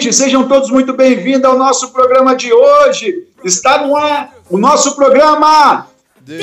Gente, 0.00 0.14
sejam 0.14 0.48
todos 0.48 0.70
muito 0.70 0.94
bem-vindos 0.94 1.44
ao 1.44 1.58
nosso 1.58 1.92
programa 1.92 2.34
de 2.34 2.50
hoje. 2.50 3.26
Está 3.44 3.86
no 3.86 3.94
ar 3.94 4.30
o 4.48 4.56
nosso 4.56 4.96
programa 4.96 5.88
Descansado! 6.22 6.40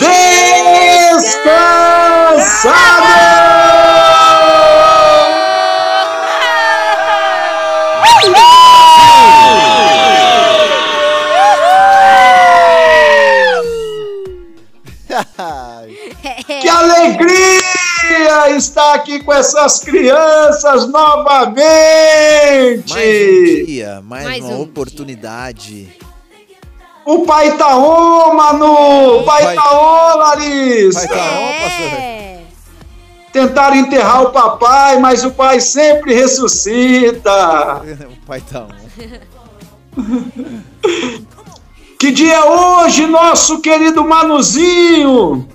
Alegria 18.48 18.58
estar 18.58 18.94
aqui 18.96 19.20
com 19.20 19.34
essas 19.34 19.80
crianças 19.82 20.88
novamente! 20.88 21.64
Mais 22.94 23.62
um 23.62 23.66
dia, 23.66 24.02
mais, 24.04 24.24
mais 24.24 24.46
uma 24.46 24.56
um 24.56 24.62
oportunidade. 24.62 25.86
Dia. 25.86 26.08
O 27.06 27.26
pai 27.26 27.58
tá 27.58 27.78
on, 27.78 28.34
Manu! 28.34 29.20
O 29.20 29.24
pai, 29.24 29.44
pai 29.44 29.56
tá 29.56 29.72
on, 29.72 30.18
Larissa! 30.18 31.08
Pai 31.08 31.18
tá 31.18 31.24
on, 31.24 31.62
pastor? 31.62 32.00
É. 32.00 32.44
Tentaram 33.32 33.76
enterrar 33.76 34.24
o 34.24 34.32
papai, 34.32 35.00
mas 35.00 35.24
o 35.24 35.32
pai 35.32 35.60
sempre 35.60 36.14
ressuscita. 36.14 37.82
o 38.10 38.26
pai 38.26 38.42
tá 38.42 38.66
on. 38.66 38.88
que 42.00 42.12
dia 42.12 42.36
é 42.36 42.44
hoje, 42.44 43.08
nosso 43.08 43.62
querido 43.62 44.04
Manuzinho? 44.04 45.48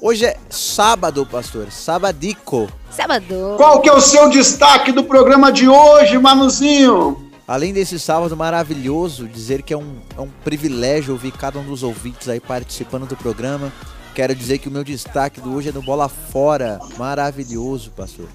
Hoje 0.00 0.26
é 0.26 0.36
sábado, 0.50 1.24
pastor. 1.24 1.70
Sabadico. 1.70 2.68
Sábado. 2.90 3.54
Qual 3.56 3.80
que 3.80 3.88
é 3.88 3.92
o 3.92 4.00
seu 4.00 4.28
destaque 4.28 4.92
do 4.92 5.02
programa 5.02 5.50
de 5.50 5.68
hoje, 5.68 6.18
Manuzinho? 6.18 7.30
Além 7.48 7.72
desse 7.72 7.98
sábado 7.98 8.36
maravilhoso, 8.36 9.26
dizer 9.26 9.62
que 9.62 9.72
é 9.72 9.76
um, 9.76 9.98
é 10.16 10.20
um 10.20 10.28
privilégio 10.44 11.12
ouvir 11.12 11.32
cada 11.32 11.58
um 11.58 11.64
dos 11.64 11.82
ouvintes 11.82 12.28
aí 12.28 12.40
participando 12.40 13.06
do 13.06 13.16
programa. 13.16 13.72
Quero 14.14 14.34
dizer 14.34 14.58
que 14.58 14.68
o 14.68 14.70
meu 14.70 14.82
destaque 14.82 15.40
do 15.40 15.54
hoje 15.54 15.68
é 15.68 15.72
no 15.72 15.82
Bola 15.82 16.08
Fora. 16.08 16.80
Maravilhoso, 16.98 17.90
pastor. 17.90 18.26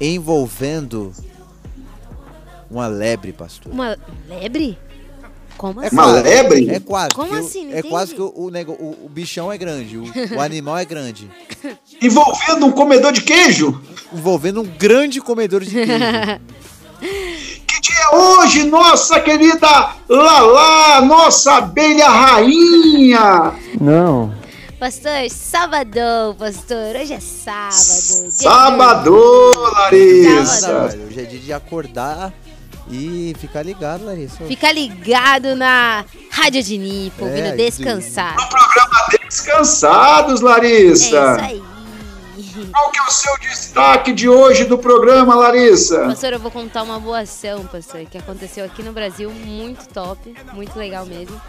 Envolvendo 0.00 1.12
uma 2.70 2.86
lebre, 2.86 3.32
pastor. 3.32 3.72
Uma 3.72 3.96
lebre? 4.28 4.78
Como 5.56 5.82
é 5.82 5.86
assim? 5.86 5.96
Uma 5.96 6.06
lebre? 6.06 6.70
É 6.70 6.80
quase. 6.80 7.10
Como 7.14 7.34
assim? 7.34 7.72
é 7.72 7.82
quase 7.82 8.14
que 8.14 8.20
o, 8.20 8.26
o, 8.26 8.48
o, 8.48 9.06
o, 9.06 9.08
bichão 9.08 9.52
é 9.52 9.56
grande, 9.56 9.96
o, 9.96 10.04
o 10.36 10.40
animal 10.40 10.78
é 10.78 10.84
grande. 10.84 11.30
Envolvendo 12.02 12.66
um 12.66 12.72
comedor 12.72 13.12
de 13.12 13.22
queijo? 13.22 13.80
Envolvendo 14.12 14.60
um 14.60 14.64
grande 14.64 15.20
comedor 15.20 15.62
de 15.62 15.70
queijo. 15.70 15.94
dia 17.84 18.10
hoje, 18.12 18.64
nossa 18.64 19.20
querida 19.20 19.94
Lala, 20.08 21.02
nossa 21.02 21.56
abelha 21.56 22.08
rainha? 22.08 23.52
Não. 23.78 24.32
Pastor, 24.80 25.30
sabadão, 25.30 26.34
pastor. 26.34 26.96
Hoje 27.00 27.12
é 27.14 27.20
sábado. 27.20 28.32
Sabadão, 28.32 29.50
Larissa. 29.72 30.44
Sábado. 30.60 31.02
Hoje 31.08 31.20
é 31.20 31.24
dia 31.24 31.40
de 31.40 31.52
acordar 31.52 32.32
e 32.90 33.34
ficar 33.38 33.62
ligado, 33.62 34.04
Larissa. 34.04 34.44
Fica 34.44 34.70
ligado 34.70 35.54
na 35.56 36.04
Rádio 36.30 36.62
de 36.62 36.78
Nipo, 36.78 37.24
é, 37.24 37.28
ouvindo 37.28 37.56
Descansar. 37.56 38.36
No 38.36 38.48
programa 38.48 39.06
Descansados, 39.28 40.40
Larissa. 40.40 41.16
É 41.16 41.32
isso 41.34 41.44
aí. 41.44 41.74
Qual 42.70 42.90
que 42.90 42.98
é 42.98 43.02
o 43.02 43.10
seu 43.10 43.36
destaque 43.38 44.12
de 44.12 44.28
hoje 44.28 44.64
do 44.64 44.78
programa, 44.78 45.34
Larissa? 45.34 46.06
Pastor, 46.06 46.34
eu 46.34 46.38
vou 46.38 46.50
contar 46.50 46.82
uma 46.82 47.00
boa 47.00 47.20
ação, 47.20 47.66
pastor, 47.66 48.04
que 48.06 48.16
aconteceu 48.16 48.64
aqui 48.64 48.82
no 48.82 48.92
Brasil, 48.92 49.30
muito 49.30 49.88
top, 49.88 50.34
muito 50.52 50.78
legal 50.78 51.04
mesmo. 51.04 51.40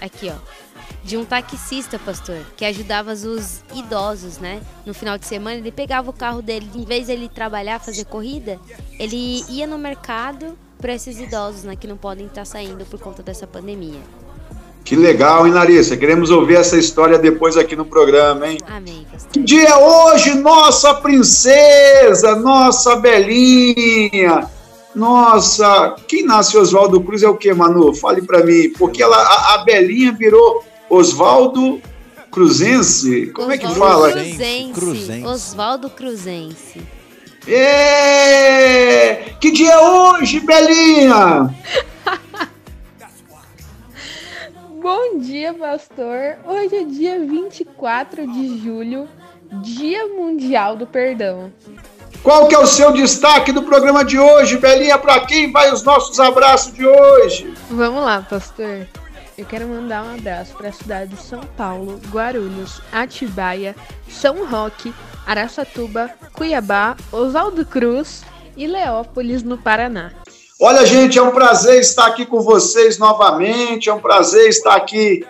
Aqui, 0.00 0.32
ó. 0.32 0.69
De 1.02 1.16
um 1.16 1.24
taxista, 1.24 1.98
pastor, 1.98 2.38
que 2.56 2.64
ajudava 2.64 3.12
os 3.12 3.62
idosos, 3.74 4.38
né? 4.38 4.60
No 4.84 4.92
final 4.92 5.16
de 5.16 5.26
semana, 5.26 5.56
ele 5.56 5.72
pegava 5.72 6.10
o 6.10 6.12
carro 6.12 6.42
dele, 6.42 6.70
em 6.74 6.84
vez 6.84 7.06
de 7.06 7.12
ele 7.12 7.28
trabalhar, 7.28 7.80
fazer 7.80 8.04
corrida, 8.04 8.58
ele 8.98 9.44
ia 9.48 9.66
no 9.66 9.78
mercado 9.78 10.56
para 10.80 10.94
esses 10.94 11.18
idosos, 11.18 11.64
né, 11.64 11.76
que 11.76 11.86
não 11.86 11.96
podem 11.96 12.26
estar 12.26 12.44
saindo 12.44 12.84
por 12.86 12.98
conta 12.98 13.22
dessa 13.22 13.46
pandemia. 13.46 14.00
Que 14.84 14.96
legal, 14.96 15.46
hein, 15.46 15.52
Larissa? 15.52 15.96
Queremos 15.96 16.30
ouvir 16.30 16.56
essa 16.56 16.76
história 16.76 17.18
depois 17.18 17.56
aqui 17.56 17.76
no 17.76 17.84
programa, 17.84 18.48
hein? 18.48 18.58
Amém. 18.66 19.06
Pastor. 19.12 19.30
Que 19.30 19.40
dia 19.40 19.68
é 19.68 19.76
hoje, 19.76 20.34
nossa 20.34 20.94
princesa, 20.94 22.34
nossa 22.36 22.96
belinha, 22.96 24.48
nossa. 24.94 25.94
Quem 26.08 26.24
nasce 26.24 26.56
Oswaldo 26.56 27.00
Cruz 27.02 27.22
é 27.22 27.28
o 27.28 27.36
que, 27.36 27.52
Manu? 27.52 27.94
Fale 27.94 28.22
para 28.22 28.42
mim. 28.42 28.72
Porque 28.78 29.02
ela, 29.02 29.16
a, 29.16 29.54
a 29.54 29.58
belinha 29.64 30.12
virou 30.12 30.64
Oswaldo 30.90 31.80
Cruzense? 32.32 33.28
Como 33.28 33.52
Osvaldo 33.52 33.54
é 33.54 33.58
que 33.58 33.78
fala? 33.78 34.10
Cruzense. 34.12 34.72
Cruzense. 34.72 35.26
Oswaldo 35.26 35.88
Cruzense. 35.90 36.82
É... 37.46 39.14
Que 39.40 39.52
dia 39.52 39.72
é 39.72 39.78
hoje, 39.78 40.40
Belinha? 40.40 41.54
Bom 44.82 45.18
dia, 45.18 45.54
pastor. 45.54 46.38
Hoje 46.44 46.74
é 46.74 46.84
dia 46.84 47.20
24 47.20 48.26
de 48.32 48.58
julho, 48.58 49.08
Dia 49.62 50.08
Mundial 50.08 50.76
do 50.76 50.86
Perdão. 50.86 51.52
Qual 52.22 52.48
que 52.48 52.54
é 52.54 52.58
o 52.58 52.66
seu 52.66 52.92
destaque 52.92 53.52
do 53.52 53.62
programa 53.62 54.04
de 54.04 54.18
hoje, 54.18 54.58
Belinha? 54.58 54.98
Para 54.98 55.20
quem 55.20 55.52
vai 55.52 55.72
os 55.72 55.82
nossos 55.82 56.18
abraços 56.18 56.72
de 56.74 56.84
hoje? 56.84 57.54
Vamos 57.70 58.04
lá, 58.04 58.26
pastor. 58.28 58.86
Eu 59.40 59.46
quero 59.46 59.66
mandar 59.66 60.04
um 60.04 60.14
abraço 60.16 60.54
para 60.54 60.68
a 60.68 60.72
cidade 60.72 61.14
de 61.14 61.22
São 61.22 61.40
Paulo, 61.56 61.98
Guarulhos, 62.10 62.82
Atibaia, 62.92 63.74
São 64.06 64.44
Roque, 64.44 64.92
Araçatuba, 65.26 66.10
Cuiabá, 66.34 66.94
Oswaldo 67.10 67.64
Cruz 67.64 68.22
e 68.54 68.66
Leópolis, 68.66 69.42
no 69.42 69.56
Paraná. 69.56 70.12
Olha, 70.60 70.84
gente, 70.84 71.18
é 71.18 71.22
um 71.22 71.30
prazer 71.30 71.80
estar 71.80 72.08
aqui 72.08 72.26
com 72.26 72.42
vocês 72.42 72.98
novamente. 72.98 73.88
É 73.88 73.94
um 73.94 73.98
prazer 73.98 74.46
estar 74.46 74.76
aqui 74.76 75.24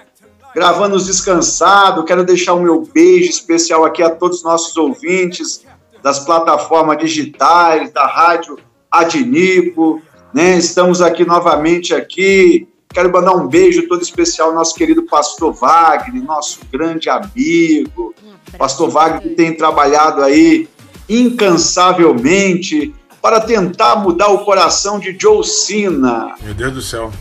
gravando 0.53 0.97
os 0.97 1.06
Descansado. 1.06 2.03
Quero 2.03 2.25
deixar 2.25 2.54
o 2.54 2.60
meu 2.60 2.81
beijo 2.92 3.31
especial 3.31 3.84
aqui 3.84 4.03
a 4.03 4.10
todos 4.10 4.38
os 4.38 4.42
nossos 4.42 4.77
ouvintes 4.77 5.65
das 6.03 6.19
plataformas 6.19 6.98
digitais, 6.98 7.92
da 7.92 8.09
rádio 8.09 8.59
Adnipo, 8.91 10.03
né? 10.34 10.56
Estamos 10.56 11.00
aqui 11.00 11.25
novamente 11.25 11.94
aqui. 11.94 12.66
Quero 12.93 13.12
mandar 13.12 13.33
um 13.34 13.47
beijo 13.47 13.87
todo 13.87 14.03
especial 14.03 14.49
ao 14.49 14.55
nosso 14.55 14.75
querido 14.75 15.05
pastor 15.05 15.53
Wagner, 15.53 16.25
nosso 16.25 16.59
grande 16.73 17.09
amigo. 17.09 18.12
Pastor 18.59 18.91
Wagner 18.91 19.37
tem 19.37 19.56
trabalhado 19.56 20.23
aí 20.23 20.69
incansavelmente 21.09 22.93
para 23.23 23.41
tentar 23.41 23.97
mudar 23.97 24.28
o 24.28 24.45
coração 24.45 24.99
de 24.99 25.17
Joe 25.17 25.45
Cena. 25.47 26.34
Meu 26.43 26.53
Deus 26.53 26.73
do 26.73 26.83
céu. 26.83 27.12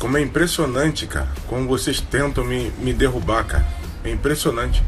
Como 0.00 0.18
é 0.18 0.22
impressionante, 0.22 1.06
cara. 1.06 1.28
Como 1.46 1.68
vocês 1.68 2.00
tentam 2.00 2.44
me, 2.44 2.72
me 2.80 2.92
derrubar, 2.92 3.44
cara. 3.46 3.66
É 4.02 4.10
impressionante. 4.10 4.82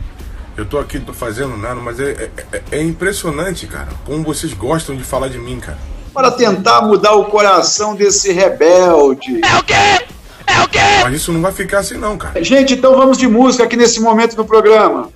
Eu 0.57 0.67
tô 0.67 0.79
aqui, 0.79 0.99
não 0.99 1.07
tô 1.07 1.13
fazendo 1.13 1.57
nada, 1.57 1.77
mas 1.77 2.01
é, 2.01 2.33
é, 2.53 2.63
é 2.73 2.83
impressionante, 2.83 3.65
cara. 3.69 3.91
Como 4.05 4.25
vocês 4.25 4.53
gostam 4.53 4.97
de 4.97 5.05
falar 5.05 5.29
de 5.29 5.39
mim, 5.39 5.61
cara. 5.61 5.79
Para 6.13 6.31
tentar 6.31 6.83
mudar 6.83 7.13
o 7.15 7.27
coração 7.27 7.95
desse 7.95 8.33
rebelde. 8.33 9.41
É 9.45 9.59
o 9.59 9.63
quê? 9.63 9.75
É 10.47 10.61
o 10.63 10.69
quê? 10.69 10.79
Mas 11.05 11.15
isso 11.15 11.33
não 11.33 11.41
vai 11.41 11.53
ficar 11.53 11.81
assim, 11.81 11.97
não, 11.97 12.17
cara. 12.17 12.43
Gente, 12.43 12.75
então 12.75 12.97
vamos 12.97 13.19
de 13.19 13.29
música 13.29 13.65
aqui 13.65 13.77
nesse 13.77 14.01
momento 14.01 14.35
do 14.35 14.45
programa. 14.45 15.11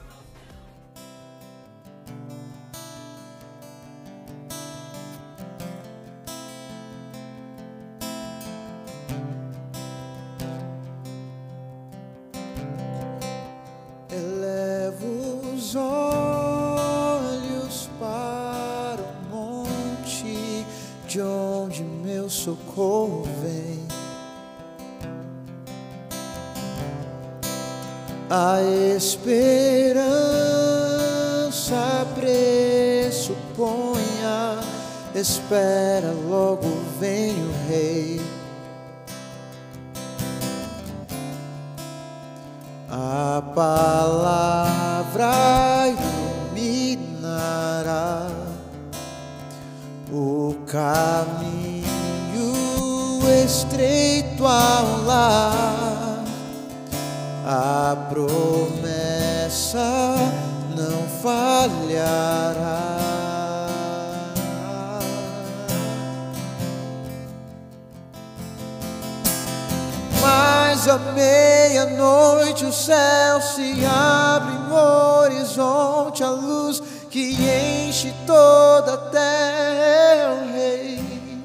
Espera, 35.22 36.12
logo 36.28 36.68
vem 36.98 37.32
o 37.32 37.68
Rei. 37.68 38.31
Mas 70.84 70.88
à 70.88 70.98
meia-noite 70.98 72.64
o 72.64 72.72
céu 72.72 73.40
se 73.40 73.84
abre 73.86 74.52
no 74.66 74.74
horizonte, 74.74 76.24
a 76.24 76.30
luz 76.30 76.82
que 77.08 77.36
enche 77.88 78.12
toda 78.26 78.94
a 78.94 78.96
terra 78.96 79.84
é 79.86 80.28
o 80.28 80.52
Rei. 80.52 81.44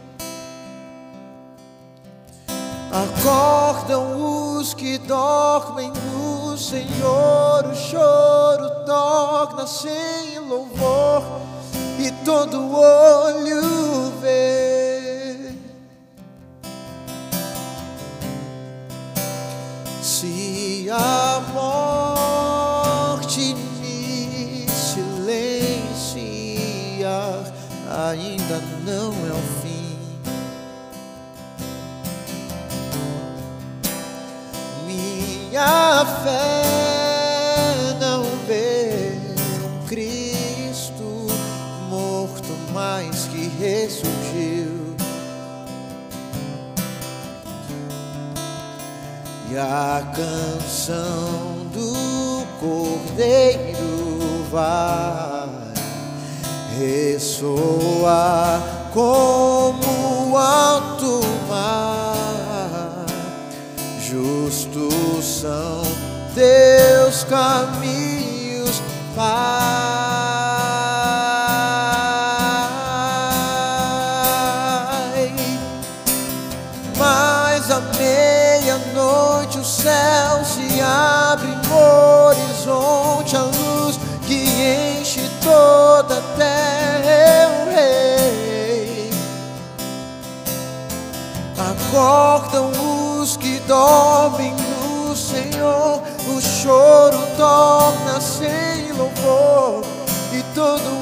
Acordam 2.91 4.57
os 4.57 4.73
que 4.73 4.97
dormem 4.97 5.91
no 5.91 6.57
Senhor, 6.57 7.63
o 7.67 7.75
choro 7.75 8.85
torna-se 8.87 9.87
em 9.87 10.39
louvor 10.39 11.21
e 11.99 12.09
todo 12.25 12.75
olho 12.75 14.13
vê. 14.19 14.66
A 20.89 21.41
morte 21.53 23.53
me 23.81 24.65
silenciar, 24.69 26.23
ainda 28.09 28.61
não 28.85 29.11
é 29.27 29.33
o 29.33 29.41
fim. 29.61 29.97
Minha 34.85 36.05
fé 36.23 36.76
a 49.57 50.03
canção 50.15 51.65
do 51.73 52.45
Cordeiro 52.59 54.45
vai 54.51 55.49
ressoar 56.77 58.61
como 58.93 60.31
o 60.31 60.37
alto 60.37 61.21
mar. 61.49 63.05
Justos 63.99 65.25
são 65.25 65.81
teus 66.35 67.23
caminhos, 67.23 68.81
Pai. 69.15 70.06
Céu 79.87 80.43
se 80.43 80.81
abre 80.81 81.47
no 81.47 82.25
horizonte, 82.27 83.37
a 83.37 83.43
luz 83.43 83.97
que 84.25 84.99
enche 84.99 85.29
toda 85.41 86.17
a 86.17 86.21
terra 86.37 87.49
o 87.61 87.71
Rei. 87.73 89.09
Acordam 91.71 92.69
os 93.21 93.37
que 93.37 93.59
dormem 93.61 94.53
no 94.55 95.15
Senhor, 95.15 96.03
o 96.35 96.41
choro 96.41 97.19
torna-se 97.37 98.43
em 98.43 98.91
louvor 98.91 99.85
e 100.33 100.43
todo 100.53 100.96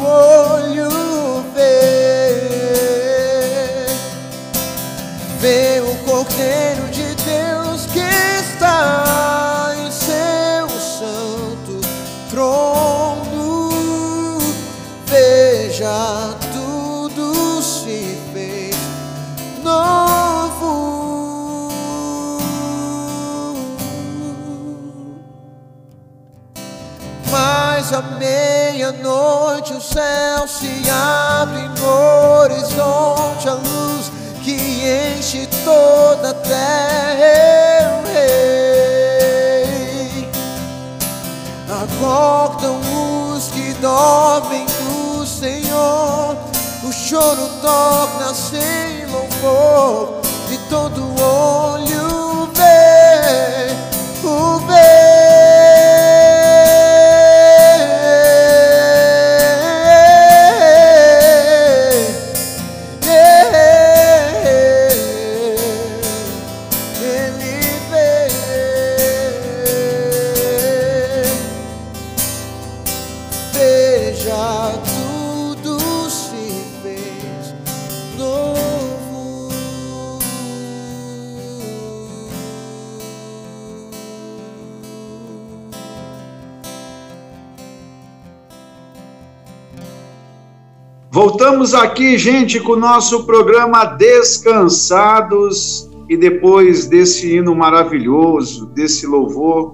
aqui, 91.95 92.17
gente, 92.17 92.59
com 92.59 92.73
o 92.73 92.75
nosso 92.75 93.23
programa 93.23 93.85
Descansados 93.85 95.89
e 96.09 96.17
depois 96.17 96.87
desse 96.87 97.37
hino 97.37 97.55
maravilhoso, 97.55 98.65
desse 98.65 99.07
louvor, 99.07 99.73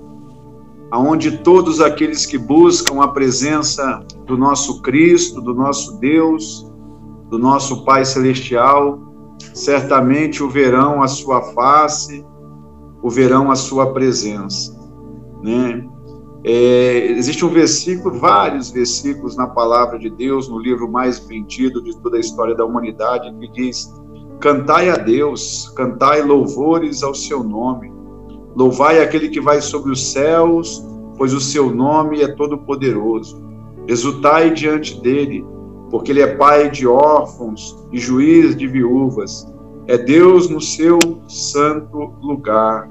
aonde 0.91 1.39
todos 1.39 1.81
aqueles 1.81 2.27
que 2.27 2.37
buscam 2.37 3.01
a 3.01 3.07
presença 3.07 4.05
do 4.27 4.37
nosso 4.37 4.83
Cristo, 4.83 5.41
do 5.41 5.55
nosso 5.55 5.97
Deus, 5.97 6.71
do 7.27 7.39
nosso 7.39 7.83
Pai 7.85 8.05
celestial, 8.05 8.99
certamente 9.55 10.43
o 10.43 10.49
verão 10.49 11.01
a 11.01 11.07
sua 11.07 11.41
face, 11.53 12.23
o 13.01 13.09
verão 13.09 13.49
a 13.49 13.55
sua 13.55 13.93
presença, 13.93 14.79
né? 15.41 15.83
É, 16.43 17.11
existe 17.11 17.45
um 17.45 17.49
versículo, 17.49 18.17
vários 18.17 18.71
versículos 18.71 19.35
na 19.35 19.45
palavra 19.45 19.99
de 19.99 20.09
Deus, 20.09 20.49
no 20.49 20.57
livro 20.57 20.89
mais 20.89 21.19
vendido 21.19 21.83
de 21.83 21.95
toda 21.97 22.17
a 22.17 22.19
história 22.19 22.55
da 22.55 22.65
humanidade, 22.65 23.31
que 23.39 23.47
diz: 23.47 23.93
Cantai 24.39 24.89
a 24.89 24.95
Deus, 24.95 25.71
cantai 25.75 26.23
louvores 26.23 27.03
ao 27.03 27.13
seu 27.13 27.43
nome, 27.43 27.93
louvai 28.55 29.01
aquele 29.01 29.29
que 29.29 29.39
vai 29.39 29.61
sobre 29.61 29.91
os 29.91 30.11
céus, 30.11 30.83
pois 31.15 31.31
o 31.33 31.39
seu 31.39 31.73
nome 31.73 32.23
é 32.23 32.27
todo-poderoso. 32.27 33.39
Exultai 33.87 34.51
diante 34.51 34.99
dele, 34.99 35.45
porque 35.91 36.11
ele 36.11 36.21
é 36.21 36.35
pai 36.35 36.71
de 36.71 36.87
órfãos 36.87 37.77
e 37.91 37.99
juiz 37.99 38.55
de 38.55 38.65
viúvas, 38.65 39.47
é 39.87 39.97
Deus 39.97 40.49
no 40.49 40.61
seu 40.61 40.97
santo 41.27 42.13
lugar, 42.21 42.89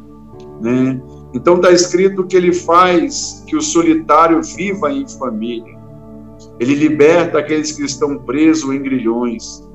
né? 0.60 1.00
Então 1.32 1.56
está 1.56 1.70
escrito 1.70 2.26
que 2.26 2.36
ele 2.36 2.52
faz 2.52 3.44
que 3.46 3.56
o 3.56 3.62
solitário 3.62 4.42
viva 4.42 4.92
em 4.92 5.08
família. 5.08 5.78
Ele 6.58 6.74
liberta 6.74 7.38
aqueles 7.38 7.72
que 7.72 7.84
estão 7.84 8.18
presos 8.18 8.74
em 8.74 8.82
grilhões, 8.82 9.66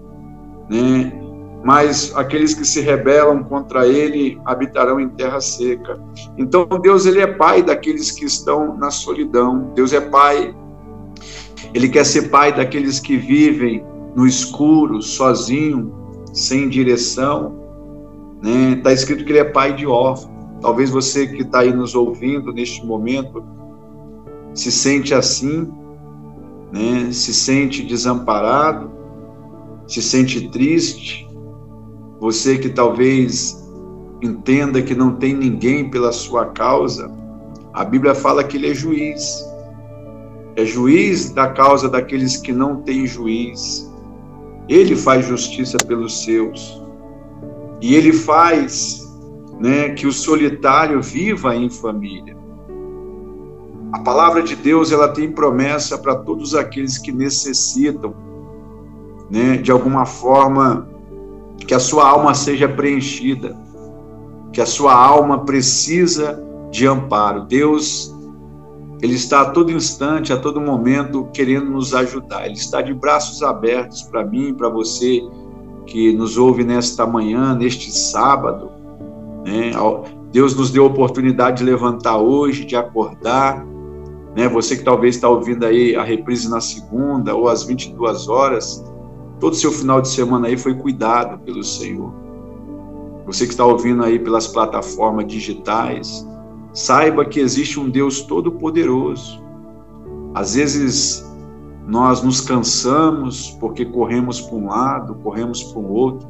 né? 0.70 1.22
Mas 1.64 2.16
aqueles 2.16 2.54
que 2.54 2.64
se 2.64 2.80
rebelam 2.80 3.44
contra 3.44 3.88
ele 3.88 4.40
habitarão 4.46 5.00
em 5.00 5.10
terra 5.10 5.42
seca. 5.42 6.00
Então 6.38 6.68
Deus 6.82 7.08
ele 7.08 7.22
é 7.22 7.28
pai 7.28 7.64
daqueles 7.64 8.12
que 8.12 8.26
estão 8.26 8.78
na 8.78 8.92
solidão. 8.92 9.72
Deus 9.74 9.92
é 9.92 10.00
pai. 10.00 10.56
Ele 11.74 11.90
quer 11.90 12.06
ser 12.06 12.30
pai 12.30 12.54
daqueles 12.54 13.00
que 13.00 13.18
vivem 13.18 13.84
no 14.16 14.28
escuro, 14.28 15.02
sozinho, 15.02 15.92
sem 16.32 16.70
direção. 16.70 17.56
Né? 18.44 18.80
Tá 18.84 18.94
escrito 18.94 19.26
que 19.26 19.32
ele 19.32 19.40
é 19.40 19.44
pai 19.44 19.74
de 19.74 19.88
órfãos. 19.88 20.35
Talvez 20.66 20.90
você 20.90 21.28
que 21.28 21.44
está 21.44 21.60
aí 21.60 21.72
nos 21.72 21.94
ouvindo 21.94 22.52
neste 22.52 22.84
momento 22.84 23.46
se 24.52 24.72
sente 24.72 25.14
assim, 25.14 25.72
né? 26.74 27.12
se 27.12 27.32
sente 27.36 27.84
desamparado, 27.84 28.90
se 29.88 30.02
sente 30.02 30.50
triste. 30.50 31.30
Você 32.20 32.58
que 32.58 32.70
talvez 32.70 33.64
entenda 34.24 34.82
que 34.82 34.96
não 34.96 35.18
tem 35.18 35.36
ninguém 35.36 35.88
pela 35.92 36.12
sua 36.12 36.48
causa, 36.48 37.12
a 37.72 37.86
Bíblia 37.86 38.16
fala 38.16 38.44
que 38.44 38.58
ele 38.58 38.72
é 38.72 38.74
juiz. 38.74 39.46
É 40.56 40.66
juiz 40.66 41.30
da 41.30 41.48
causa 41.50 41.88
daqueles 41.88 42.38
que 42.38 42.52
não 42.52 42.78
têm 42.78 43.06
juiz. 43.06 43.88
Ele 44.68 44.96
faz 44.96 45.28
justiça 45.28 45.78
pelos 45.86 46.24
seus. 46.24 46.82
E 47.80 47.94
ele 47.94 48.12
faz 48.12 49.05
né, 49.60 49.90
que 49.90 50.06
o 50.06 50.12
solitário 50.12 51.02
viva 51.02 51.56
em 51.56 51.70
família. 51.70 52.36
A 53.92 54.00
palavra 54.00 54.44
de 54.44 54.56
Deus 54.56 54.92
ela 54.92 55.08
tem 55.08 55.32
promessa 55.32 55.98
para 55.98 56.16
todos 56.16 56.54
aqueles 56.54 56.98
que 56.98 57.12
necessitam, 57.12 58.14
né, 59.30 59.58
de 59.58 59.72
alguma 59.72 60.06
forma, 60.06 60.88
que 61.66 61.74
a 61.74 61.80
sua 61.80 62.08
alma 62.08 62.34
seja 62.34 62.68
preenchida, 62.68 63.56
que 64.52 64.60
a 64.60 64.66
sua 64.66 64.94
alma 64.94 65.46
precisa 65.46 66.44
de 66.72 66.86
amparo. 66.86 67.46
Deus, 67.46 68.14
ele 69.02 69.16
está 69.16 69.42
a 69.42 69.50
todo 69.52 69.72
instante, 69.72 70.34
a 70.34 70.38
todo 70.38 70.60
momento 70.60 71.30
querendo 71.34 71.70
nos 71.70 71.94
ajudar. 71.94 72.46
Ele 72.46 72.56
está 72.56 72.82
de 72.82 72.94
braços 72.94 73.42
abertos 73.42 74.04
para 74.04 74.26
mim, 74.26 74.54
para 74.54 74.70
você 74.70 75.22
que 75.86 76.12
nos 76.14 76.38
ouve 76.38 76.64
nesta 76.64 77.06
manhã, 77.06 77.56
neste 77.56 77.92
sábado. 77.92 78.75
Né? 79.46 79.72
Deus 80.32 80.56
nos 80.56 80.72
deu 80.72 80.84
a 80.84 80.88
oportunidade 80.88 81.60
de 81.60 81.64
levantar 81.64 82.18
hoje, 82.18 82.66
de 82.66 82.76
acordar. 82.76 83.64
Né? 84.36 84.50
Você 84.50 84.76
que 84.76 84.84
talvez 84.84 85.16
está 85.16 85.30
ouvindo 85.30 85.64
aí 85.66 85.96
a 85.96 86.04
reprise 86.04 86.50
na 86.50 86.60
segunda 86.60 87.36
ou 87.36 87.48
às 87.48 87.64
22 87.64 88.28
horas, 88.28 88.84
todo 89.40 89.56
seu 89.56 89.72
final 89.72 90.02
de 90.02 90.10
semana 90.10 90.48
aí 90.48 90.58
foi 90.58 90.74
cuidado 90.74 91.40
pelo 91.44 91.64
Senhor. 91.64 92.12
Você 93.28 93.46
que 93.46 93.52
está 93.52 93.66
ouvindo 93.66 94.04
aí 94.04 94.20
pelas 94.20 94.48
plataformas 94.48 95.28
digitais, 95.28 96.28
saiba 96.74 97.24
que 97.24 97.40
existe 97.40 97.80
um 97.80 97.90
Deus 97.90 98.22
todo-poderoso. 98.22 99.44
Às 100.34 100.56
vezes 100.56 101.26
nós 101.88 102.24
nos 102.24 102.42
cansamos 102.42 103.52
porque 103.60 103.86
corremos 103.86 104.42
para 104.42 104.56
um 104.56 104.68
lado, 104.68 105.16
corremos 105.16 105.64
para 105.64 105.80
o 105.80 105.92
outro, 105.92 106.28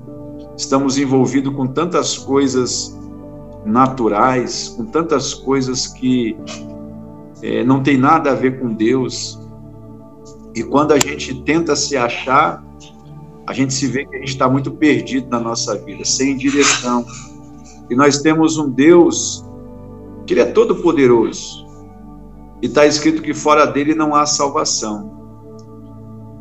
estamos 0.57 0.97
envolvidos 0.97 1.53
com 1.55 1.65
tantas 1.65 2.17
coisas 2.17 2.97
naturais, 3.65 4.69
com 4.69 4.85
tantas 4.85 5.33
coisas 5.33 5.87
que 5.87 6.37
é, 7.41 7.63
não 7.63 7.81
tem 7.81 7.97
nada 7.97 8.31
a 8.31 8.35
ver 8.35 8.59
com 8.59 8.73
Deus. 8.73 9.39
E 10.53 10.63
quando 10.63 10.93
a 10.93 10.99
gente 10.99 11.41
tenta 11.43 11.75
se 11.75 11.97
achar, 11.97 12.63
a 13.47 13.53
gente 13.53 13.73
se 13.73 13.87
vê 13.87 14.05
que 14.05 14.15
a 14.15 14.19
gente 14.19 14.29
está 14.29 14.47
muito 14.47 14.71
perdido 14.71 15.27
na 15.29 15.39
nossa 15.39 15.77
vida, 15.79 16.05
sem 16.05 16.37
direção. 16.37 17.05
E 17.89 17.95
nós 17.95 18.19
temos 18.19 18.57
um 18.57 18.69
Deus 18.69 19.45
que 20.25 20.33
Ele 20.33 20.41
é 20.41 20.45
todo 20.45 20.75
poderoso. 20.77 21.65
E 22.61 22.67
está 22.67 22.85
escrito 22.85 23.21
que 23.21 23.33
fora 23.33 23.65
dele 23.65 23.93
não 23.93 24.15
há 24.15 24.25
salvação. 24.25 25.15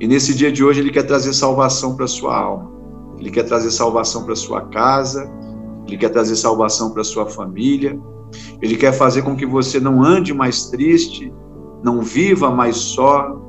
E 0.00 0.07
nesse 0.07 0.35
dia 0.35 0.50
de 0.50 0.64
hoje 0.64 0.81
ele 0.81 0.90
quer 0.90 1.04
trazer 1.04 1.33
salvação 1.33 1.97
para 1.97 2.07
sua 2.07 2.37
alma. 2.37 2.71
Ele 3.19 3.31
quer 3.31 3.45
trazer 3.45 3.71
salvação 3.71 4.25
para 4.25 4.35
sua 4.35 4.62
casa, 4.62 5.31
ele 5.86 5.98
quer 5.98 6.08
trazer 6.08 6.36
salvação 6.36 6.90
para 6.90 7.04
sua 7.04 7.26
família. 7.26 7.98
Ele 8.60 8.76
quer 8.76 8.92
fazer 8.92 9.22
com 9.22 9.36
que 9.36 9.46
você 9.46 9.78
não 9.78 10.02
ande 10.02 10.32
mais 10.32 10.68
triste, 10.70 11.32
não 11.82 12.00
viva 12.00 12.50
mais 12.50 12.76
só, 12.76 13.40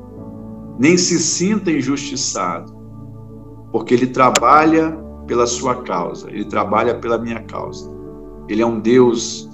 nem 0.77 0.97
se 0.97 1.19
sinta 1.19 1.71
injustiçado, 1.71 2.75
porque 3.71 3.93
ele 3.93 4.07
trabalha 4.07 4.91
pela 5.25 5.47
sua 5.47 5.75
causa, 5.81 6.29
ele 6.29 6.45
trabalha 6.45 6.95
pela 6.99 7.17
minha 7.17 7.41
causa. 7.43 7.91
Ele 8.47 8.61
é 8.61 8.65
um 8.65 8.79
Deus 8.79 9.49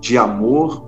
de 0.00 0.18
amor. 0.18 0.84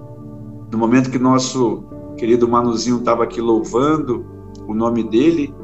No 0.71 0.77
momento 0.77 1.11
que 1.11 1.19
nosso 1.19 1.85
querido 2.19 2.47
Manuzinho 2.47 2.99
estava 2.99 3.25
aqui 3.25 3.41
louvando, 3.41 4.27
o 4.67 4.75
nome 4.75 5.03
dele, 5.05 5.55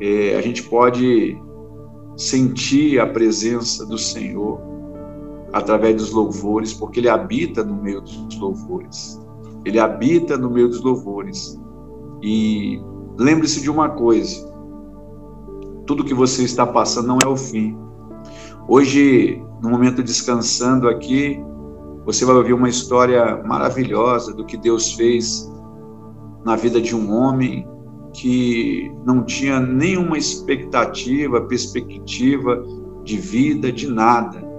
é, 0.00 0.36
a 0.36 0.40
gente 0.40 0.62
pode 0.62 1.36
sentir 2.16 2.98
a 2.98 3.06
presença 3.06 3.84
do 3.84 3.98
Senhor 3.98 4.71
através 5.52 5.96
dos 5.96 6.12
louvores, 6.12 6.72
porque 6.72 7.00
ele 7.00 7.08
habita 7.08 7.62
no 7.62 7.74
meio 7.74 8.00
dos 8.00 8.38
louvores. 8.38 9.20
Ele 9.64 9.78
habita 9.78 10.36
no 10.36 10.50
meio 10.50 10.68
dos 10.68 10.80
louvores. 10.80 11.60
E 12.22 12.80
lembre-se 13.18 13.60
de 13.60 13.70
uma 13.70 13.90
coisa: 13.90 14.50
tudo 15.86 16.04
que 16.04 16.14
você 16.14 16.44
está 16.44 16.66
passando 16.66 17.08
não 17.08 17.18
é 17.22 17.28
o 17.28 17.36
fim. 17.36 17.76
Hoje, 18.68 19.42
no 19.62 19.70
momento 19.70 20.02
descansando 20.02 20.88
aqui, 20.88 21.38
você 22.04 22.24
vai 22.24 22.34
ouvir 22.34 22.52
uma 22.52 22.68
história 22.68 23.42
maravilhosa 23.44 24.32
do 24.32 24.44
que 24.44 24.56
Deus 24.56 24.92
fez 24.94 25.50
na 26.44 26.56
vida 26.56 26.80
de 26.80 26.94
um 26.94 27.12
homem 27.12 27.66
que 28.12 28.92
não 29.04 29.24
tinha 29.24 29.58
nenhuma 29.60 30.18
expectativa, 30.18 31.40
perspectiva 31.42 32.62
de 33.04 33.16
vida, 33.16 33.72
de 33.72 33.88
nada, 33.88 34.51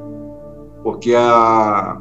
porque 0.84 1.16
a, 1.16 1.98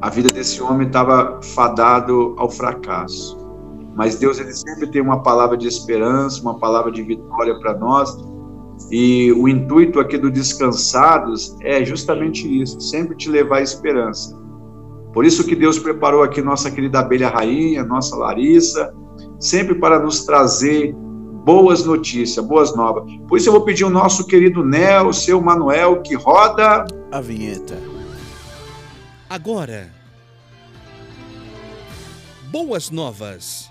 a 0.00 0.10
vida 0.10 0.30
desse 0.30 0.62
homem 0.62 0.86
estava 0.86 1.40
fadado 1.42 2.34
ao 2.38 2.50
fracasso. 2.50 3.36
Mas 3.94 4.16
Deus 4.16 4.38
ele 4.38 4.52
sempre 4.52 4.90
tem 4.90 5.00
uma 5.00 5.22
palavra 5.22 5.56
de 5.56 5.66
esperança, 5.66 6.42
uma 6.42 6.58
palavra 6.58 6.90
de 6.90 7.02
vitória 7.02 7.58
para 7.60 7.78
nós. 7.78 8.10
E 8.90 9.32
o 9.32 9.48
intuito 9.48 9.98
aqui 9.98 10.18
do 10.18 10.30
Descansados 10.30 11.56
é 11.62 11.82
justamente 11.84 12.46
isso, 12.60 12.80
sempre 12.80 13.16
te 13.16 13.30
levar 13.30 13.58
à 13.58 13.62
esperança. 13.62 14.38
Por 15.14 15.24
isso 15.24 15.46
que 15.46 15.56
Deus 15.56 15.78
preparou 15.78 16.22
aqui 16.22 16.42
nossa 16.42 16.70
querida 16.70 17.00
abelha 17.00 17.30
rainha, 17.30 17.82
nossa 17.84 18.14
Larissa, 18.16 18.94
sempre 19.40 19.76
para 19.76 19.98
nos 19.98 20.26
trazer 20.26 20.94
boas 21.46 21.84
notícias, 21.84 22.44
boas 22.44 22.74
novas. 22.74 23.04
Por 23.28 23.38
isso 23.38 23.48
eu 23.48 23.52
vou 23.52 23.60
pedir 23.60 23.84
o 23.84 23.88
nosso 23.88 24.26
querido 24.26 24.64
Nel, 24.64 25.12
seu 25.12 25.40
Manuel, 25.40 26.02
que 26.02 26.16
roda 26.16 26.84
a 27.12 27.20
vinheta. 27.20 27.78
Agora, 29.30 29.88
boas 32.50 32.90
novas. 32.90 33.70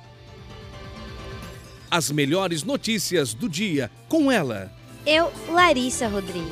As 1.91 2.09
melhores 2.09 2.63
notícias 2.63 3.33
do 3.33 3.49
dia 3.49 3.91
com 4.07 4.31
ela. 4.31 4.71
Eu, 5.05 5.29
Larissa 5.51 6.07
Rodrigues. 6.07 6.47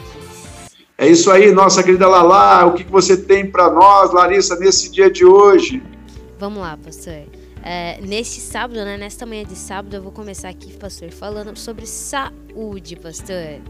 É 0.97 1.07
isso 1.07 1.31
aí, 1.31 1.53
nossa 1.53 1.81
querida 1.81 2.05
Lala. 2.05 2.65
O 2.65 2.73
que 2.73 2.83
você 2.83 3.15
tem 3.15 3.49
para 3.49 3.71
nós, 3.71 4.11
Larissa, 4.11 4.57
nesse 4.57 4.91
dia 4.91 5.09
de 5.09 5.23
hoje? 5.23 5.81
Vamos 6.37 6.59
lá, 6.59 6.77
pastor. 6.77 7.23
É, 7.63 7.99
neste 8.01 8.41
sábado, 8.41 8.83
né, 8.83 8.97
nesta 8.97 9.25
manhã 9.25 9.45
de 9.45 9.55
sábado, 9.55 9.95
eu 9.95 10.01
vou 10.01 10.11
começar 10.11 10.49
aqui, 10.49 10.73
pastor, 10.73 11.11
falando 11.11 11.57
sobre 11.57 11.87
saúde, 11.87 12.97
pastor. 12.97 13.61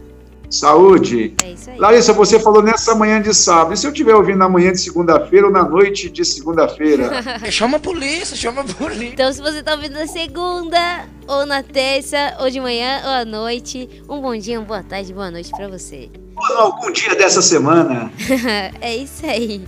Saúde. 0.50 1.34
É 1.42 1.52
isso 1.52 1.70
aí. 1.70 1.78
Larissa, 1.78 2.12
você 2.12 2.38
falou 2.38 2.62
nessa 2.62 2.94
manhã 2.94 3.20
de 3.20 3.32
sábado. 3.34 3.74
E 3.74 3.76
se 3.76 3.86
eu 3.86 3.92
estiver 3.92 4.14
ouvindo 4.14 4.38
na 4.38 4.48
manhã 4.48 4.72
de 4.72 4.80
segunda-feira 4.80 5.46
ou 5.46 5.52
na 5.52 5.64
noite 5.64 6.10
de 6.10 6.24
segunda-feira? 6.24 7.10
chama 7.50 7.78
a 7.78 7.80
polícia, 7.80 8.36
chama 8.36 8.62
a 8.62 8.64
polícia. 8.64 9.06
Então, 9.06 9.32
se 9.32 9.40
você 9.40 9.58
está 9.58 9.74
ouvindo 9.74 9.94
na 9.94 10.06
segunda, 10.06 11.06
ou 11.26 11.46
na 11.46 11.62
terça, 11.62 12.36
ou 12.40 12.50
de 12.50 12.60
manhã, 12.60 13.00
ou 13.04 13.10
à 13.10 13.24
noite, 13.24 14.02
um 14.08 14.20
bom 14.20 14.36
dia, 14.36 14.58
uma 14.58 14.66
boa 14.66 14.82
tarde, 14.82 15.12
boa 15.12 15.30
noite 15.30 15.50
para 15.50 15.68
você. 15.68 16.10
Ou 16.36 16.58
algum 16.58 16.90
dia 16.90 17.14
dessa 17.14 17.40
semana. 17.40 18.12
é 18.80 18.96
isso 18.96 19.24
aí. 19.26 19.64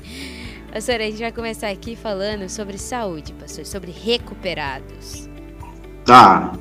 Pastor, 0.77 0.97
a 0.97 1.05
gente 1.05 1.21
vai 1.21 1.33
começar 1.33 1.71
aqui 1.71 1.97
falando 1.97 2.51
sobre 2.51 2.77
saúde, 2.77 3.33
pastor, 3.33 3.65
sobre 3.65 3.91
recuperados. 3.91 5.27
Tá. 6.05 6.53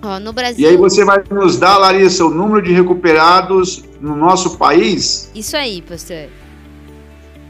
Ó, 0.00 0.18
no 0.18 0.32
Brasil. 0.32 0.64
E 0.64 0.66
aí 0.66 0.78
você 0.78 1.04
vai 1.04 1.22
nos 1.30 1.58
dar, 1.58 1.76
Larissa, 1.76 2.24
o 2.24 2.30
número 2.30 2.62
de 2.62 2.72
recuperados 2.72 3.84
no 4.00 4.16
nosso 4.16 4.56
país? 4.56 5.30
Isso 5.34 5.58
aí, 5.58 5.82
pastor. 5.82 6.30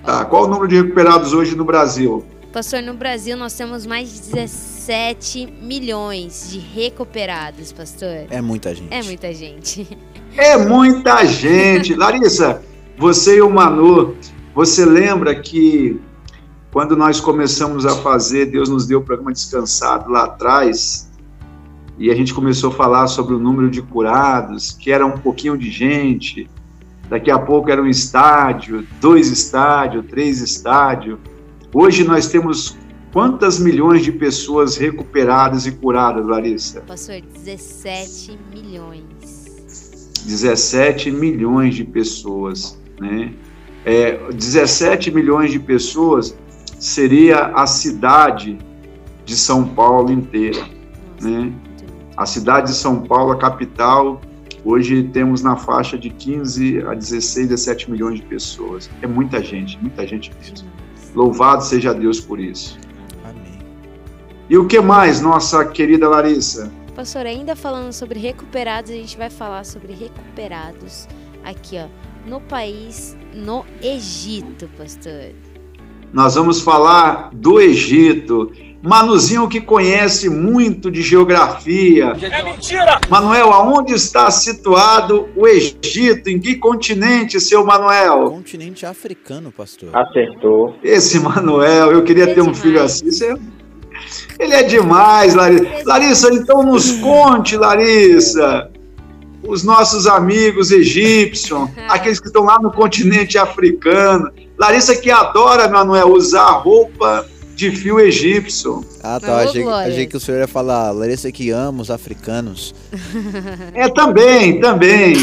Tá, 0.05 0.25
qual 0.25 0.47
o 0.47 0.49
número 0.49 0.67
de 0.67 0.83
recuperados 0.83 1.33
hoje 1.33 1.55
no 1.55 1.65
Brasil? 1.65 2.25
Pastor, 2.53 2.83
no 2.83 2.95
Brasil 2.95 3.37
nós 3.37 3.55
temos 3.55 3.87
mais 3.87 4.13
de 4.13 4.33
17 4.33 5.47
milhões 5.63 6.51
de 6.51 6.59
recuperados, 6.59 7.71
pastor. 7.71 8.27
É 8.31 8.41
muita 8.41 8.75
gente. 8.75 8.93
É 8.93 9.01
muita 9.01 9.33
gente. 9.33 9.99
É 10.37 10.57
muita 10.57 11.25
gente. 11.25 11.95
Larissa, 11.95 12.65
você 12.99 13.37
e 13.37 13.41
o 13.41 13.49
Manu, 13.49 14.17
você 14.55 14.85
lembra 14.85 15.35
que 15.35 16.01
quando 16.73 16.97
nós 16.97 17.21
começamos 17.21 17.85
a 17.85 17.97
fazer, 17.97 18.47
Deus 18.47 18.69
nos 18.69 18.87
deu 18.87 19.01
o 19.01 19.03
programa 19.03 19.33
Descansado 19.33 20.11
lá 20.11 20.25
atrás, 20.25 21.11
e 21.99 22.11
a 22.11 22.15
gente 22.15 22.33
começou 22.33 22.71
a 22.71 22.73
falar 22.73 23.07
sobre 23.09 23.35
o 23.35 23.39
número 23.39 23.71
de 23.71 23.83
curados, 23.83 24.73
que 24.73 24.91
era 24.91 25.05
um 25.05 25.19
pouquinho 25.19 25.59
de 25.59 25.71
gente, 25.71 26.49
daqui 27.09 27.31
a 27.31 27.39
pouco 27.39 27.71
era 27.71 27.83
um 27.83 27.87
estádio, 27.87 28.87
dois 29.01 29.29
estádios, 29.29 30.07
três 30.07 30.41
estádios. 30.41 31.19
Hoje 31.75 32.05
nós 32.05 32.29
temos 32.29 32.79
quantas 33.13 33.59
milhões 33.59 34.03
de 34.03 34.13
pessoas 34.13 34.77
recuperadas 34.77 35.67
e 35.67 35.73
curadas, 35.73 36.27
Larissa? 36.27 36.81
Pastor, 36.83 37.21
17 37.21 38.39
milhões. 38.55 39.05
17 40.25 41.11
milhões 41.11 41.75
de 41.75 41.85
pessoas, 41.85 42.81
né? 42.99 43.35
É, 43.85 44.19
17 44.33 45.11
milhões 45.11 45.51
de 45.51 45.59
pessoas 45.59 46.37
seria 46.79 47.47
a 47.55 47.67
cidade 47.67 48.59
de 49.25 49.37
São 49.37 49.67
Paulo 49.67 50.11
inteira, 50.11 50.63
né? 51.21 51.53
A 52.17 52.27
cidade 52.27 52.69
de 52.69 52.77
São 52.77 53.03
Paulo, 53.03 53.33
a 53.33 53.39
capital, 53.39 54.21
hoje 54.65 55.05
temos 55.05 55.43
na 55.43 55.57
faixa 55.57 55.97
de 55.97 56.11
15 56.11 56.83
a 56.87 56.95
16, 56.95 57.49
17 57.49 57.91
milhões 57.91 58.17
de 58.17 58.27
pessoas. 58.27 58.91
É 59.01 59.07
muita 59.07 59.43
gente, 59.43 59.79
muita 59.81 60.07
gente 60.07 60.31
mesmo. 60.39 60.69
Louvado 61.15 61.65
seja 61.65 61.95
Deus 61.95 62.21
por 62.21 62.39
isso. 62.39 62.79
Amém. 63.25 63.59
E 64.49 64.59
o 64.59 64.67
que 64.67 64.81
mais, 64.81 65.21
nossa 65.21 65.65
querida 65.65 66.09
Larissa? 66.09 66.71
Pastor, 66.95 67.25
ainda 67.25 67.57
falando 67.57 67.93
sobre 67.93 68.19
recuperados, 68.19 68.91
a 68.91 68.95
gente 68.95 69.17
vai 69.17 69.31
falar 69.31 69.65
sobre 69.65 69.93
recuperados 69.93 71.09
aqui, 71.43 71.79
ó, 71.79 71.89
no 72.29 72.41
país, 72.41 73.17
no 73.35 73.65
Egito, 73.83 74.69
pastor. 74.77 75.33
Nós 76.13 76.35
vamos 76.35 76.61
falar 76.61 77.31
do 77.33 77.61
Egito. 77.61 78.51
Manuzinho 78.83 79.47
que 79.47 79.61
conhece 79.61 80.31
muito 80.31 80.91
de 80.91 81.03
geografia. 81.03 82.17
É 82.33 82.43
mentira! 82.43 82.99
Manuel, 83.11 83.53
aonde 83.53 83.93
está 83.93 84.31
situado 84.31 85.29
o 85.37 85.47
Egito? 85.47 86.29
Em 86.31 86.39
que 86.41 86.55
continente, 86.57 87.39
seu 87.39 87.63
Manuel? 87.65 88.31
Continente 88.31 88.87
africano, 88.87 89.53
pastor. 89.53 89.91
Acertou. 89.95 90.77
Esse 90.83 91.21
Manuel, 91.21 91.93
eu 91.93 92.03
queria 92.03 92.25
É 92.25 92.35
ter 92.35 92.41
um 92.41 92.45
demais. 92.45 92.61
filho 92.61 92.83
assim. 92.83 93.07
Isso 93.09 93.25
é- 93.25 93.37
Ele 94.39 94.55
é 94.55 94.63
demais, 94.63 95.35
Larissa. 95.35 95.83
Larissa, 95.85 96.33
então 96.35 96.63
nos 96.63 96.91
conte, 97.01 97.59
Larissa, 97.59 98.71
os 99.51 99.65
nossos 99.65 100.07
amigos 100.07 100.71
egípcios, 100.71 101.69
aqueles 101.89 102.21
que 102.21 102.29
estão 102.29 102.45
lá 102.45 102.59
no 102.61 102.73
continente 102.73 103.37
africano. 103.37 104.31
Larissa 104.59 104.95
que 104.97 105.11
adora, 105.11 105.69
Manuel, 105.69 106.13
usar 106.13 106.51
roupa 106.59 107.27
de 107.55 107.71
fio 107.71 108.01
egípcio. 108.01 108.83
Ah, 109.03 109.19
tá. 109.21 109.41
Achei, 109.41 109.67
achei 109.67 110.07
que 110.07 110.17
o 110.17 110.21
senhor 110.21 110.39
ia 110.39 110.49
falar, 110.49 110.91
Larissa 110.93 111.31
que 111.31 111.51
ama 111.51 111.83
os 111.83 111.91
africanos. 111.91 112.75
É, 113.75 113.89
também, 113.89 114.61
também. 114.61 115.15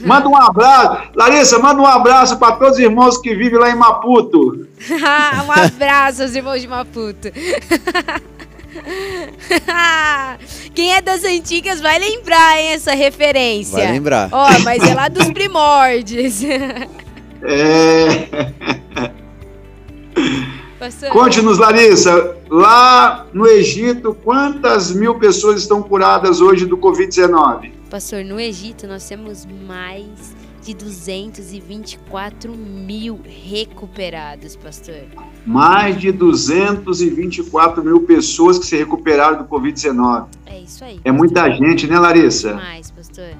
Manda 0.00 0.28
um 0.28 0.36
abraço. 0.36 1.10
Larissa, 1.14 1.58
manda 1.58 1.80
um 1.80 1.86
abraço 1.86 2.36
para 2.36 2.56
todos 2.56 2.74
os 2.74 2.80
irmãos 2.80 3.18
que 3.18 3.34
vivem 3.34 3.58
lá 3.58 3.70
em 3.70 3.76
Maputo. 3.76 4.66
um 5.46 5.52
abraço 5.52 6.22
aos 6.22 6.34
irmãos 6.34 6.60
de 6.60 6.68
Maputo. 6.68 7.28
Quem 10.74 10.94
é 10.94 11.00
das 11.00 11.24
antigas 11.24 11.80
vai 11.80 11.98
lembrar, 11.98 12.58
hein, 12.58 12.72
essa 12.72 12.94
referência. 12.94 13.78
Vai 13.78 13.92
lembrar. 13.92 14.28
Ó, 14.32 14.46
mas 14.64 14.82
é 14.82 14.94
lá 14.94 15.08
dos 15.08 15.30
primórdios. 15.30 16.42
É. 17.46 18.26
Conte-nos, 21.10 21.58
Larissa, 21.58 22.38
lá 22.48 23.26
no 23.34 23.46
Egito, 23.46 24.16
quantas 24.24 24.92
mil 24.92 25.16
pessoas 25.16 25.60
estão 25.60 25.82
curadas 25.82 26.40
hoje 26.40 26.64
do 26.64 26.78
Covid-19? 26.78 27.74
pastor, 27.94 28.24
no 28.24 28.40
Egito 28.40 28.88
nós 28.88 29.08
temos 29.08 29.46
mais 29.46 30.34
de 30.64 30.72
224 30.72 32.56
mil 32.56 33.20
recuperados, 33.22 34.56
pastor. 34.56 35.04
Mais 35.44 36.00
de 36.00 36.10
224 36.10 37.84
mil 37.84 38.00
pessoas 38.00 38.58
que 38.58 38.64
se 38.64 38.74
recuperaram 38.74 39.38
do 39.38 39.44
Covid-19. 39.44 40.28
É 40.46 40.58
isso 40.58 40.82
aí. 40.82 40.98
É 41.04 41.12
muita 41.12 41.50
gente, 41.50 41.86
né, 41.86 41.98
Larissa? 41.98 42.48
demais, 42.48 42.90
pastor. 42.90 43.34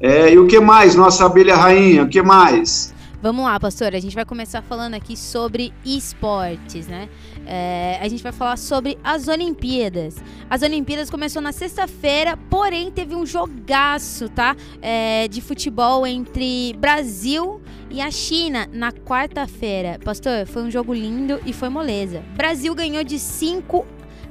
É, 0.00 0.32
e 0.32 0.38
o 0.38 0.46
que 0.46 0.58
mais, 0.58 0.94
nossa 0.94 1.26
abelha 1.26 1.54
rainha? 1.56 2.04
O 2.04 2.08
que 2.08 2.22
mais? 2.22 2.94
Vamos 3.20 3.44
lá, 3.44 3.60
pastor. 3.60 3.94
A 3.94 4.00
gente 4.00 4.14
vai 4.14 4.24
começar 4.24 4.62
falando 4.62 4.94
aqui 4.94 5.16
sobre 5.16 5.72
esportes, 5.84 6.86
né? 6.86 7.08
É, 7.46 7.98
a 8.00 8.08
gente 8.08 8.22
vai 8.22 8.32
falar 8.32 8.56
sobre 8.56 8.98
as 9.02 9.28
Olimpíadas. 9.28 10.16
As 10.48 10.62
Olimpíadas 10.62 11.10
começou 11.10 11.40
na 11.42 11.52
sexta-feira, 11.52 12.36
porém 12.48 12.90
teve 12.90 13.14
um 13.14 13.26
jogaço, 13.26 14.28
tá? 14.28 14.56
É, 14.80 15.28
de 15.28 15.40
futebol 15.40 16.06
entre 16.06 16.74
Brasil 16.78 17.60
e 17.90 18.00
a 18.00 18.10
China 18.10 18.68
na 18.72 18.92
quarta-feira. 18.92 19.98
Pastor, 20.04 20.46
foi 20.46 20.62
um 20.62 20.70
jogo 20.70 20.92
lindo 20.92 21.40
e 21.46 21.52
foi 21.52 21.68
moleza. 21.68 22.22
Brasil 22.36 22.74
ganhou 22.74 23.04
de 23.04 23.18
5 23.18 23.86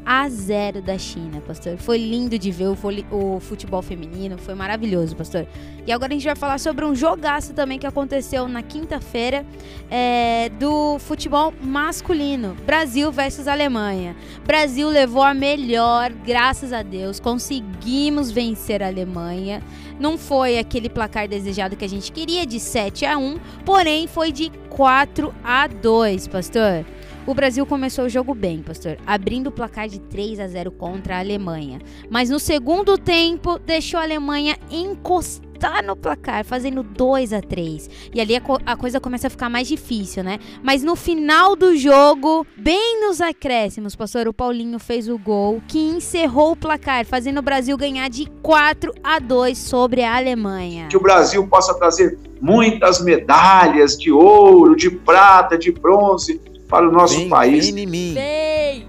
a 0.05 0.27
0 0.27 0.81
da 0.81 0.97
China, 0.97 1.41
pastor. 1.41 1.77
Foi 1.77 1.97
lindo 1.97 2.37
de 2.37 2.51
ver 2.51 2.67
o, 2.67 2.77
o 3.11 3.39
futebol 3.39 3.81
feminino, 3.81 4.37
foi 4.37 4.53
maravilhoso, 4.53 5.15
pastor. 5.15 5.47
E 5.85 5.91
agora 5.91 6.13
a 6.13 6.15
gente 6.15 6.25
vai 6.25 6.35
falar 6.35 6.59
sobre 6.59 6.85
um 6.85 6.95
jogaço 6.95 7.53
também 7.53 7.77
que 7.77 7.87
aconteceu 7.87 8.47
na 8.47 8.61
quinta-feira 8.61 9.45
é, 9.89 10.49
do 10.59 10.97
futebol 10.99 11.53
masculino. 11.61 12.55
Brasil 12.65 13.11
versus 13.11 13.47
Alemanha. 13.47 14.15
Brasil 14.45 14.89
levou 14.89 15.23
a 15.23 15.33
melhor, 15.33 16.11
graças 16.11 16.71
a 16.71 16.81
Deus. 16.81 17.19
Conseguimos 17.19 18.31
vencer 18.31 18.81
a 18.81 18.87
Alemanha. 18.87 19.61
Não 19.99 20.17
foi 20.17 20.57
aquele 20.57 20.89
placar 20.89 21.27
desejado 21.27 21.75
que 21.75 21.85
a 21.85 21.89
gente 21.89 22.11
queria 22.11 22.45
de 22.45 22.59
7 22.59 23.05
a 23.05 23.17
1, 23.17 23.37
porém 23.65 24.07
foi 24.07 24.31
de 24.31 24.51
4 24.69 25.33
a 25.43 25.67
2, 25.67 26.27
pastor. 26.27 26.85
O 27.25 27.33
Brasil 27.33 27.65
começou 27.65 28.05
o 28.05 28.09
jogo 28.09 28.33
bem, 28.33 28.61
pastor, 28.61 28.97
abrindo 29.07 29.47
o 29.47 29.51
placar 29.51 29.87
de 29.87 29.97
3 29.99 30.41
a 30.41 30.47
0 30.47 30.71
contra 30.71 31.15
a 31.15 31.19
Alemanha. 31.19 31.79
Mas 32.09 32.29
no 32.29 32.37
segundo 32.37 32.97
tempo, 32.97 33.57
deixou 33.59 33.97
a 33.97 34.03
Alemanha 34.03 34.57
encostar 34.69 35.81
no 35.85 35.95
placar, 35.95 36.43
fazendo 36.43 36.83
2 36.83 37.31
a 37.31 37.39
3 37.39 37.89
E 38.13 38.19
ali 38.19 38.35
a, 38.35 38.41
co- 38.41 38.59
a 38.65 38.75
coisa 38.75 38.99
começa 38.99 39.27
a 39.27 39.29
ficar 39.29 39.47
mais 39.47 39.69
difícil, 39.69 40.21
né? 40.21 40.37
Mas 40.61 40.83
no 40.83 40.97
final 40.97 41.55
do 41.55 41.77
jogo, 41.77 42.45
bem 42.57 42.99
nos 43.07 43.21
acréscimos, 43.21 43.95
pastor, 43.95 44.27
o 44.27 44.33
Paulinho 44.33 44.77
fez 44.77 45.07
o 45.07 45.17
gol 45.17 45.61
que 45.65 45.79
encerrou 45.79 46.51
o 46.51 46.55
placar, 46.57 47.05
fazendo 47.05 47.37
o 47.37 47.41
Brasil 47.41 47.77
ganhar 47.77 48.09
de 48.09 48.25
4 48.41 48.93
a 49.01 49.17
2 49.19 49.57
sobre 49.57 50.03
a 50.03 50.17
Alemanha. 50.17 50.89
Que 50.89 50.97
o 50.97 51.01
Brasil 51.01 51.47
possa 51.47 51.73
trazer 51.75 52.19
muitas 52.41 53.01
medalhas 53.01 53.97
de 53.97 54.11
ouro, 54.11 54.75
de 54.75 54.91
prata, 54.91 55.57
de 55.57 55.71
bronze 55.71 56.41
para 56.73 56.89
o 56.89 56.91
nosso 56.91 57.17
Vem, 57.17 57.29
país. 57.29 57.69
vem 57.69 57.83
em 57.83 57.87
mim. 57.87 58.13
Bem! 58.15 58.87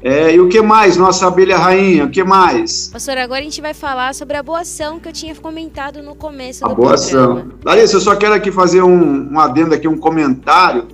É, 0.00 0.32
e 0.36 0.38
o 0.40 0.48
que 0.48 0.62
mais, 0.62 0.96
nossa 0.96 1.26
abelha 1.26 1.58
rainha? 1.58 2.04
O 2.04 2.10
que 2.10 2.22
mais? 2.22 2.90
Pastor, 2.92 3.18
agora 3.18 3.40
a 3.40 3.42
gente 3.42 3.60
vai 3.60 3.74
falar 3.74 4.14
sobre 4.14 4.36
a 4.36 4.42
boa 4.42 4.60
ação 4.60 5.00
que 5.00 5.08
eu 5.08 5.12
tinha 5.12 5.34
comentado 5.34 6.00
no 6.00 6.14
começo 6.14 6.64
A 6.64 6.68
do 6.68 6.76
boa 6.76 6.94
programa. 6.94 7.40
ação. 7.40 7.48
Larissa, 7.64 7.96
eu 7.96 8.00
só 8.00 8.14
quero 8.14 8.34
aqui 8.34 8.52
fazer 8.52 8.82
um, 8.82 9.32
um 9.32 9.40
adendo 9.40 9.74
aqui, 9.74 9.88
um 9.88 9.98
comentário 9.98 10.86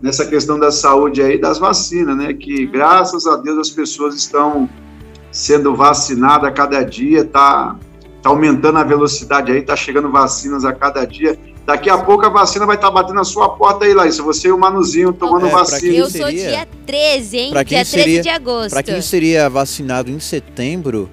nessa 0.00 0.24
questão 0.24 0.56
da 0.56 0.70
saúde 0.70 1.20
aí, 1.20 1.36
das 1.40 1.58
vacinas, 1.58 2.16
né? 2.16 2.32
Que 2.32 2.64
graças 2.64 3.26
a 3.26 3.36
Deus 3.38 3.58
as 3.58 3.70
pessoas 3.70 4.14
estão 4.14 4.68
sendo 5.32 5.74
vacinadas 5.74 6.48
a 6.48 6.52
cada 6.52 6.84
dia, 6.84 7.24
tá, 7.24 7.74
tá 8.22 8.28
aumentando 8.30 8.78
a 8.78 8.84
velocidade 8.84 9.50
aí, 9.50 9.62
tá 9.62 9.74
chegando 9.74 10.12
vacinas 10.12 10.64
a 10.64 10.72
cada 10.72 11.04
dia. 11.04 11.36
Daqui 11.64 11.88
a 11.88 11.96
pouco 11.98 12.26
a 12.26 12.28
vacina 12.28 12.66
vai 12.66 12.74
estar 12.76 12.90
batendo 12.90 13.14
na 13.14 13.24
sua 13.24 13.48
porta 13.50 13.84
aí, 13.84 13.94
Larissa. 13.94 14.22
Você 14.22 14.48
e 14.48 14.52
o 14.52 14.58
Manuzinho 14.58 15.12
tomando 15.12 15.46
É, 15.46 15.50
vacina. 15.50 15.94
Eu 15.94 16.10
sou 16.10 16.28
dia 16.28 16.66
13, 16.86 17.38
hein? 17.38 17.50
Pra 17.52 17.64
quem 17.64 17.76
dia 17.78 17.84
13 17.86 18.04
seria- 18.04 18.22
de 18.22 18.28
agosto. 18.28 18.70
Pra 18.70 18.82
quem 18.82 19.00
seria 19.00 19.48
vacinado 19.48 20.10
em 20.10 20.18
setembro, 20.18 21.08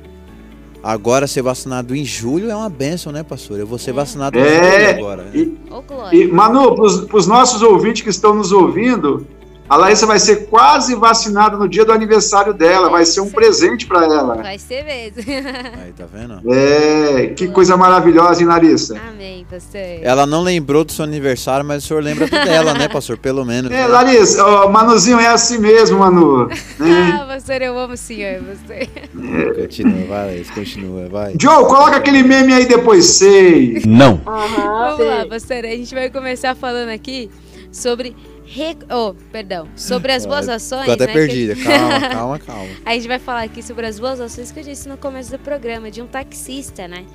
agora 0.84 1.28
ser 1.28 1.44
vacinado 1.44 1.96
em 1.96 2.04
julho 2.04 2.50
é 2.50 2.56
uma 2.56 2.70
benção, 2.70 3.12
né, 3.12 3.22
pastor? 3.22 3.60
Eu 3.60 3.68
vou 3.68 3.78
ser 3.78 3.92
É. 3.92 3.94
vacinado 3.94 4.40
em 4.40 4.42
É, 4.42 4.88
julho 4.94 5.00
agora. 5.06 5.24
né? 5.26 5.32
E, 5.36 5.58
Ô, 5.72 5.82
Glória. 5.84 6.18
E, 6.18 6.28
Manu, 6.28 6.76
para 6.76 7.18
os 7.18 7.28
nossos 7.28 7.62
ouvintes 7.62 8.02
que 8.02 8.10
estão 8.10 8.34
nos 8.34 8.52
ouvindo, 8.52 9.28
a 9.70 9.78
Larissa 9.78 10.08
vai 10.08 10.18
ser 10.18 10.48
quase 10.48 10.96
vacinada 10.96 11.56
no 11.56 11.70
dia 11.70 11.86
do 11.86 11.92
aniversário 11.92 12.54
dela. 12.56 12.90
Vai 12.90 13.06
ser 13.06 13.22
um 13.22 13.30
presente 13.30 13.86
para 13.86 14.04
ela. 14.04 14.36
Vai 14.36 14.58
ser 14.58 14.84
mesmo. 14.84 15.22
Aí, 15.32 15.94
tá 15.96 16.06
vendo? 16.12 16.42
É, 16.52 17.28
que 17.28 17.48
coisa 17.50 17.78
maravilhosa, 17.78 18.42
hein, 18.42 18.48
Larissa? 18.48 19.00
Amém, 19.10 19.46
pastor. 19.48 19.80
Ela 20.02 20.26
não 20.26 20.42
lembrou 20.42 20.84
do 20.84 20.92
seu 20.92 21.06
aniversário, 21.06 21.64
mas 21.64 21.84
o 21.84 21.88
senhor 21.88 22.02
lembra 22.02 22.26
do 22.26 22.32
dela, 22.32 22.74
né, 22.74 22.88
pastor? 22.88 23.18
Pelo 23.18 23.46
menos. 23.46 23.70
É, 23.72 23.76
né? 23.76 23.88
Larissa, 23.88 24.44
ó, 24.44 24.70
Manuzinho 24.70 25.20
é 25.20 25.28
assim 25.28 25.60
mesmo, 25.60 26.00
Manu. 26.00 26.48
né? 26.48 26.56
Ah, 27.20 27.26
pastor, 27.26 27.62
eu 27.62 27.78
amo 27.78 27.94
o 27.94 27.98
senhor, 27.98 28.42
pastor. 28.44 29.56
Continua, 29.56 30.08
vai, 30.08 30.26
Laís, 30.28 30.50
continua, 30.50 31.08
vai. 31.10 31.34
Joe, 31.40 31.66
coloca 31.66 31.98
aquele 31.98 32.24
meme 32.24 32.54
aí 32.54 32.66
depois, 32.66 33.06
sei. 33.06 33.82
Não. 33.86 34.22
Vamos 34.26 35.06
lá, 35.06 35.26
pastor. 35.28 35.58
A 35.66 35.70
gente 35.70 35.94
vai 35.94 36.10
começar 36.10 36.56
falando 36.56 36.90
aqui 36.90 37.30
sobre 37.72 38.16
Re... 38.52 38.76
Oh, 38.90 39.14
perdão. 39.32 39.68
Sobre 39.76 40.12
as 40.12 40.26
boas 40.26 40.50
ações. 40.50 40.82
Ficou 40.82 40.96
até 40.96 41.06
né, 41.08 41.14
perdida. 41.14 41.56
Calma, 41.56 42.00
calma, 42.10 42.40
calma. 42.40 42.70
A 42.84 42.94
gente 42.96 43.08
vai 43.08 43.20
falar 43.20 43.44
aqui 43.44 43.62
sobre 43.62 43.86
as 43.86 44.00
boas 44.00 44.20
ações 44.20 44.52
que 44.52 44.60
eu 44.60 44.64
disse 44.64 44.90
no 44.90 44.98
começo 44.98 45.30
do 45.30 45.38
programa, 45.38 45.92
de 45.92 46.02
um 46.02 46.08
taxista, 46.08 46.88
né? 46.88 47.06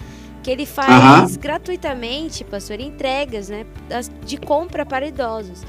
Que 0.45 0.51
ele 0.51 0.65
faz 0.65 0.89
Aham. 0.89 1.27
gratuitamente, 1.41 2.45
pastor, 2.45 2.79
entregas, 2.79 3.49
né? 3.49 3.67
De 4.25 4.37
compra 4.37 4.87
para 4.87 5.09
idosos. 5.09 5.63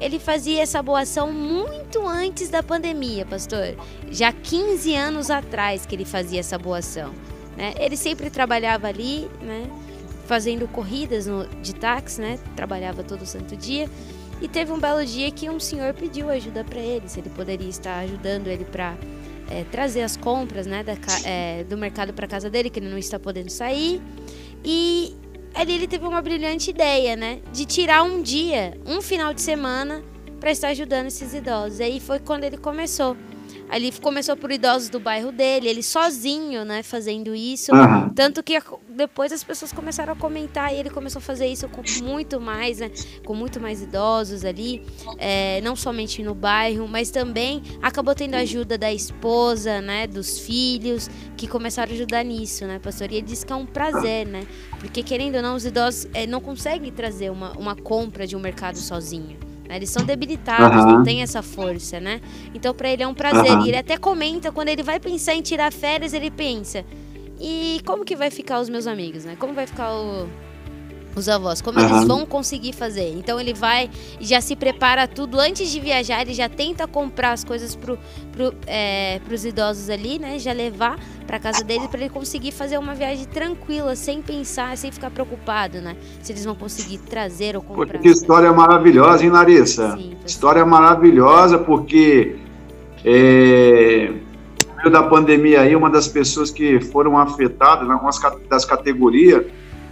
Ele 0.00 0.18
fazia 0.18 0.62
essa 0.62 0.82
boa 0.82 1.00
ação 1.00 1.30
muito 1.32 2.06
antes 2.06 2.48
da 2.48 2.62
pandemia, 2.62 3.26
pastor. 3.26 3.74
Já 4.10 4.32
15 4.32 4.94
anos 4.94 5.30
atrás 5.30 5.84
que 5.84 5.94
ele 5.94 6.04
fazia 6.06 6.40
essa 6.40 6.56
boa 6.56 6.78
ação. 6.78 7.12
Né? 7.58 7.74
Ele 7.78 7.96
sempre 7.96 8.30
trabalhava 8.30 8.86
ali, 8.86 9.28
né? 9.42 9.68
Fazendo 10.26 10.66
corridas 10.66 11.26
no- 11.26 11.46
de 11.60 11.74
táxi, 11.74 12.20
né? 12.22 12.38
Trabalhava 12.56 13.02
todo 13.02 13.26
santo 13.26 13.54
dia. 13.56 13.90
E 14.40 14.48
teve 14.48 14.72
um 14.72 14.78
belo 14.78 15.04
dia 15.04 15.30
que 15.30 15.48
um 15.48 15.58
senhor 15.58 15.94
pediu 15.94 16.28
ajuda 16.28 16.64
para 16.64 16.80
ele, 16.80 17.08
se 17.08 17.20
ele 17.20 17.30
poderia 17.30 17.68
estar 17.68 18.00
ajudando 18.00 18.48
ele 18.48 18.64
para 18.64 18.96
trazer 19.70 20.02
as 20.02 20.16
compras 20.16 20.66
né, 20.66 20.82
da 20.82 20.94
é, 21.24 21.64
do 21.64 21.76
mercado 21.76 22.12
para 22.12 22.26
casa 22.26 22.48
dele, 22.48 22.70
que 22.70 22.78
ele 22.78 22.88
não 22.88 22.98
está 22.98 23.18
podendo 23.18 23.50
sair. 23.50 24.00
E 24.64 25.14
ali 25.54 25.74
ele 25.74 25.86
teve 25.86 26.06
uma 26.06 26.20
brilhante 26.20 26.70
ideia, 26.70 27.14
né? 27.14 27.40
De 27.52 27.64
tirar 27.64 28.02
um 28.02 28.22
dia, 28.22 28.78
um 28.86 29.00
final 29.00 29.32
de 29.32 29.42
semana, 29.42 30.02
para 30.40 30.50
estar 30.50 30.68
ajudando 30.68 31.06
esses 31.06 31.32
idosos. 31.34 31.80
Aí 31.80 32.00
foi 32.00 32.18
quando 32.18 32.44
ele 32.44 32.56
começou. 32.56 33.16
Ali 33.74 33.90
começou 33.90 34.36
por 34.36 34.52
idosos 34.52 34.88
do 34.88 35.00
bairro 35.00 35.32
dele, 35.32 35.68
ele 35.68 35.82
sozinho, 35.82 36.64
né, 36.64 36.84
fazendo 36.84 37.34
isso. 37.34 37.74
Aham. 37.74 38.08
Tanto 38.14 38.40
que 38.40 38.56
depois 38.88 39.32
as 39.32 39.42
pessoas 39.42 39.72
começaram 39.72 40.12
a 40.12 40.16
comentar 40.16 40.72
e 40.72 40.76
ele 40.78 40.90
começou 40.90 41.18
a 41.18 41.22
fazer 41.22 41.48
isso 41.48 41.68
com 41.68 41.82
muito 42.04 42.40
mais, 42.40 42.78
né? 42.78 42.88
Com 43.26 43.34
muito 43.34 43.58
mais 43.58 43.82
idosos 43.82 44.44
ali, 44.44 44.80
é, 45.18 45.60
não 45.62 45.74
somente 45.74 46.22
no 46.22 46.36
bairro, 46.36 46.86
mas 46.86 47.10
também 47.10 47.64
acabou 47.82 48.14
tendo 48.14 48.36
a 48.36 48.38
ajuda 48.38 48.78
da 48.78 48.92
esposa, 48.92 49.80
né? 49.80 50.06
Dos 50.06 50.38
filhos, 50.38 51.10
que 51.36 51.48
começaram 51.48 51.90
a 51.90 51.94
ajudar 51.96 52.22
nisso, 52.22 52.64
né, 52.66 52.78
pastor? 52.78 53.10
E 53.10 53.16
ele 53.16 53.26
disse 53.26 53.44
que 53.44 53.52
é 53.52 53.56
um 53.56 53.66
prazer, 53.66 54.24
né? 54.24 54.46
Porque 54.78 55.02
querendo 55.02 55.34
ou 55.34 55.42
não, 55.42 55.56
os 55.56 55.66
idosos 55.66 56.06
é, 56.14 56.28
não 56.28 56.40
conseguem 56.40 56.92
trazer 56.92 57.28
uma, 57.28 57.50
uma 57.58 57.74
compra 57.74 58.24
de 58.24 58.36
um 58.36 58.40
mercado 58.40 58.78
sozinho. 58.78 59.36
Né? 59.68 59.76
Eles 59.76 59.90
são 59.90 60.04
debilitados, 60.04 60.78
Aham. 60.84 60.92
não 60.98 61.02
têm 61.02 61.22
essa 61.22 61.42
força, 61.42 61.98
né? 62.00 62.20
Então, 62.54 62.74
para 62.74 62.88
ele 62.90 63.02
é 63.02 63.06
um 63.08 63.14
prazer. 63.14 63.50
Aham. 63.52 63.64
E 63.64 63.68
ele 63.68 63.76
até 63.76 63.96
comenta, 63.96 64.52
quando 64.52 64.68
ele 64.68 64.82
vai 64.82 64.98
pensar 65.00 65.34
em 65.34 65.42
tirar 65.42 65.72
férias, 65.72 66.12
ele 66.12 66.30
pensa: 66.30 66.84
e 67.40 67.80
como 67.84 68.04
que 68.04 68.14
vai 68.16 68.30
ficar 68.30 68.60
os 68.60 68.68
meus 68.68 68.86
amigos, 68.86 69.24
né? 69.24 69.36
Como 69.38 69.52
vai 69.54 69.66
ficar 69.66 69.92
o- 69.94 70.28
os 71.16 71.28
avós? 71.28 71.60
Como 71.60 71.78
eles 71.78 71.90
Aham. 71.92 72.06
vão 72.06 72.26
conseguir 72.26 72.72
fazer? 72.72 73.12
Então 73.16 73.38
ele 73.40 73.54
vai 73.54 73.90
e 74.20 74.24
já 74.24 74.40
se 74.40 74.56
prepara 74.56 75.06
tudo 75.06 75.38
antes 75.38 75.70
de 75.70 75.80
viajar, 75.80 76.22
ele 76.22 76.34
já 76.34 76.48
tenta 76.48 76.86
comprar 76.86 77.32
as 77.32 77.44
coisas 77.44 77.74
pro, 77.76 77.98
pro, 78.32 78.52
é, 78.66 79.20
pros 79.24 79.44
idosos 79.44 79.88
ali, 79.90 80.18
né? 80.18 80.38
Já 80.38 80.52
levar 80.52 80.98
pra 81.26 81.38
casa 81.38 81.64
dele 81.64 81.88
para 81.88 82.00
ele 82.00 82.10
conseguir 82.10 82.52
fazer 82.52 82.76
uma 82.78 82.94
viagem 82.94 83.24
tranquila, 83.26 83.96
sem 83.96 84.20
pensar, 84.20 84.76
sem 84.76 84.90
ficar 84.92 85.10
preocupado, 85.10 85.80
né? 85.80 85.96
Se 86.22 86.32
eles 86.32 86.44
vão 86.44 86.54
conseguir 86.54 86.98
trazer 86.98 87.56
ou 87.56 87.62
comprar. 87.62 87.98
que 87.98 88.08
história 88.08 88.52
maravilhosa, 88.52 89.24
hein, 89.24 89.30
Larissa? 89.30 89.92
Sim, 89.92 90.10
pastor. 90.10 90.26
História 90.26 90.66
maravilhosa, 90.66 91.58
porque 91.58 92.36
é, 93.04 94.10
no 94.68 94.76
meio 94.76 94.90
da 94.90 95.02
pandemia 95.02 95.60
aí, 95.62 95.74
uma 95.76 95.90
das 95.90 96.08
pessoas 96.08 96.50
que 96.50 96.80
foram 96.80 97.18
afetadas, 97.18 97.86
né, 97.88 97.94
umas 97.94 98.18
ca- 98.18 98.36
das 98.48 98.64
categorias, 98.64 99.44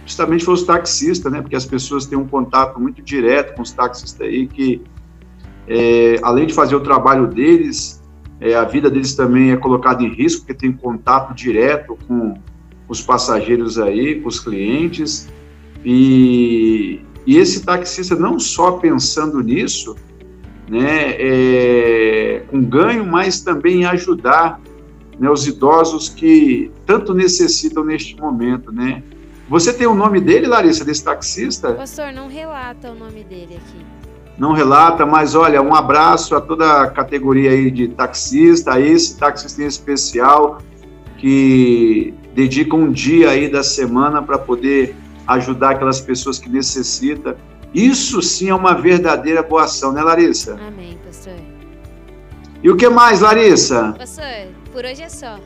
justamente 0.05 0.43
foi 0.43 0.53
os 0.53 0.63
taxistas, 0.63 1.31
né? 1.31 1.41
Porque 1.41 1.55
as 1.55 1.65
pessoas 1.65 2.05
têm 2.05 2.17
um 2.17 2.27
contato 2.27 2.79
muito 2.79 3.01
direto 3.01 3.55
com 3.55 3.61
os 3.61 3.71
taxistas 3.71 4.21
aí, 4.21 4.47
que 4.47 4.81
é, 5.67 6.19
além 6.21 6.45
de 6.45 6.53
fazer 6.53 6.75
o 6.75 6.81
trabalho 6.81 7.27
deles, 7.27 8.01
é, 8.39 8.55
a 8.55 8.65
vida 8.65 8.89
deles 8.89 9.15
também 9.15 9.51
é 9.51 9.57
colocada 9.57 10.03
em 10.03 10.09
risco, 10.09 10.41
porque 10.41 10.53
tem 10.53 10.71
contato 10.71 11.33
direto 11.33 11.97
com 12.07 12.35
os 12.87 13.01
passageiros 13.01 13.79
aí, 13.79 14.19
com 14.19 14.27
os 14.27 14.39
clientes. 14.39 15.29
E, 15.85 17.01
e 17.25 17.37
esse 17.37 17.63
taxista, 17.63 18.15
não 18.15 18.37
só 18.39 18.73
pensando 18.73 19.41
nisso, 19.41 19.95
né, 20.69 21.15
é, 21.17 22.43
com 22.49 22.61
ganho, 22.61 23.05
mas 23.05 23.41
também 23.41 23.85
ajudar 23.85 24.59
né, 25.19 25.29
os 25.29 25.47
idosos 25.47 26.09
que 26.09 26.71
tanto 26.85 27.13
necessitam 27.13 27.83
neste 27.83 28.15
momento, 28.17 28.71
né? 28.71 29.03
Você 29.49 29.73
tem 29.73 29.85
o 29.85 29.93
nome 29.93 30.19
dele, 30.21 30.47
Larissa, 30.47 30.85
desse 30.85 31.03
taxista? 31.03 31.73
Pastor, 31.73 32.11
não 32.13 32.27
relata 32.27 32.91
o 32.91 32.95
nome 32.95 33.23
dele 33.23 33.57
aqui. 33.57 33.85
Não 34.37 34.53
relata, 34.53 35.05
mas 35.05 35.35
olha, 35.35 35.61
um 35.61 35.75
abraço 35.75 36.35
a 36.35 36.41
toda 36.41 36.81
a 36.81 36.89
categoria 36.89 37.51
aí 37.51 37.69
de 37.69 37.89
taxista, 37.89 38.73
a 38.73 38.79
esse 38.79 39.17
taxista 39.17 39.61
em 39.61 39.67
especial 39.67 40.59
que 41.17 42.13
dedica 42.33 42.75
um 42.75 42.91
dia 42.91 43.29
aí 43.29 43.47
da 43.47 43.63
semana 43.63 44.21
para 44.21 44.37
poder 44.37 44.95
ajudar 45.27 45.71
aquelas 45.71 46.01
pessoas 46.01 46.39
que 46.39 46.49
necessitam. 46.49 47.35
Isso 47.73 48.21
sim 48.21 48.49
é 48.49 48.55
uma 48.55 48.73
verdadeira 48.73 49.43
boa 49.43 49.65
ação, 49.65 49.91
né, 49.91 50.01
Larissa? 50.01 50.59
Amém, 50.67 50.97
pastor. 51.05 51.33
E 52.61 52.69
o 52.69 52.75
que 52.75 52.89
mais, 52.89 53.21
Larissa? 53.21 53.93
Pastor, 53.97 54.47
por 54.71 54.83
hoje 54.83 55.03
é 55.03 55.09
só. 55.09 55.37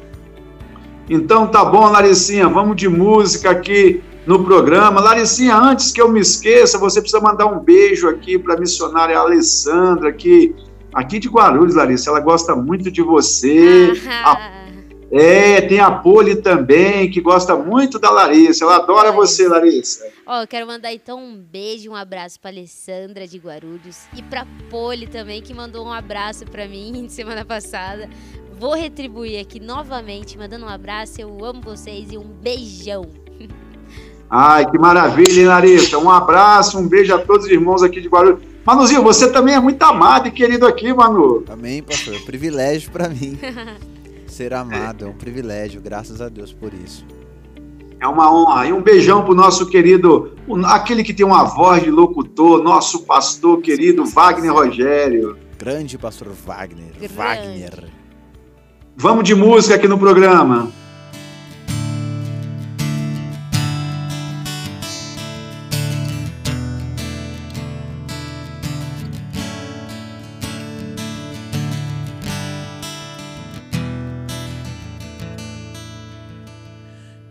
Então 1.09 1.47
tá 1.47 1.63
bom, 1.63 1.89
Laricinha, 1.89 2.47
vamos 2.47 2.75
de 2.75 2.87
música 2.89 3.51
aqui 3.51 4.01
no 4.25 4.43
programa. 4.43 4.99
Laricinha, 4.99 5.55
antes 5.55 5.91
que 5.91 6.01
eu 6.01 6.09
me 6.09 6.19
esqueça, 6.19 6.77
você 6.77 6.99
precisa 7.01 7.21
mandar 7.21 7.45
um 7.47 7.59
beijo 7.59 8.09
aqui 8.09 8.37
para 8.37 8.55
a 8.55 8.59
missionária 8.59 9.17
Alessandra, 9.17 10.11
que 10.11 10.53
aqui 10.93 11.17
de 11.17 11.29
Guarulhos, 11.29 11.75
Larissa, 11.75 12.09
ela 12.09 12.19
gosta 12.19 12.55
muito 12.55 12.91
de 12.91 13.01
você. 13.01 13.93
Ah, 14.09 14.63
É, 15.09 15.61
tem 15.61 15.79
a 15.79 15.89
Poli 15.89 16.35
também, 16.35 17.09
que 17.09 17.21
gosta 17.21 17.55
muito 17.55 17.97
da 17.97 18.09
Larissa. 18.09 18.65
Ela 18.65 18.75
adora 18.75 19.09
você, 19.13 19.47
Larissa. 19.47 20.05
Ó, 20.25 20.41
eu 20.41 20.47
quero 20.47 20.67
mandar 20.67 20.93
então 20.93 21.17
um 21.17 21.37
beijo, 21.37 21.89
um 21.89 21.95
abraço 21.95 22.37
pra 22.41 22.51
Alessandra 22.51 23.25
de 23.25 23.37
Guarulhos 23.37 23.99
e 24.13 24.21
pra 24.21 24.45
Poli 24.69 25.07
também, 25.07 25.41
que 25.41 25.53
mandou 25.53 25.85
um 25.85 25.93
abraço 25.93 26.43
pra 26.45 26.67
mim 26.67 27.07
semana 27.07 27.45
passada. 27.45 28.09
Vou 28.59 28.73
retribuir 28.73 29.39
aqui 29.39 29.59
novamente, 29.59 30.35
mandando 30.35 30.65
um 30.65 30.69
abraço. 30.69 31.21
Eu 31.21 31.45
amo 31.45 31.61
vocês 31.61 32.11
e 32.11 32.17
um 32.17 32.23
beijão. 32.23 33.05
Ai, 34.29 34.69
que 34.69 34.79
maravilha, 34.79 35.39
hein, 35.39 35.45
Larissa? 35.45 35.97
Um 35.97 36.09
abraço, 36.09 36.77
um 36.79 36.87
beijo 36.87 37.13
a 37.13 37.19
todos 37.19 37.45
os 37.45 37.51
irmãos 37.51 37.83
aqui 37.83 38.01
de 38.01 38.09
Guarulhos. 38.09 38.41
Manuzinho, 38.65 39.03
você 39.03 39.31
também 39.31 39.53
é 39.53 39.59
muito 39.59 39.81
amado 39.83 40.27
e 40.27 40.31
querido 40.31 40.65
aqui, 40.65 40.91
Manu. 40.91 41.45
Amém, 41.47 41.81
pastor. 41.83 42.15
É 42.15 42.17
um 42.17 42.25
privilégio 42.25 42.91
para 42.91 43.07
mim 43.07 43.37
ser 44.27 44.53
amado. 44.53 45.05
É 45.05 45.07
um 45.07 45.13
privilégio, 45.13 45.79
graças 45.79 46.19
a 46.19 46.27
Deus 46.27 46.51
por 46.51 46.73
isso. 46.73 47.05
É 48.01 48.07
uma 48.07 48.33
honra. 48.33 48.67
E 48.67 48.73
um 48.73 48.81
beijão 48.81 49.23
pro 49.23 49.35
nosso 49.35 49.67
querido, 49.67 50.33
aquele 50.65 51.03
que 51.03 51.13
tem 51.13 51.25
uma 51.25 51.43
voz 51.43 51.83
de 51.83 51.91
locutor, 51.91 52.61
nosso 52.61 53.03
pastor 53.03 53.61
querido 53.61 54.03
Wagner 54.03 54.51
Rogério. 54.51 55.37
Grande 55.57 55.97
pastor 55.97 56.29
Wagner. 56.29 56.91
Grande. 56.97 57.13
Wagner. 57.13 58.06
Vamos 58.99 59.25
de 59.25 59.35
música 59.35 59.75
aqui 59.75 59.87
no 59.87 59.99
programa. 59.99 60.71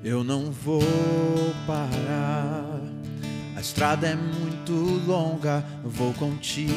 Eu 0.05 0.23
não 0.23 0.53
vou 0.53 0.81
parar. 1.67 2.81
A 3.57 3.61
estrada 3.61 4.07
é 4.07 4.15
muito 4.15 4.73
longa, 5.05 5.65
vou 5.83 6.15
continuar. 6.15 6.73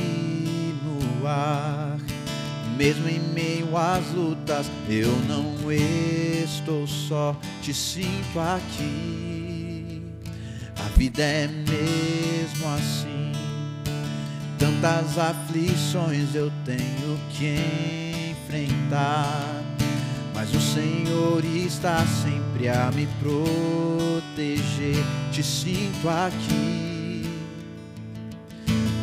Mesmo 2.79 3.09
em 3.09 3.19
meio 3.19 3.75
às 3.75 4.09
lutas, 4.13 4.71
eu 4.87 5.11
não 5.27 5.69
estou 5.69 6.87
só, 6.87 7.35
te 7.61 7.73
sinto 7.73 8.39
aqui. 8.39 10.01
A 10.77 10.97
vida 10.97 11.21
é 11.21 11.45
mesmo 11.45 12.65
assim. 12.73 13.33
Tantas 14.57 15.17
aflições 15.17 16.33
eu 16.33 16.49
tenho 16.63 17.19
que 17.31 18.31
enfrentar. 18.31 19.61
Mas 20.33 20.55
o 20.55 20.61
Senhor 20.61 21.43
está 21.43 22.05
sempre 22.23 22.69
a 22.69 22.89
me 22.91 23.09
proteger. 23.19 25.03
Te 25.33 25.43
sinto 25.43 26.07
aqui. 26.07 27.29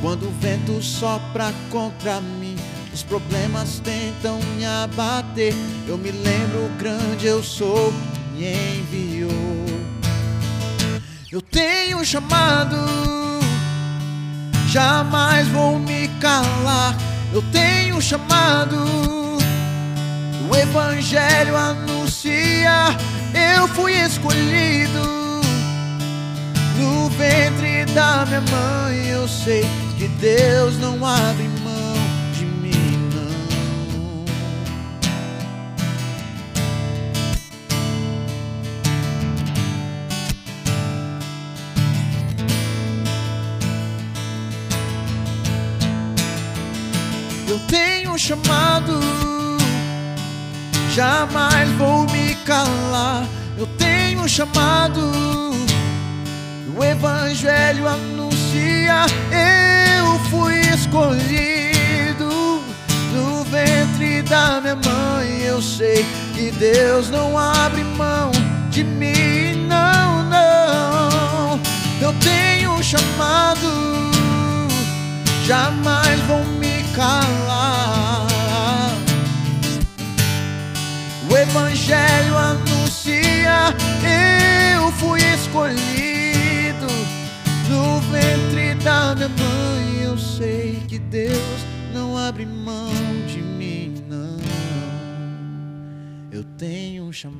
Quando 0.00 0.28
o 0.28 0.32
vento 0.40 0.82
sopra 0.82 1.52
contra 1.70 2.22
mim, 2.22 2.55
os 2.96 3.02
problemas 3.02 3.78
tentam 3.84 4.40
me 4.56 4.64
abater. 4.64 5.52
Eu 5.86 5.98
me 5.98 6.10
lembro 6.10 6.70
grande 6.78 7.26
eu 7.26 7.42
sou 7.42 7.92
me 8.34 8.78
enviou. 8.78 9.66
Eu 11.30 11.42
tenho 11.42 11.98
um 11.98 12.04
chamado, 12.04 12.76
jamais 14.68 15.46
vou 15.48 15.78
me 15.78 16.08
calar. 16.20 16.96
Eu 17.34 17.42
tenho 17.52 18.00
chamado, 18.00 18.82
o 20.50 20.56
Evangelho 20.56 21.54
anuncia. 21.54 22.96
Eu 23.58 23.68
fui 23.68 23.92
escolhido 23.92 25.42
no 26.78 27.10
ventre 27.10 27.84
da 27.92 28.24
minha 28.24 28.40
mãe. 28.40 29.08
Eu 29.08 29.28
sei 29.28 29.66
que 29.98 30.08
Deus 30.08 30.78
não 30.78 31.04
abre 31.04 31.55
chamado, 48.26 48.98
jamais 50.92 51.70
vou 51.78 52.08
me 52.08 52.34
calar. 52.44 53.24
Eu 53.56 53.68
tenho 53.78 54.22
um 54.22 54.26
chamado, 54.26 55.12
o 56.76 56.82
Evangelho 56.82 57.86
anuncia. 57.86 59.06
Eu 59.30 60.18
fui 60.28 60.58
escolhido 60.74 62.64
no 63.14 63.44
ventre 63.44 64.22
da 64.22 64.60
minha 64.60 64.74
mãe. 64.74 65.42
Eu 65.42 65.62
sei 65.62 66.04
que 66.34 66.50
Deus 66.50 67.08
não 67.10 67.38
abre 67.38 67.84
mão 67.84 68.32
de 68.70 68.82
mim, 68.82 69.68
não, 69.68 70.24
não. 70.24 71.60
Eu 72.00 72.12
tenho 72.14 72.72
um 72.72 72.82
chamado, 72.82 74.10
jamais 75.44 76.18
vou 76.22 76.44
me 76.58 76.82
calar. 76.92 77.55
Evangelho 81.86 82.36
anuncia, 82.36 83.72
eu 84.74 84.90
fui 84.90 85.20
escolhido 85.20 86.86
no 87.70 88.00
ventre 88.10 88.74
da 88.82 89.14
minha 89.14 89.28
mãe. 89.28 90.02
Eu 90.02 90.18
sei 90.18 90.82
que 90.88 90.98
Deus 90.98 91.38
não 91.94 92.18
abre 92.18 92.44
mão 92.44 92.90
de 93.28 93.40
mim, 93.40 94.04
não. 94.08 94.36
Eu 96.32 96.42
tenho 96.58 97.04
um 97.04 97.12
chamado. 97.12 97.36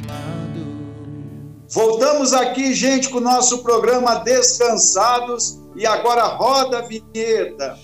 Voltamos 1.69 2.33
aqui, 2.33 2.73
gente, 2.73 3.09
com 3.09 3.19
o 3.19 3.21
nosso 3.21 3.65
programa 3.65 4.21
Descansados. 4.21 5.59
E 5.75 5.85
agora 5.85 6.23
roda 6.23 6.79
a 6.79 6.83
vinheta. 6.83 7.77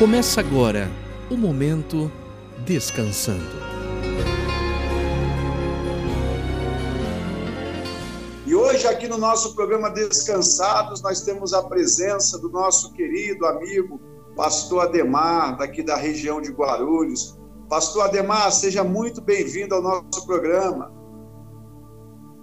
Começa 0.00 0.40
agora 0.40 0.88
o 1.30 1.36
momento 1.36 2.10
descansando. 2.64 3.44
E 8.46 8.54
hoje, 8.54 8.86
aqui 8.88 9.06
no 9.06 9.18
nosso 9.18 9.54
programa 9.54 9.90
Descansados, 9.90 11.02
nós 11.02 11.20
temos 11.20 11.52
a 11.52 11.62
presença 11.64 12.38
do 12.38 12.48
nosso 12.48 12.94
querido 12.94 13.44
amigo, 13.44 14.00
Pastor 14.34 14.84
Ademar, 14.84 15.58
daqui 15.58 15.82
da 15.82 15.96
região 15.96 16.40
de 16.40 16.50
Guarulhos. 16.50 17.38
Pastor 17.68 18.06
Ademar, 18.06 18.50
seja 18.52 18.82
muito 18.82 19.20
bem-vindo 19.20 19.74
ao 19.74 19.82
nosso 19.82 20.24
programa. 20.24 20.90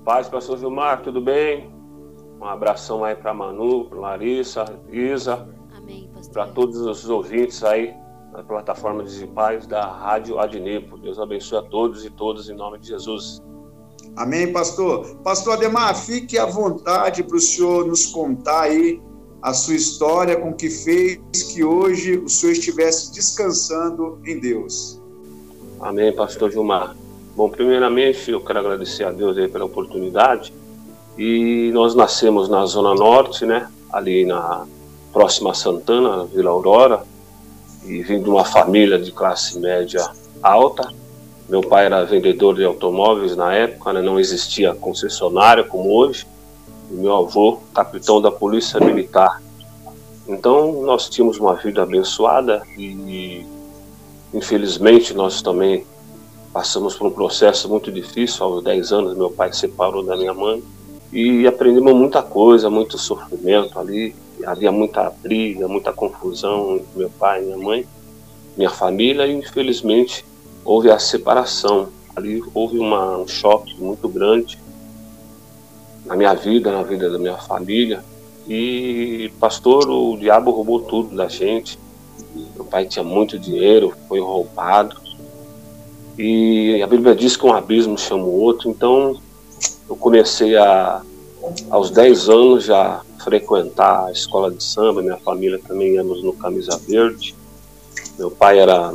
Paz, 0.06 0.30
pastor 0.30 0.60
Gilmar, 0.60 1.02
tudo 1.02 1.20
bem? 1.20 1.76
Um 2.40 2.46
abração 2.46 3.04
aí 3.04 3.16
para 3.16 3.34
Manu, 3.34 3.90
para 3.90 4.00
Larissa, 4.00 4.64
Isa. 4.92 5.57
Para 6.32 6.48
todos 6.48 6.78
os 6.78 7.10
ouvintes 7.10 7.64
aí 7.64 7.94
na 8.32 8.44
plataforma 8.44 9.04
digitais 9.04 9.66
da 9.66 9.86
Rádio 9.86 10.40
Adnipo. 10.40 10.98
Deus 10.98 11.20
abençoe 11.20 11.60
a 11.60 11.62
todos 11.64 12.06
e 12.06 12.10
todas 12.10 12.50
em 12.50 12.56
nome 12.56 12.78
de 12.80 12.88
Jesus. 12.90 13.42
Amém, 14.16 14.52
pastor? 14.52 15.06
Pastor 15.24 15.54
Ademar, 15.54 15.96
fique 15.96 16.38
à 16.38 16.46
vontade 16.46 17.24
para 17.24 17.38
o 17.38 17.40
senhor 17.40 17.86
nos 17.86 18.06
contar 18.08 18.62
aí 18.62 19.02
a 19.42 19.54
sua 19.54 19.76
história 19.76 20.36
com 20.36 20.54
que 20.54 20.70
fez 20.70 21.20
que 21.54 21.64
hoje 21.64 22.18
o 22.18 22.28
senhor 22.28 22.52
estivesse 22.54 23.14
descansando 23.14 24.20
em 24.26 24.40
Deus. 24.40 25.02
Amém, 25.80 26.14
pastor 26.14 26.52
Gilmar. 26.52 26.96
Bom, 27.36 27.50
primeiramente 27.50 28.32
eu 28.32 28.42
quero 28.42 28.60
agradecer 28.60 29.04
a 29.04 29.12
Deus 29.12 29.38
aí 29.38 29.48
pela 29.48 29.66
oportunidade. 29.66 30.52
E 31.18 31.70
nós 31.74 31.96
nascemos 31.96 32.50
na 32.50 32.66
Zona 32.66 32.96
Norte, 32.96 33.46
né? 33.46 33.70
Ali 33.92 34.26
na 34.26 34.66
próxima 35.18 35.50
a 35.50 35.54
Santana, 35.56 36.26
Vila 36.26 36.52
Aurora. 36.52 37.02
E 37.84 38.04
vim 38.04 38.22
de 38.22 38.30
uma 38.30 38.46
família 38.46 39.00
de 39.00 39.12
classe 39.12 39.60
média 39.60 40.08
alta. 40.44 40.94
Meu 41.50 41.62
pai 41.62 41.88
era 41.88 42.06
vendedor 42.06 42.54
de 42.56 42.64
automóveis 42.64 43.36
na 43.36 43.52
época, 43.52 43.94
né? 43.94 44.02
não 44.02 44.20
existia 44.20 44.76
concessionária 44.76 45.64
como 45.64 45.90
hoje. 45.92 46.28
E 46.92 46.94
meu 46.94 47.16
avô, 47.16 47.58
capitão 47.74 48.22
da 48.22 48.30
Polícia 48.30 48.80
Militar. 48.80 49.42
Então 50.28 50.84
nós 50.84 51.10
tínhamos 51.10 51.40
uma 51.40 51.56
vida 51.56 51.82
abençoada 51.82 52.62
e 52.78 53.44
infelizmente 54.32 55.16
nós 55.16 55.42
também 55.42 55.84
passamos 56.54 56.96
por 56.96 57.08
um 57.08 57.12
processo 57.12 57.68
muito 57.68 57.92
difícil. 57.92 58.46
Aos 58.46 58.64
10 58.64 58.92
anos 58.92 59.18
meu 59.18 59.32
pai 59.32 59.52
se 59.52 59.62
separou 59.62 60.04
da 60.04 60.16
minha 60.16 60.34
mãe 60.34 60.62
e 61.12 61.48
aprendemos 61.48 61.96
muita 61.96 62.22
coisa, 62.22 62.70
muito 62.70 63.00
sofrimento 63.00 63.80
ali. 63.80 64.14
Havia 64.46 64.72
muita 64.72 65.10
briga, 65.10 65.68
muita 65.68 65.92
confusão 65.92 66.76
entre 66.76 66.88
meu 66.98 67.10
pai 67.10 67.42
minha 67.42 67.58
mãe, 67.58 67.88
minha 68.56 68.70
família 68.70 69.26
e 69.28 69.34
infelizmente 69.34 70.26
houve 70.64 70.90
a 70.90 71.00
separação. 71.00 71.90
Ali 72.16 72.44
houve 72.54 72.80
uma, 72.80 73.18
um 73.18 73.28
choque 73.28 73.76
muito 73.80 74.08
grande 74.10 74.58
na 76.06 76.16
minha 76.16 76.34
vida, 76.34 76.72
na 76.72 76.84
vida 76.84 77.10
da 77.10 77.20
minha 77.20 77.38
família. 77.38 78.04
E, 78.48 79.32
pastor, 79.40 79.90
o 79.90 80.18
diabo 80.18 80.52
roubou 80.52 80.80
tudo 80.80 81.16
da 81.16 81.28
gente. 81.28 81.78
Meu 82.56 82.66
pai 82.66 82.86
tinha 82.86 83.04
muito 83.04 83.38
dinheiro, 83.38 83.94
foi 84.08 84.20
roubado. 84.20 84.96
E 86.18 86.82
a 86.82 86.88
Bíblia 86.88 87.14
diz 87.14 87.36
que 87.36 87.46
um 87.46 87.54
abismo 87.54 87.98
chama 87.98 88.24
o 88.24 88.40
outro. 88.42 88.70
Então, 88.70 89.20
eu 89.90 89.96
comecei 89.96 90.56
a, 90.56 91.02
aos 91.70 91.92
10 91.92 92.30
anos, 92.30 92.64
já 92.66 93.02
frequentar 93.24 94.06
a 94.06 94.12
escola 94.12 94.52
de 94.52 94.64
samba. 94.64 95.02
Minha 95.02 95.18
família 95.18 95.60
também 95.68 95.96
íamos 95.96 96.24
no 96.24 96.34
Camisa 96.34 96.78
Verde. 96.88 97.36
Meu 98.18 98.32
pai 98.32 98.60
era 98.60 98.94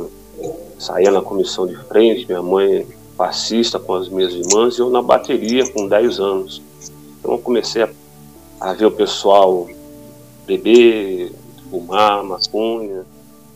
saía 0.79 1.11
na 1.11 1.21
comissão 1.21 1.65
de 1.65 1.75
frente, 1.75 2.25
minha 2.25 2.41
mãe 2.41 2.85
passista 3.15 3.79
com 3.79 3.93
as 3.93 4.09
minhas 4.09 4.33
irmãs 4.33 4.77
e 4.77 4.81
eu 4.81 4.89
na 4.89 5.01
bateria 5.01 5.69
com 5.71 5.87
10 5.87 6.19
anos. 6.19 6.61
Então 7.19 7.31
eu 7.31 7.37
comecei 7.37 7.83
a, 7.83 7.89
a 8.59 8.73
ver 8.73 8.85
o 8.85 8.91
pessoal 8.91 9.67
beber, 10.45 11.31
fumar 11.69 12.23
maconha, 12.23 13.05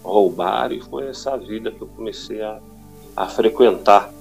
roubar 0.04 0.72
e 0.72 0.80
foi 0.82 1.08
essa 1.08 1.36
vida 1.38 1.72
que 1.72 1.82
eu 1.82 1.88
comecei 1.88 2.42
a, 2.42 2.60
a 3.16 3.28
frequentar. 3.28 4.12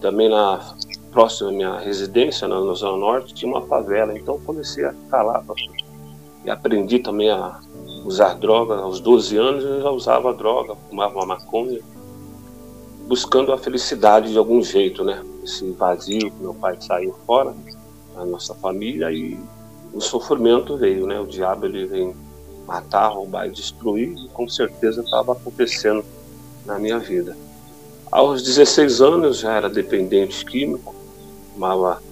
Também 0.00 0.28
na 0.28 0.74
próxima 1.12 1.50
à 1.50 1.52
minha 1.52 1.78
residência, 1.78 2.48
na, 2.48 2.60
na 2.60 2.74
Zona 2.74 2.96
Norte, 2.96 3.34
tinha 3.34 3.50
uma 3.50 3.62
favela, 3.66 4.16
então 4.16 4.40
comecei 4.40 4.84
a 4.84 4.92
ficar 4.92 5.22
lá. 5.22 5.44
E 6.44 6.50
aprendi 6.50 6.98
também 6.98 7.30
a 7.30 7.60
usar 8.04 8.34
droga. 8.34 8.76
Aos 8.76 9.00
12 9.00 9.36
anos 9.36 9.64
eu 9.64 9.82
já 9.82 9.90
usava 9.90 10.34
droga, 10.34 10.74
fumava 10.88 11.14
uma 11.14 11.26
maconha 11.26 11.80
buscando 13.06 13.52
a 13.52 13.58
felicidade 13.58 14.32
de 14.32 14.38
algum 14.38 14.62
jeito, 14.62 15.04
né? 15.04 15.22
Esse 15.44 15.70
vazio 15.72 16.30
que 16.30 16.40
meu 16.40 16.54
pai 16.54 16.76
saiu 16.80 17.14
fora, 17.26 17.54
a 18.16 18.24
nossa 18.24 18.54
família 18.54 19.10
e 19.10 19.38
o 19.92 20.00
sofrimento 20.00 20.76
veio, 20.76 21.06
né? 21.06 21.20
O 21.20 21.26
diabo 21.26 21.66
ele 21.66 21.84
vem 21.86 22.14
matar, 22.66 23.08
roubar 23.08 23.48
e 23.48 23.50
destruir 23.50 24.16
e 24.16 24.28
com 24.28 24.48
certeza 24.48 25.02
estava 25.02 25.32
acontecendo 25.32 26.04
na 26.64 26.78
minha 26.78 26.98
vida. 26.98 27.36
Aos 28.10 28.42
16 28.42 29.00
anos 29.00 29.38
já 29.38 29.54
era 29.54 29.68
dependente 29.68 30.44
químico, 30.44 30.94
fumava 31.52 32.02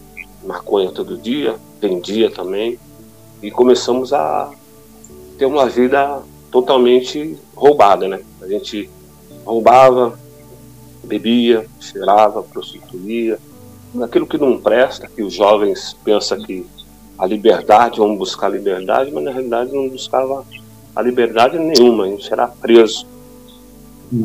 maconha 0.44 0.90
todo 0.90 1.16
dia, 1.16 1.56
vendia 1.80 2.30
também 2.30 2.78
e 3.42 3.50
começamos 3.50 4.12
a 4.12 4.50
ter 5.38 5.46
uma 5.46 5.68
vida 5.68 6.22
totalmente 6.50 7.36
roubada, 7.54 8.08
né? 8.08 8.20
A 8.40 8.48
gente 8.48 8.90
roubava, 9.44 10.18
bebia, 11.04 11.66
cheirava, 11.80 12.42
prostituía, 12.42 13.38
aquilo 14.02 14.26
que 14.26 14.38
não 14.38 14.60
presta, 14.60 15.08
que 15.08 15.22
os 15.22 15.32
jovens 15.32 15.96
pensam 16.04 16.38
que 16.42 16.66
a 17.18 17.26
liberdade, 17.26 17.98
vão 17.98 18.16
buscar 18.16 18.48
liberdade, 18.48 19.10
mas 19.12 19.24
na 19.24 19.30
realidade 19.30 19.72
não 19.72 19.88
buscava 19.88 20.44
a 20.94 21.02
liberdade 21.02 21.58
nenhuma, 21.58 22.04
a 22.04 22.08
gente 22.08 22.32
era 22.32 22.46
preso 22.46 23.06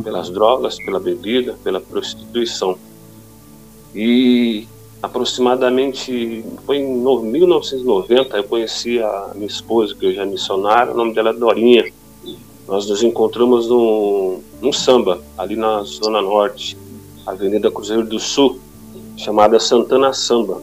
pelas 0.04 0.30
drogas, 0.30 0.78
pela 0.78 1.00
bebida, 1.00 1.56
pela 1.64 1.80
prostituição. 1.80 2.78
E 3.94 4.68
aproximadamente 5.06 6.44
foi 6.66 6.78
em 6.78 6.98
1990 6.98 8.38
eu 8.38 8.44
conheci 8.44 9.00
a 9.00 9.32
minha 9.36 9.48
esposa 9.48 9.94
que 9.94 10.06
hoje 10.06 10.20
é 10.20 10.26
missionária, 10.26 10.92
o 10.92 10.98
nome 10.98 11.14
dela 11.14 11.30
é 11.30 11.34
Dorinha. 11.34 11.92
Nós 12.68 12.90
nos 12.90 13.04
encontramos 13.04 13.68
num, 13.68 14.42
num 14.60 14.74
samba 14.74 15.22
ali 15.38 15.56
na 15.56 15.84
zona 15.84 16.22
norte, 16.22 16.76
Avenida 17.24 17.70
Cruzeiro 17.70 18.04
do 18.04 18.20
Sul, 18.20 18.60
chamada 19.16 19.60
Santana 19.60 20.12
Samba. 20.12 20.60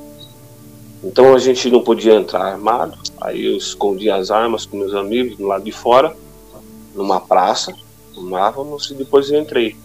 Então 1.05 1.33
a 1.35 1.38
gente 1.38 1.70
não 1.70 1.81
podia 1.81 2.14
entrar 2.14 2.42
armado, 2.42 2.98
aí 3.20 3.46
eu 3.46 3.57
escondi 3.57 4.11
as 4.11 4.33
armas 4.33 4.66
com 4.66 4.76
meus 4.76 4.94
amigos 4.94 5.37
do 5.37 5.46
lado 5.46 5.62
de 5.62 5.72
fora, 5.72 6.16
numa 6.96 7.20
praça, 7.20 7.72
fumávamos 8.12 8.90
e 8.90 8.94
depois 8.94 9.31
eu 9.31 9.40
entrei. 9.40 9.76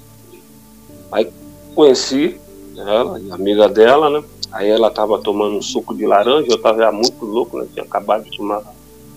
Aí 1.12 1.30
conheci 1.76 2.39
ela, 2.76 3.20
amiga 3.32 3.70
dela, 3.70 4.10
né? 4.10 4.24
Aí 4.58 4.72
ela 4.72 4.89
tava 4.89 5.20
tomando 5.20 5.56
um 5.56 5.62
suco 5.62 5.93
de 5.93 6.08
laranja, 6.08 6.48
eu 6.50 6.60
tava 6.60 6.91
muito 6.91 7.24
louco, 7.24 7.60
né? 7.60 7.67
Tinha 7.72 7.86
acabado 7.86 8.24
de 8.24 8.36
tomar 8.36 8.63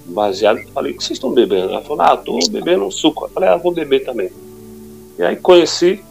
baseado. 0.04 0.60
Falei, 0.74 0.92
o 0.92 0.98
que 0.98 1.02
vocês 1.02 1.16
estão 1.16 1.32
bebendo? 1.32 1.70
Ela 1.70 1.80
falou, 1.80 2.02
ah, 2.02 2.14
tô 2.14 2.38
bebendo 2.50 2.84
um 2.84 2.90
suco. 2.90 3.24
Eu 3.24 3.30
falei, 3.30 3.48
ah, 3.48 3.56
vou 3.56 3.72
beber 3.72 4.04
também. 4.04 4.30
E 5.18 5.22
aí 5.22 5.36
conheci, 5.36 6.04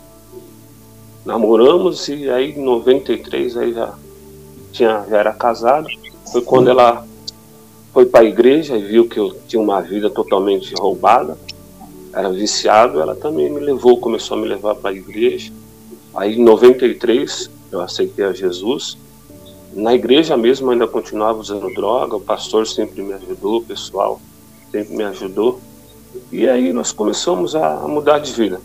namoramos 1.23 2.07
e 2.07 2.27
aí 2.27 2.53
em 2.53 2.63
93 2.63 3.55
aí 3.55 3.71
já, 3.71 3.93
tinha, 4.71 5.05
já 5.07 5.17
era 5.17 5.31
casado. 5.31 5.87
Foi 6.31 6.41
quando 6.41 6.71
ela 6.71 7.05
foi 7.93 8.07
para 8.07 8.21
a 8.21 8.25
igreja 8.25 8.75
e 8.77 8.81
viu 8.81 9.07
que 9.07 9.19
eu 9.19 9.37
tinha 9.47 9.61
uma 9.61 9.79
vida 9.79 10.09
totalmente 10.09 10.73
roubada, 10.73 11.37
era 12.11 12.31
viciado, 12.31 12.99
ela 12.99 13.15
também 13.15 13.47
me 13.47 13.59
levou, 13.59 13.99
começou 13.99 14.35
a 14.35 14.41
me 14.41 14.47
levar 14.47 14.73
para 14.73 14.89
a 14.89 14.93
igreja. 14.93 15.53
Aí 16.15 16.35
em 16.35 16.43
93 16.43 17.51
eu 17.71 17.79
aceitei 17.79 18.25
a 18.25 18.33
Jesus. 18.33 18.97
Na 19.73 19.93
igreja 19.93 20.35
mesmo 20.35 20.71
ainda 20.71 20.87
continuava 20.87 21.39
usando 21.39 21.73
droga, 21.73 22.15
o 22.15 22.21
pastor 22.21 22.65
sempre 22.67 23.01
me 23.01 23.13
ajudou, 23.13 23.57
o 23.57 23.65
pessoal 23.65 24.19
sempre 24.71 24.95
me 24.95 25.03
ajudou. 25.03 25.59
E 26.31 26.49
aí 26.49 26.73
nós 26.73 26.91
começamos 26.91 27.55
a 27.55 27.87
mudar 27.87 28.19
de 28.19 28.31
vida. 28.31 28.59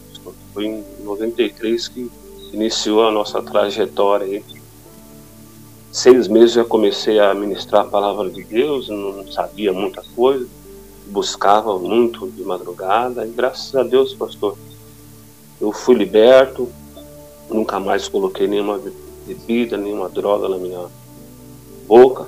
Foi 0.53 0.67
em 0.67 0.85
93 1.03 1.88
que 1.88 2.11
iniciou 2.53 3.07
a 3.07 3.12
nossa 3.12 3.43
trajetória. 3.43 4.43
Seis 5.93 6.27
meses 6.27 6.53
já 6.53 6.64
comecei 6.64 7.21
a 7.21 7.35
ministrar 7.35 7.83
a 7.83 7.88
palavra 7.88 8.31
de 8.31 8.43
Deus, 8.43 8.88
não 8.88 9.31
sabia 9.31 9.73
muita 9.73 10.03
coisa, 10.17 10.47
buscava 11.07 11.79
muito 11.79 12.29
de 12.31 12.43
madrugada, 12.43 13.27
e 13.27 13.31
graças 13.31 13.75
a 13.77 13.83
Deus, 13.83 14.14
pastor, 14.14 14.57
eu 15.61 15.71
fui 15.71 15.95
liberto, 15.95 16.69
nunca 17.49 17.79
mais 17.79 18.09
coloquei 18.09 18.49
nenhuma 18.49 18.81
bebida, 19.27 19.77
nenhuma 19.77 20.09
droga 20.09 20.49
na 20.49 20.59
minha 20.59 20.87
boca. 21.87 22.27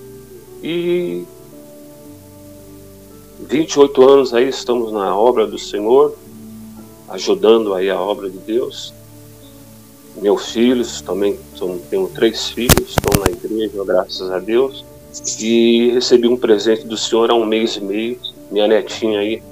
E 0.63 1.25
28 3.41 4.09
anos 4.09 4.35
aí 4.35 4.49
estamos 4.49 4.93
na 4.93 5.17
obra 5.17 5.47
do 5.47 5.59
Senhor, 5.59 6.15
ajudando 7.09 7.75
aí 7.75 7.91
a 7.91 8.01
obra 8.01 8.29
de 8.31 8.39
Deus. 8.39 8.93
Meus 10.21 10.51
filhos 10.51 11.03
também, 11.03 11.39
são, 11.57 11.79
tenho 11.91 12.09
três 12.09 12.49
filhos, 12.49 12.89
estão 12.89 13.21
na 13.21 13.31
igreja, 13.31 13.85
graças 13.85 14.31
a 14.31 14.39
Deus. 14.39 14.85
E 15.41 15.91
recebi 15.93 16.27
um 16.27 16.37
presente 16.37 16.87
do 16.87 16.97
Senhor 16.97 17.31
há 17.31 17.35
um 17.35 17.45
mês 17.45 17.77
e 17.77 17.81
meio. 17.81 18.19
Minha 18.51 18.67
netinha 18.67 19.21
aí 19.21 19.43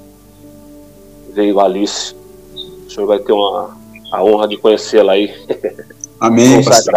veio 1.29 1.59
Alice. 1.59 2.15
O 2.87 2.89
senhor 2.89 3.05
vai 3.05 3.19
ter 3.19 3.33
uma, 3.33 3.77
a 4.11 4.23
honra 4.23 4.47
de 4.47 4.57
conhecê-la 4.57 5.13
aí. 5.13 5.33
Amém. 6.19 6.63
Pastor, 6.63 6.93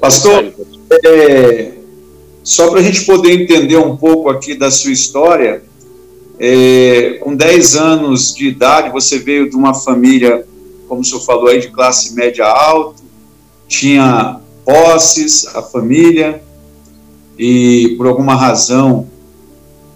pastor 0.00 0.52
é, 1.04 1.72
só 2.42 2.70
para 2.70 2.80
a 2.80 2.82
gente 2.82 3.04
poder 3.04 3.42
entender 3.42 3.76
um 3.76 3.96
pouco 3.96 4.28
aqui 4.28 4.54
da 4.54 4.70
sua 4.70 4.92
história, 4.92 5.62
é, 6.38 7.18
com 7.22 7.34
10 7.34 7.76
anos 7.76 8.34
de 8.34 8.48
idade, 8.48 8.90
você 8.90 9.18
veio 9.18 9.48
de 9.48 9.56
uma 9.56 9.74
família, 9.74 10.46
como 10.88 11.00
o 11.00 11.04
senhor 11.04 11.20
falou 11.20 11.48
aí, 11.48 11.60
de 11.60 11.68
classe 11.68 12.14
média 12.14 12.46
alta, 12.46 13.02
tinha 13.68 14.40
posses, 14.64 15.46
a 15.54 15.62
família, 15.62 16.42
e 17.38 17.94
por 17.96 18.06
alguma 18.06 18.34
razão 18.34 19.08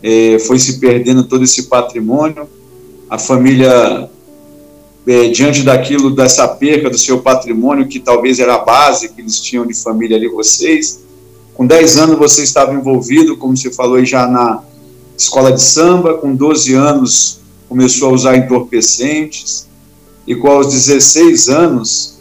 é, 0.03 0.39
foi 0.39 0.59
se 0.59 0.79
perdendo 0.79 1.25
todo 1.25 1.45
esse 1.45 1.65
patrimônio. 1.65 2.49
A 3.09 3.19
família 3.19 4.11
é, 5.07 5.29
diante 5.29 5.63
daquilo, 5.63 6.11
dessa 6.11 6.49
perca 6.49 6.91
do 6.91 6.99
seu 6.99 7.21
patrimônio, 7.21 7.87
que 7.87 8.01
talvez 8.01 8.41
era 8.41 8.57
a 8.57 8.59
base 8.59 9.09
que 9.11 9.21
eles 9.21 9.39
tinham 9.39 9.65
de 9.65 9.75
família 9.75 10.17
ali, 10.17 10.29
vocês. 10.29 11.01
Com 11.55 11.67
10 11.67 11.97
anos 11.97 12.19
você 12.19 12.43
estava 12.43 12.75
envolvido, 12.75 13.37
como 13.37 13.57
você 13.57 13.71
falou, 13.71 14.05
já 14.05 14.27
na 14.27 14.63
escola 15.17 15.53
de 15.53 15.63
samba, 15.63 16.15
com 16.15 16.35
12 16.35 16.75
anos 16.75 17.39
começou 17.69 18.11
a 18.11 18.13
usar 18.13 18.37
entorpecentes, 18.37 19.67
e 20.27 20.35
com 20.35 20.59
os 20.59 20.73
16 20.73 21.49
anos 21.49 22.19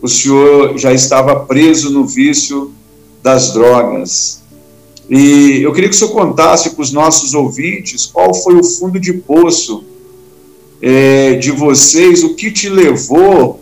o 0.00 0.08
senhor 0.08 0.78
já 0.78 0.92
estava 0.92 1.40
preso 1.40 1.90
no 1.90 2.06
vício 2.06 2.72
das 3.22 3.52
drogas. 3.52 4.42
E 5.10 5.60
eu 5.62 5.72
queria 5.72 5.88
que 5.88 5.94
o 5.94 5.98
senhor 5.98 6.12
contasse 6.12 6.70
para 6.70 6.82
os 6.82 6.92
nossos 6.92 7.34
ouvintes 7.34 8.06
qual 8.06 8.32
foi 8.32 8.54
o 8.54 8.64
fundo 8.64 9.00
de 9.00 9.12
poço 9.14 9.84
é, 10.86 11.32
de 11.36 11.50
vocês, 11.50 12.22
o 12.22 12.34
que 12.34 12.50
te 12.50 12.68
levou, 12.68 13.58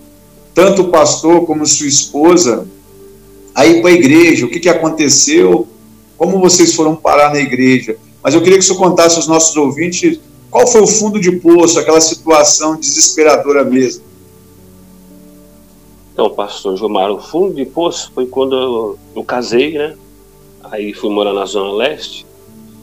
tanto 0.53 0.83
o 0.83 0.89
pastor 0.89 1.47
como 1.47 1.65
sua 1.65 1.87
esposa, 1.87 2.67
a 3.55 3.65
ir 3.65 3.81
para 3.81 3.91
a 3.91 3.95
igreja, 3.95 4.45
o 4.45 4.51
que, 4.51 4.59
que 4.59 4.69
aconteceu, 4.69 5.69
como 6.19 6.41
vocês 6.41 6.75
foram 6.75 6.97
parar 6.97 7.33
na 7.33 7.39
igreja. 7.39 7.97
Mas 8.21 8.35
eu 8.35 8.43
queria 8.43 8.59
que 8.59 8.65
o 8.65 8.67
senhor 8.67 8.81
contasse 8.81 9.15
aos 9.19 9.29
nossos 9.29 9.57
ouvintes 9.57 10.19
qual 10.51 10.67
foi 10.67 10.81
o 10.81 10.87
fundo 10.87 11.21
de 11.21 11.31
poço, 11.37 11.79
aquela 11.79 12.01
situação 12.01 12.75
desesperadora 12.75 13.63
mesmo. 13.63 14.03
Então, 16.13 16.29
pastor 16.29 16.77
Gilmar, 16.77 17.13
o 17.13 17.21
fundo 17.21 17.55
de 17.55 17.65
poço 17.65 18.11
foi 18.13 18.27
quando 18.27 18.57
eu, 18.57 18.99
eu 19.15 19.23
casei, 19.23 19.79
né? 19.79 19.95
Aí 20.65 20.93
fui 20.93 21.09
morar 21.09 21.33
na 21.33 21.47
Zona 21.47 21.73
Leste. 21.73 22.27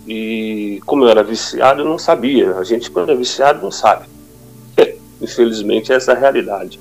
E 0.08 0.80
como 0.86 1.04
eu 1.04 1.10
era 1.10 1.25
viciado, 1.25 1.82
eu 1.82 1.86
não 1.86 1.99
sabia. 1.99 2.56
A 2.56 2.63
gente, 2.63 2.89
quando 2.89 3.12
é 3.12 3.15
viciado, 3.15 3.62
não 3.62 3.69
sabe. 3.69 4.06
Infelizmente, 5.21 5.91
essa 5.91 6.13
é 6.13 6.15
a 6.15 6.19
realidade. 6.19 6.79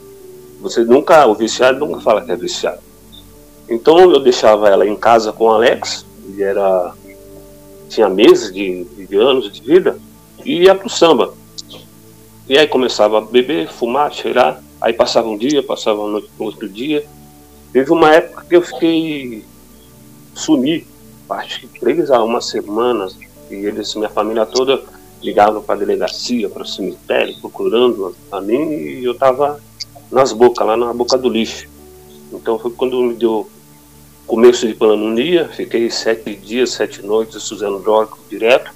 Você 0.60 0.82
nunca, 0.84 1.26
o 1.26 1.34
viciado 1.34 1.78
nunca 1.78 2.00
fala 2.00 2.24
que 2.24 2.32
é 2.32 2.36
viciado. 2.36 2.80
Então 3.68 3.98
eu 3.98 4.20
deixava 4.20 4.68
ela 4.68 4.86
em 4.86 4.96
casa 4.96 5.32
com 5.32 5.44
o 5.44 5.50
Alex, 5.50 6.04
ele 6.26 6.42
era 6.42 6.94
tinha 7.88 8.08
meses 8.08 8.52
de, 8.52 8.84
de 8.84 9.16
anos 9.16 9.50
de 9.50 9.62
vida, 9.62 9.98
e 10.44 10.64
ia 10.64 10.74
pro 10.74 10.88
samba. 10.88 11.34
E 12.48 12.56
aí 12.56 12.66
começava 12.66 13.18
a 13.18 13.20
beber, 13.20 13.68
fumar, 13.68 14.12
cheirar, 14.12 14.62
aí 14.80 14.92
passava 14.92 15.28
um 15.28 15.36
dia, 15.36 15.62
passava 15.62 16.00
um 16.02 16.22
outro 16.38 16.68
dia. 16.68 17.04
Teve 17.72 17.90
uma 17.92 18.14
época 18.14 18.44
que 18.48 18.56
eu 18.56 18.62
fiquei 18.62 19.44
sumi, 20.34 20.86
acho 21.28 21.60
que 21.60 21.80
três 21.80 22.10
a 22.10 22.22
uma 22.22 22.40
semana, 22.40 23.08
e 23.50 23.54
eles, 23.54 23.94
minha 23.94 24.08
família 24.08 24.46
toda 24.46 24.82
ligavam 25.22 25.62
para 25.62 25.74
a 25.74 25.78
delegacia, 25.78 26.48
para 26.48 26.62
o 26.62 26.66
cemitério, 26.66 27.34
procurando 27.40 28.14
a 28.30 28.40
mim 28.40 28.70
e 28.70 29.04
eu 29.04 29.12
estava 29.12 29.60
nas 30.10 30.32
bocas, 30.32 30.66
lá 30.66 30.76
na 30.76 30.92
boca 30.92 31.18
do 31.18 31.28
lixo. 31.28 31.68
Então 32.32 32.58
foi 32.58 32.70
quando 32.70 33.00
me 33.02 33.14
deu 33.14 33.48
começo 34.26 34.66
de 34.66 34.74
pneumonia, 34.74 35.48
fiquei 35.48 35.90
sete 35.90 36.34
dias, 36.34 36.70
sete 36.70 37.02
noites 37.02 37.50
usando 37.50 37.78
droga 37.78 38.12
direto 38.28 38.70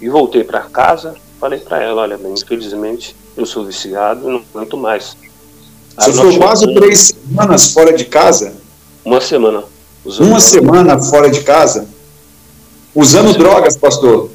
e 0.00 0.08
voltei 0.08 0.44
para 0.44 0.60
casa. 0.62 1.14
Falei 1.38 1.58
para 1.58 1.82
ela: 1.82 2.02
olha, 2.02 2.16
bem, 2.16 2.32
infelizmente 2.32 3.14
eu 3.36 3.44
sou 3.44 3.64
viciado 3.64 4.28
e 4.28 4.32
não 4.32 4.42
aguento 4.54 4.76
mais. 4.76 5.16
Você 5.96 6.12
ficou 6.12 6.38
quase 6.38 6.72
três 6.74 7.14
semanas 7.28 7.72
fora 7.72 7.92
de 7.92 8.04
casa? 8.04 8.54
Uma 9.04 9.20
semana. 9.20 9.64
Uma 10.04 10.40
semana 10.40 10.98
fora 10.98 11.28
de 11.28 11.42
casa? 11.42 11.86
Usando 12.94 13.36
drogas, 13.36 13.76
pastor? 13.76 14.30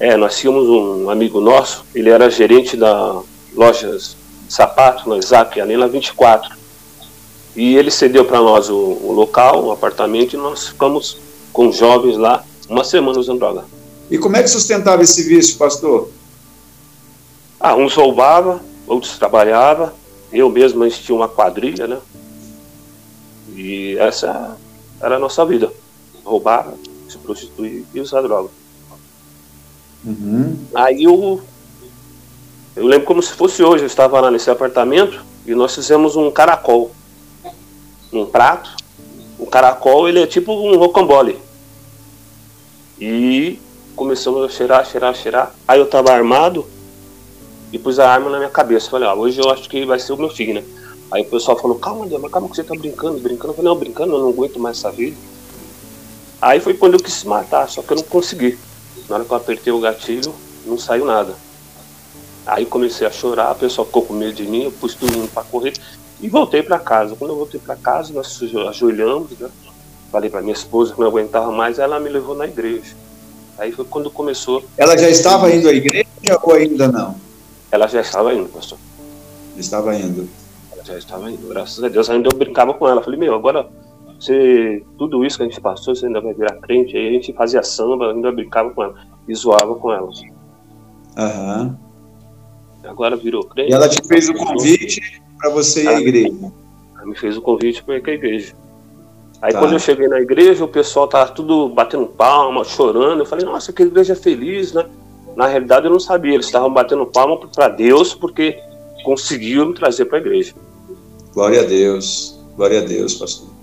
É, 0.00 0.16
nós 0.16 0.38
tínhamos 0.38 0.68
um 0.68 1.10
amigo 1.10 1.40
nosso, 1.40 1.84
ele 1.92 2.08
era 2.08 2.30
gerente 2.30 2.76
da 2.76 3.20
loja 3.54 3.96
de 3.96 4.52
sapato, 4.52 5.08
no 5.08 5.16
Isaac, 5.16 5.60
ali 5.60 5.76
na 5.76 5.88
24. 5.88 6.56
E 7.56 7.76
ele 7.76 7.90
cedeu 7.90 8.24
para 8.24 8.40
nós 8.40 8.70
o, 8.70 8.76
o, 8.76 9.12
local, 9.12 9.64
o 9.64 9.72
apartamento, 9.72 10.34
e 10.34 10.36
nós 10.36 10.68
ficamos 10.68 11.18
com 11.52 11.72
jovens 11.72 12.16
lá 12.16 12.44
uma 12.68 12.84
semana 12.84 13.18
usando 13.18 13.40
droga. 13.40 13.64
E 14.08 14.16
como 14.16 14.36
é 14.36 14.42
que 14.42 14.48
sustentava 14.48 15.02
esse 15.02 15.24
vício, 15.24 15.58
pastor? 15.58 16.08
Ah, 17.58 17.74
uns 17.74 17.94
roubava, 17.94 18.60
outros 18.86 19.18
trabalhava. 19.18 19.92
Eu 20.32 20.48
mesmo 20.48 20.84
a 20.84 20.88
gente 20.88 21.02
tinha 21.02 21.16
uma 21.16 21.28
quadrilha, 21.28 21.88
né? 21.88 21.98
E 23.56 23.96
essa 23.98 24.56
era 25.00 25.16
a 25.16 25.18
nossa 25.18 25.44
vida. 25.44 25.72
Roubar, 26.24 26.72
se 27.08 27.18
prostituir 27.18 27.84
e 27.92 28.00
usar 28.00 28.22
droga. 28.22 28.50
Uhum. 30.04 30.56
Aí 30.74 31.04
eu, 31.04 31.42
eu 32.76 32.86
lembro 32.86 33.06
como 33.06 33.22
se 33.22 33.32
fosse 33.32 33.62
hoje, 33.62 33.84
eu 33.84 33.86
estava 33.86 34.20
lá 34.20 34.30
nesse 34.30 34.50
apartamento 34.50 35.24
e 35.46 35.54
nós 35.54 35.74
fizemos 35.74 36.16
um 36.16 36.30
caracol, 36.30 36.90
um 38.12 38.24
prato, 38.24 38.78
caracol, 39.48 40.08
ele 40.08 40.22
é 40.22 40.26
tipo 40.26 40.52
um 40.52 40.76
rocambole. 40.76 41.38
E 43.00 43.58
começamos 43.96 44.44
a 44.44 44.48
cheirar, 44.48 44.86
cheirar, 44.86 45.14
cheirar. 45.14 45.54
Aí 45.66 45.78
eu 45.78 45.86
tava 45.86 46.12
armado 46.12 46.66
e 47.72 47.78
pus 47.78 47.98
a 47.98 48.08
arma 48.08 48.30
na 48.30 48.38
minha 48.38 48.50
cabeça. 48.50 48.90
Falei, 48.90 49.08
ah, 49.08 49.14
hoje 49.14 49.40
eu 49.40 49.50
acho 49.50 49.68
que 49.68 49.84
vai 49.84 49.98
ser 49.98 50.12
o 50.12 50.16
meu 50.16 50.28
filho, 50.28 50.54
né? 50.54 50.64
Aí 51.10 51.22
o 51.22 51.26
pessoal 51.26 51.58
falou, 51.58 51.78
calma, 51.78 52.06
mas 52.18 52.30
calma 52.30 52.48
que 52.48 52.56
você 52.56 52.64
tá 52.64 52.74
brincando, 52.74 53.18
brincando. 53.18 53.52
Eu 53.52 53.56
falei, 53.56 53.70
não, 53.70 53.78
brincando, 53.78 54.14
eu 54.14 54.20
não 54.20 54.28
aguento 54.28 54.58
mais 54.58 54.78
essa 54.78 54.90
vida. 54.90 55.16
Aí 56.40 56.60
foi 56.60 56.74
quando 56.74 56.94
eu 56.94 57.00
quis 57.00 57.14
se 57.14 57.26
matar, 57.26 57.68
só 57.68 57.82
que 57.82 57.92
eu 57.92 57.96
não 57.96 58.04
consegui. 58.04 58.58
Na 59.08 59.16
hora 59.16 59.24
que 59.24 59.30
eu 59.30 59.36
apertei 59.36 59.72
o 59.72 59.80
gatilho, 59.80 60.34
não 60.66 60.78
saiu 60.78 61.04
nada. 61.04 61.34
Aí 62.46 62.64
comecei 62.64 63.06
a 63.06 63.10
chorar, 63.10 63.52
o 63.52 63.54
pessoal 63.56 63.86
ficou 63.86 64.02
com 64.02 64.14
medo 64.14 64.32
de 64.32 64.44
mim, 64.44 64.64
eu 64.64 64.72
pus 64.72 64.94
tudo 64.94 65.28
para 65.28 65.42
correr 65.44 65.74
e 66.20 66.28
voltei 66.28 66.62
para 66.62 66.78
casa. 66.78 67.14
Quando 67.14 67.32
eu 67.32 67.36
voltei 67.36 67.60
para 67.60 67.76
casa, 67.76 68.12
nós 68.12 68.40
ajoelhamos, 68.68 69.32
né? 69.38 69.50
Falei 70.10 70.30
para 70.30 70.40
minha 70.40 70.54
esposa 70.54 70.94
que 70.94 71.00
não 71.00 71.08
aguentava 71.08 71.52
mais, 71.52 71.78
ela 71.78 72.00
me 72.00 72.08
levou 72.08 72.34
na 72.34 72.46
igreja. 72.46 72.96
Aí 73.58 73.72
foi 73.72 73.84
quando 73.84 74.10
começou. 74.10 74.64
Ela 74.76 74.96
já 74.96 75.10
estava 75.10 75.52
indo 75.52 75.68
à 75.68 75.72
igreja 75.72 76.08
ou 76.42 76.54
ainda 76.54 76.88
não? 76.88 77.16
Ela 77.70 77.86
já 77.86 78.00
estava 78.00 78.32
indo, 78.32 78.48
pastor. 78.48 78.78
Estava 79.56 79.94
indo. 79.94 80.28
Ela 80.72 80.84
já 80.84 80.96
estava 80.96 81.30
indo, 81.30 81.48
graças 81.48 81.82
a 81.82 81.88
Deus. 81.88 82.08
Ainda 82.08 82.30
eu 82.32 82.38
brincava 82.38 82.72
com 82.72 82.88
ela. 82.88 83.02
Falei, 83.02 83.18
meu, 83.18 83.34
agora 83.34 83.68
você, 84.18 84.82
tudo 84.98 85.24
isso 85.24 85.36
que 85.36 85.44
a 85.44 85.46
gente 85.46 85.60
passou, 85.60 85.94
você 85.94 86.06
ainda 86.06 86.20
vai 86.20 86.34
virar 86.34 86.56
crente. 86.56 86.96
Aí 86.96 87.08
a 87.08 87.12
gente 87.12 87.32
fazia 87.32 87.62
samba, 87.62 88.10
ainda 88.12 88.32
brincava 88.32 88.70
com 88.70 88.82
ela. 88.82 88.94
E 89.28 89.34
zoava 89.34 89.74
com 89.76 89.92
ela. 89.92 90.08
Aham. 91.16 91.78
Agora 92.84 93.16
virou 93.16 93.44
crente. 93.44 93.70
E 93.70 93.74
ela 93.74 93.88
te 93.88 94.06
fez 94.06 94.28
o 94.28 94.34
convite 94.34 95.22
para 95.38 95.50
você 95.50 95.84
ir 95.84 95.88
à 95.88 96.00
igreja? 96.00 96.52
Ela 96.96 97.06
me 97.06 97.16
fez 97.16 97.36
o 97.36 97.42
convite 97.42 97.82
para 97.82 97.94
ir 97.94 98.02
à 98.04 98.10
igreja. 98.10 98.54
Aí 99.40 99.52
tá. 99.52 99.60
quando 99.60 99.74
eu 99.74 99.78
cheguei 99.78 100.08
na 100.08 100.20
igreja, 100.20 100.64
o 100.64 100.68
pessoal 100.68 101.06
tava 101.06 101.30
tudo 101.30 101.68
batendo 101.68 102.06
palma, 102.06 102.64
chorando. 102.64 103.20
Eu 103.20 103.26
falei, 103.26 103.44
nossa, 103.44 103.72
que 103.72 103.82
igreja 103.82 104.16
feliz, 104.16 104.72
né? 104.72 104.84
Na 105.36 105.46
realidade 105.46 105.86
eu 105.86 105.92
não 105.92 106.00
sabia, 106.00 106.34
eles 106.34 106.46
estavam 106.46 106.72
batendo 106.72 107.06
palma 107.06 107.38
para 107.38 107.68
Deus 107.68 108.14
porque 108.14 108.58
conseguiu 109.04 109.66
me 109.66 109.74
trazer 109.74 110.06
para 110.06 110.18
a 110.18 110.20
igreja. 110.20 110.54
Glória 111.32 111.60
a 111.60 111.64
Deus, 111.64 112.36
glória 112.56 112.80
a 112.80 112.84
Deus, 112.84 113.14
pastor. 113.14 113.57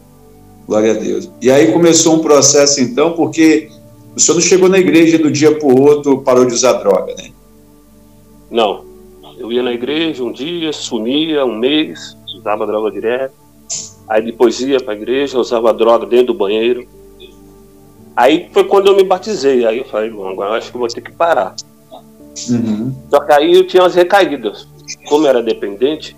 Glória 0.67 0.91
a 0.91 0.95
Deus. 0.95 1.29
E 1.41 1.51
aí 1.51 1.71
começou 1.71 2.15
um 2.15 2.19
processo 2.19 2.81
então, 2.81 3.13
porque 3.13 3.69
o 4.15 4.19
senhor 4.19 4.35
não 4.35 4.41
chegou 4.41 4.69
na 4.69 4.79
igreja 4.79 5.17
do 5.17 5.29
dia 5.29 5.57
para 5.57 5.67
o 5.67 5.81
outro, 5.81 6.21
parou 6.21 6.45
de 6.45 6.53
usar 6.53 6.73
droga, 6.73 7.13
né? 7.15 7.31
Não. 8.49 8.83
Eu 9.37 9.51
ia 9.51 9.61
na 9.61 9.73
igreja 9.73 10.23
um 10.23 10.31
dia, 10.31 10.71
sumia 10.71 11.45
um 11.45 11.57
mês, 11.57 12.17
usava 12.39 12.65
droga 12.65 12.89
direto 12.89 13.45
Aí 14.07 14.21
depois 14.21 14.59
ia 14.59 14.79
para 14.79 14.93
a 14.93 14.95
igreja, 14.95 15.39
usava 15.39 15.73
droga 15.73 16.05
dentro 16.05 16.27
do 16.27 16.33
banheiro. 16.33 16.87
Aí 18.15 18.49
foi 18.53 18.63
quando 18.63 18.87
eu 18.87 18.95
me 18.95 19.03
batizei. 19.03 19.65
Aí 19.65 19.79
eu 19.79 19.85
falei, 19.85 20.09
bom, 20.09 20.27
agora 20.27 20.51
eu 20.51 20.55
acho 20.55 20.71
que 20.71 20.77
vou 20.77 20.87
ter 20.87 21.01
que 21.01 21.11
parar. 21.11 21.55
Uhum. 22.49 22.93
Só 23.09 23.19
que 23.21 23.33
aí 23.33 23.53
eu 23.53 23.65
tinha 23.65 23.83
as 23.83 23.95
recaídas. 23.95 24.67
Como 25.09 25.25
era 25.25 25.41
dependente, 25.41 26.15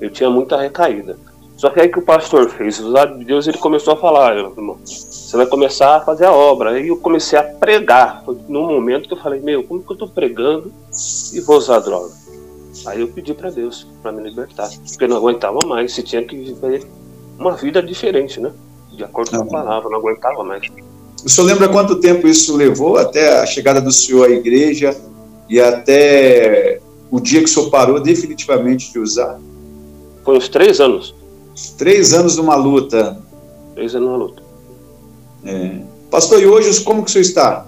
eu 0.00 0.10
tinha 0.10 0.30
muita 0.30 0.56
recaída. 0.56 1.18
Só 1.58 1.70
que 1.70 1.80
aí 1.80 1.88
que 1.88 1.98
o 1.98 2.02
pastor 2.02 2.48
fez, 2.50 2.78
usado 2.78 3.18
de 3.18 3.24
Deus, 3.24 3.48
ele 3.48 3.58
começou 3.58 3.94
a 3.94 3.96
falar, 3.96 4.36
irmão, 4.36 4.78
você 4.84 5.36
vai 5.36 5.44
começar 5.44 5.96
a 5.96 6.00
fazer 6.00 6.24
a 6.24 6.32
obra. 6.32 6.70
Aí 6.70 6.86
eu 6.86 6.96
comecei 6.96 7.36
a 7.36 7.42
pregar. 7.42 8.22
Foi 8.24 8.38
num 8.48 8.68
momento 8.68 9.08
que 9.08 9.14
eu 9.14 9.18
falei, 9.18 9.40
meu, 9.40 9.64
como 9.64 9.82
que 9.82 9.90
eu 9.90 9.94
estou 9.94 10.08
pregando 10.08 10.72
e 11.34 11.40
vou 11.40 11.56
usar 11.56 11.80
droga? 11.80 12.12
Aí 12.86 13.00
eu 13.00 13.08
pedi 13.08 13.34
para 13.34 13.50
Deus 13.50 13.88
para 14.00 14.12
me 14.12 14.22
libertar, 14.22 14.70
porque 14.88 15.02
eu 15.02 15.08
não 15.08 15.16
aguentava 15.16 15.58
mais, 15.66 15.92
se 15.92 16.02
tinha 16.04 16.22
que 16.22 16.36
viver 16.36 16.86
uma 17.36 17.56
vida 17.56 17.82
diferente, 17.82 18.40
né? 18.40 18.52
De 18.92 19.02
acordo 19.02 19.30
com 19.32 19.42
a 19.42 19.46
palavra, 19.46 19.90
não 19.90 19.98
aguentava 19.98 20.44
mais. 20.44 20.62
O 21.24 21.28
senhor 21.28 21.48
lembra 21.48 21.68
quanto 21.68 21.96
tempo 21.96 22.28
isso 22.28 22.56
levou 22.56 22.98
até 22.98 23.40
a 23.40 23.46
chegada 23.46 23.80
do 23.80 23.90
senhor 23.90 24.28
à 24.28 24.30
igreja 24.30 24.96
e 25.50 25.60
até 25.60 26.80
o 27.10 27.18
dia 27.18 27.40
que 27.40 27.46
o 27.46 27.48
senhor 27.48 27.68
parou 27.68 28.00
definitivamente 28.00 28.92
de 28.92 29.00
usar? 29.00 29.40
Foi 30.24 30.36
uns 30.36 30.48
três 30.48 30.80
anos. 30.80 31.18
Três 31.76 32.12
anos 32.12 32.36
numa 32.36 32.54
luta. 32.54 33.20
Três 33.74 33.94
anos 33.94 34.08
numa 34.08 34.18
luta. 34.18 34.42
É. 35.44 35.80
Pastor, 36.10 36.40
e 36.40 36.46
hoje 36.46 36.82
como 36.84 37.04
que 37.04 37.10
o 37.10 37.12
senhor 37.12 37.22
está? 37.22 37.66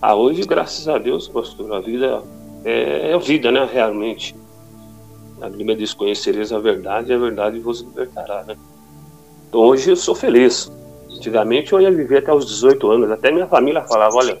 Ah, 0.00 0.14
hoje, 0.14 0.42
graças 0.42 0.86
a 0.88 0.96
Deus, 0.96 1.28
pastor, 1.28 1.72
a 1.72 1.80
vida 1.80 2.22
é, 2.64 3.12
é 3.12 3.18
vida, 3.18 3.50
né, 3.50 3.68
realmente. 3.70 4.34
A 5.40 5.48
Bíblia 5.48 5.76
diz: 5.76 5.92
Conhecereis 5.92 6.52
a 6.52 6.58
verdade, 6.58 7.10
e 7.10 7.14
a 7.14 7.18
verdade 7.18 7.58
vos 7.58 7.80
libertará. 7.80 8.44
Né? 8.44 8.56
Então 9.48 9.60
hoje 9.60 9.90
eu 9.90 9.96
sou 9.96 10.14
feliz. 10.14 10.70
Antigamente 11.10 11.72
eu 11.72 11.80
ia 11.80 11.90
viver 11.90 12.18
até 12.18 12.32
os 12.32 12.46
18 12.46 12.90
anos. 12.90 13.10
Até 13.10 13.30
minha 13.30 13.46
família 13.46 13.82
falava: 13.82 14.16
Olha, 14.16 14.38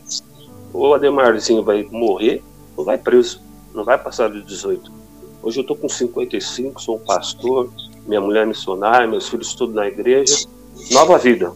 o 0.72 0.94
Ademarzinho 0.94 1.62
vai 1.62 1.86
morrer 1.90 2.42
ou 2.76 2.84
vai 2.84 2.98
preso. 2.98 3.40
Não 3.74 3.84
vai 3.84 3.98
passar 3.98 4.28
dos 4.28 4.44
18. 4.46 4.90
Hoje 5.42 5.60
eu 5.60 5.62
estou 5.62 5.76
com 5.76 5.88
55, 5.88 6.82
sou 6.82 6.96
um 6.96 6.98
pastor, 6.98 7.70
minha 8.06 8.20
mulher 8.20 8.42
é 8.42 8.46
missionária, 8.46 9.06
meus 9.06 9.28
filhos 9.28 9.48
estudam 9.48 9.76
na 9.76 9.86
igreja. 9.86 10.46
Nova 10.90 11.18
vida. 11.18 11.52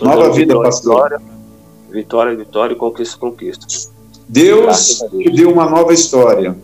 Nova 0.00 0.30
vida, 0.30 0.54
vitória, 0.54 0.70
pastor. 0.70 0.94
Vitória, 0.94 1.20
vitória, 1.90 2.36
vitória, 2.36 2.76
conquista, 2.76 3.18
conquista. 3.18 3.66
Deus 4.28 4.98
te 5.10 5.30
deu 5.30 5.50
uma 5.50 5.68
nova 5.68 5.92
história. 5.92 6.56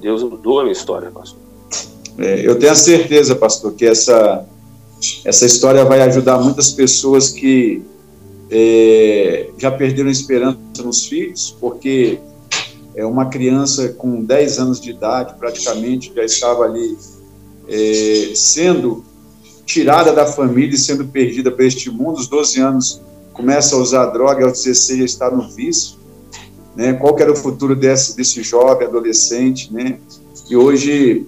Deus 0.00 0.22
mudou 0.22 0.60
a 0.60 0.62
minha 0.62 0.72
história, 0.72 1.10
pastor. 1.10 1.38
É, 2.18 2.46
eu 2.46 2.58
tenho 2.58 2.72
a 2.72 2.76
certeza, 2.76 3.36
pastor, 3.36 3.72
que 3.72 3.84
essa, 3.84 4.46
essa 5.24 5.46
história 5.46 5.84
vai 5.84 6.00
ajudar 6.02 6.38
muitas 6.38 6.70
pessoas 6.70 7.30
que 7.30 7.82
é, 8.50 9.50
já 9.56 9.70
perderam 9.70 10.10
esperança 10.10 10.58
nos 10.82 11.06
filhos, 11.06 11.56
porque 11.60 12.18
é 12.94 13.04
uma 13.04 13.26
criança 13.26 13.90
com 13.90 14.22
10 14.22 14.58
anos 14.58 14.80
de 14.80 14.90
idade, 14.90 15.34
praticamente, 15.38 16.12
já 16.14 16.24
estava 16.24 16.64
ali 16.64 16.96
é, 17.68 18.32
sendo 18.34 19.04
tirada 19.64 20.12
da 20.12 20.26
família 20.26 20.74
e 20.74 20.78
sendo 20.78 21.04
perdida 21.04 21.50
para 21.50 21.64
este 21.64 21.90
mundo. 21.90 22.18
Os 22.18 22.28
12 22.28 22.60
anos 22.60 23.00
começa 23.32 23.76
a 23.76 23.78
usar 23.78 24.06
droga, 24.06 24.44
aos 24.44 24.62
16 24.62 24.98
já 24.98 25.04
está 25.04 25.30
no 25.30 25.48
vício 25.48 26.00
né? 26.74 26.92
Qual 26.94 27.16
era 27.18 27.32
o 27.32 27.36
futuro 27.36 27.74
desse, 27.74 28.16
desse 28.16 28.42
jovem, 28.42 28.86
adolescente, 28.86 29.72
né? 29.72 29.98
E 30.48 30.56
hoje, 30.56 31.26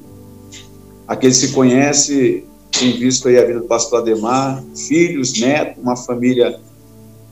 aquele 1.06 1.34
se 1.34 1.48
conhece, 1.48 2.44
tem 2.70 2.98
visto 2.98 3.28
aí 3.28 3.38
a 3.38 3.44
vida 3.44 3.60
do 3.60 3.66
pastor 3.66 4.00
Ademar, 4.00 4.62
filhos, 4.74 5.38
neto, 5.38 5.80
uma 5.80 5.96
família 5.96 6.58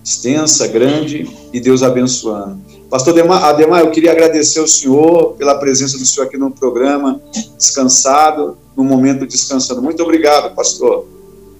extensa, 0.04 0.66
grande, 0.66 1.28
e 1.52 1.60
Deus 1.60 1.82
abençoando. 1.82 2.60
Pastor 2.90 3.12
Ademar, 3.12 3.44
Ademar, 3.44 3.80
eu 3.80 3.90
queria 3.92 4.10
agradecer 4.10 4.58
ao 4.58 4.66
senhor 4.66 5.34
pela 5.34 5.54
presença 5.54 5.96
do 5.96 6.04
senhor 6.04 6.26
aqui 6.26 6.36
no 6.36 6.50
programa, 6.50 7.20
descansado, 7.56 8.58
no 8.76 8.82
momento 8.82 9.24
descansando. 9.24 9.80
Muito 9.80 10.02
obrigado, 10.02 10.52
pastor. 10.56 11.06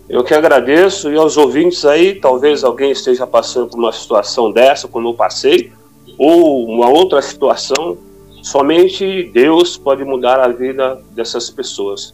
Eu 0.09 0.25
que 0.25 0.35
agradeço, 0.35 1.09
e 1.09 1.17
aos 1.17 1.37
ouvintes 1.37 1.85
aí, 1.85 2.17
talvez 2.17 2.65
alguém 2.65 2.91
esteja 2.91 3.29
passando 3.29 3.69
por 3.69 3.79
uma 3.79 3.93
situação 3.93 4.51
dessa, 4.51 4.89
como 4.89 5.09
eu 5.09 5.15
passei, 5.15 5.73
ou 6.19 6.67
uma 6.67 6.89
outra 6.89 7.23
situação, 7.23 7.97
somente 8.43 9.31
Deus 9.33 9.77
pode 9.77 10.05
mudar 10.05 10.41
a 10.41 10.49
vida 10.49 11.01
dessas 11.13 11.49
pessoas. 11.49 12.13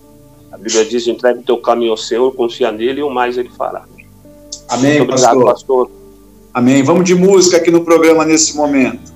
A 0.53 0.59
Bíblia 0.59 0.85
diz: 0.85 1.07
entregue 1.07 1.41
o 1.41 1.43
teu 1.43 1.57
caminho 1.57 1.93
ao 1.93 1.97
Senhor, 1.97 2.35
confia 2.35 2.71
nele 2.71 3.01
e 3.01 3.03
o 3.03 3.09
mais 3.09 3.39
ele 3.39 3.49
fará. 3.49 3.85
Amém, 4.69 4.99
Muito 4.99 5.11
obrigado, 5.11 5.43
pastor. 5.43 5.87
pastor. 5.87 6.05
Amém. 6.57 6.82
Vamos 6.82 7.04
de 7.04 7.14
música 7.14 7.59
aqui 7.59 7.70
no 7.70 7.82
programa 7.82 8.24
nesse 8.24 8.57
momento. 8.57 9.12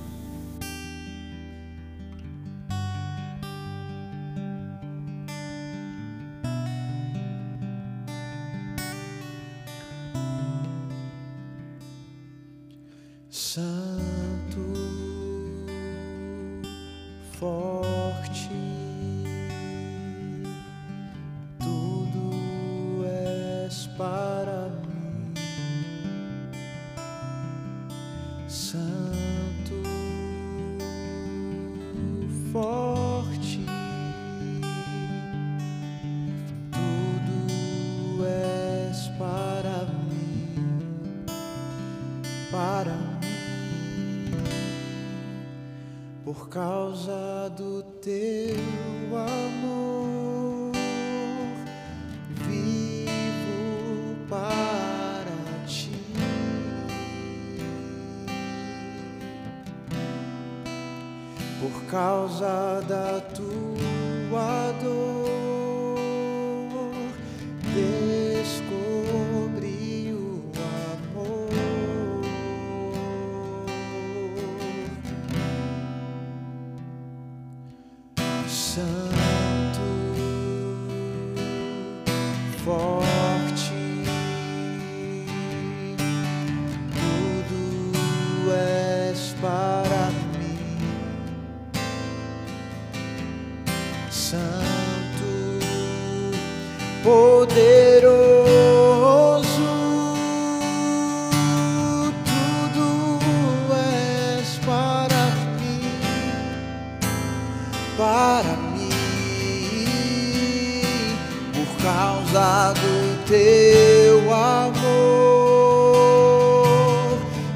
Causa 112.31 112.73
do 112.73 113.25
teu 113.27 114.33
amor 114.33 114.79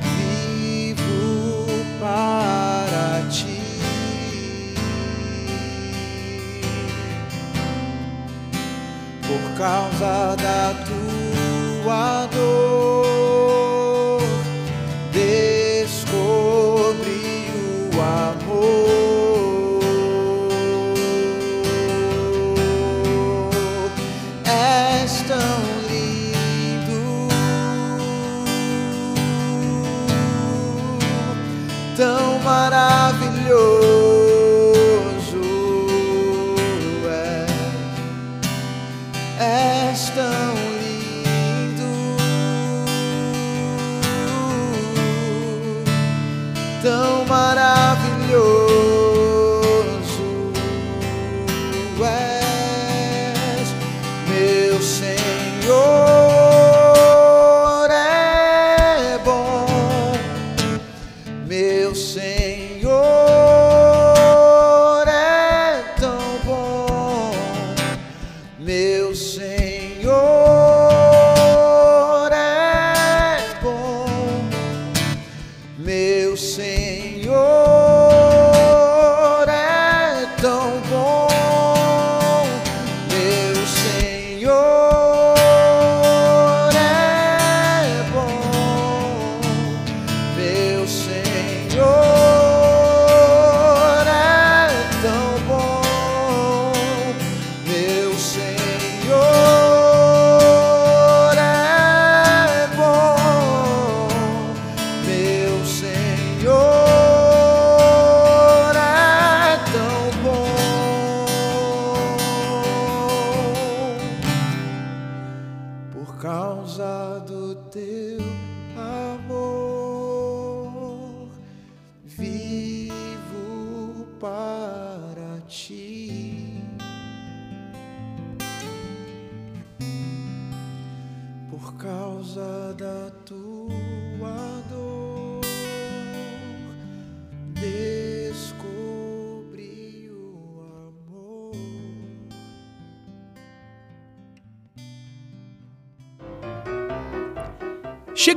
vivo 0.02 1.68
para 2.00 3.22
ti. 3.30 3.62
Por 9.22 9.44
causa 9.58 10.36
da 10.36 10.45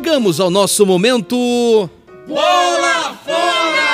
Chegamos 0.09 0.41
ao 0.41 0.49
nosso 0.49 0.87
momento. 0.87 1.37
Bola 2.27 3.15
fora! 3.27 3.89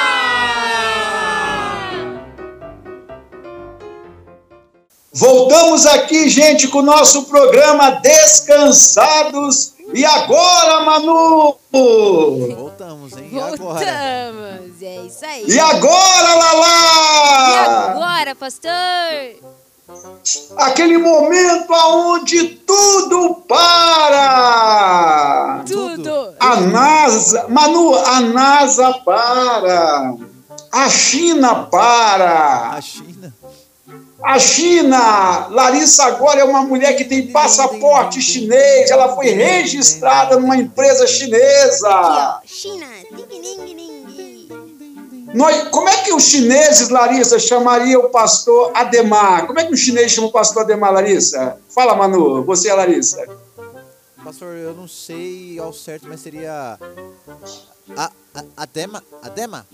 Voltamos 5.12 5.84
aqui, 5.86 6.28
gente, 6.30 6.68
com 6.68 6.78
o 6.78 6.82
nosso 6.82 7.24
programa 7.24 7.90
Descansados. 8.00 9.74
E 9.92 10.04
agora, 10.04 10.84
Manu? 10.84 11.56
Voltamos, 11.72 13.16
hein? 13.16 13.30
E 13.32 13.40
agora? 13.40 13.56
Voltamos, 13.56 14.82
é 14.82 15.06
isso 15.06 15.26
aí. 15.26 15.44
E 15.48 15.58
agora, 15.58 16.28
E 16.30 16.38
Lala? 16.38 17.90
agora, 17.90 18.36
pastor? 18.36 18.70
Aquele 20.56 20.96
momento 20.96 21.74
aonde 21.74 22.44
tudo 22.66 23.34
para. 23.46 24.82
Tudo. 25.66 26.34
A 26.40 26.60
NASA, 26.60 27.46
Manu, 27.48 27.94
a 27.94 28.20
NASA 28.20 28.94
para. 29.04 30.14
A 30.72 30.88
China 30.88 31.66
para. 31.66 32.70
A 32.70 32.80
China. 32.80 33.34
A 34.22 34.38
China, 34.38 35.48
Larissa 35.50 36.04
agora 36.06 36.40
é 36.40 36.44
uma 36.44 36.62
mulher 36.62 36.96
que 36.96 37.04
tem 37.04 37.30
passaporte 37.30 38.22
chinês, 38.22 38.90
ela 38.90 39.14
foi 39.14 39.26
registrada 39.26 40.40
numa 40.40 40.56
empresa 40.56 41.06
chinesa. 41.06 41.90
Aqui, 41.90 42.18
ó. 42.18 42.38
China. 42.46 42.93
Nós, 45.34 45.68
como 45.68 45.88
é 45.88 45.96
que 46.04 46.12
os 46.14 46.22
chineses, 46.22 46.90
Larissa, 46.90 47.40
chamariam 47.40 48.02
o 48.02 48.08
pastor 48.08 48.70
Ademar? 48.72 49.48
Como 49.48 49.58
é 49.58 49.64
que 49.64 49.74
o 49.74 49.76
chinês 49.76 50.12
chama 50.12 50.28
o 50.28 50.30
pastor 50.30 50.62
Ademar, 50.62 50.92
Larissa? 50.92 51.58
Fala, 51.68 51.96
Manu, 51.96 52.44
você 52.44 52.68
é 52.68 52.74
Larissa. 52.74 53.26
Pastor, 54.24 54.54
eu 54.54 54.74
não 54.74 54.86
sei 54.86 55.58
ao 55.58 55.72
certo, 55.72 56.06
mas 56.08 56.20
seria. 56.20 56.78
A, 57.96 58.10
a, 58.32 58.44
Adema? 58.56 59.02
Adema? 59.22 59.66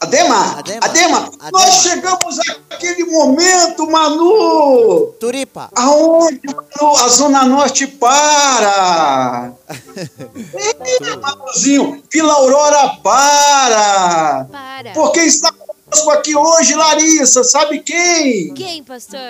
Adema, 0.00 0.58
Adema. 0.58 0.80
Adema, 0.80 1.18
Adema. 1.20 1.50
nós 1.52 1.74
chegamos 1.82 2.38
àquele 2.70 3.04
momento, 3.04 3.90
Manu, 3.90 5.12
Turipa! 5.20 5.68
aonde 5.74 6.40
Manu, 6.46 6.96
a 6.96 7.08
Zona 7.08 7.44
Norte 7.44 7.86
para. 7.86 9.52
Eita, 10.80 11.16
Manuzinho, 11.18 11.99
Vila 12.12 12.32
Aurora 12.32 12.96
para. 13.02 14.44
Para. 14.50 14.92
Porque 14.92 15.20
está 15.20 15.52
conosco 15.52 16.10
aqui 16.10 16.34
hoje, 16.34 16.74
Larissa, 16.74 17.44
sabe 17.44 17.80
quem? 17.80 18.52
Quem, 18.54 18.82
pastor? 18.82 19.20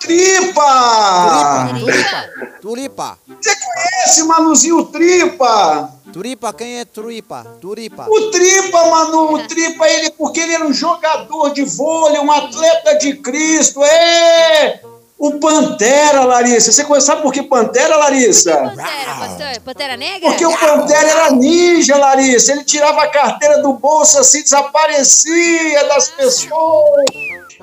Tripa! 0.00 1.68
Tulipa! 1.78 2.28
Tulipa! 2.60 3.18
Você 3.28 3.54
conhece 3.56 4.22
Manuzinho 4.24 4.84
Tripa? 4.86 5.92
Turipa, 6.12 6.52
quem 6.54 6.78
é 6.78 6.84
Turipa? 6.84 7.44
Turipa. 7.60 8.06
O 8.08 8.30
Tripa, 8.30 8.86
Manu, 8.86 9.34
o 9.34 9.46
Tripa, 9.46 9.86
ele, 9.86 10.10
porque 10.12 10.40
ele 10.40 10.54
era 10.54 10.66
um 10.66 10.72
jogador 10.72 11.50
de 11.50 11.64
vôlei, 11.64 12.18
um 12.18 12.32
atleta 12.32 12.96
de 12.98 13.16
Cristo, 13.16 13.84
é! 13.84 14.80
O 15.18 15.32
Pantera, 15.40 16.24
Larissa. 16.24 16.70
Você 16.70 17.00
sabe 17.00 17.22
por 17.22 17.32
que 17.32 17.42
Pantera, 17.42 17.96
Larissa? 17.96 18.54
Pantera, 18.54 19.14
pastor? 19.18 19.60
Pantera 19.64 19.96
Negra? 19.96 20.28
Porque 20.28 20.46
o 20.46 20.56
Pantera 20.56 21.08
era 21.08 21.30
ninja, 21.32 21.96
Larissa. 21.96 22.52
Ele 22.52 22.62
tirava 22.62 23.02
a 23.02 23.08
carteira 23.08 23.60
do 23.60 23.72
bolso 23.72 24.18
assim, 24.20 24.42
desaparecia 24.42 25.88
das 25.88 26.10
pessoas. 26.10 27.04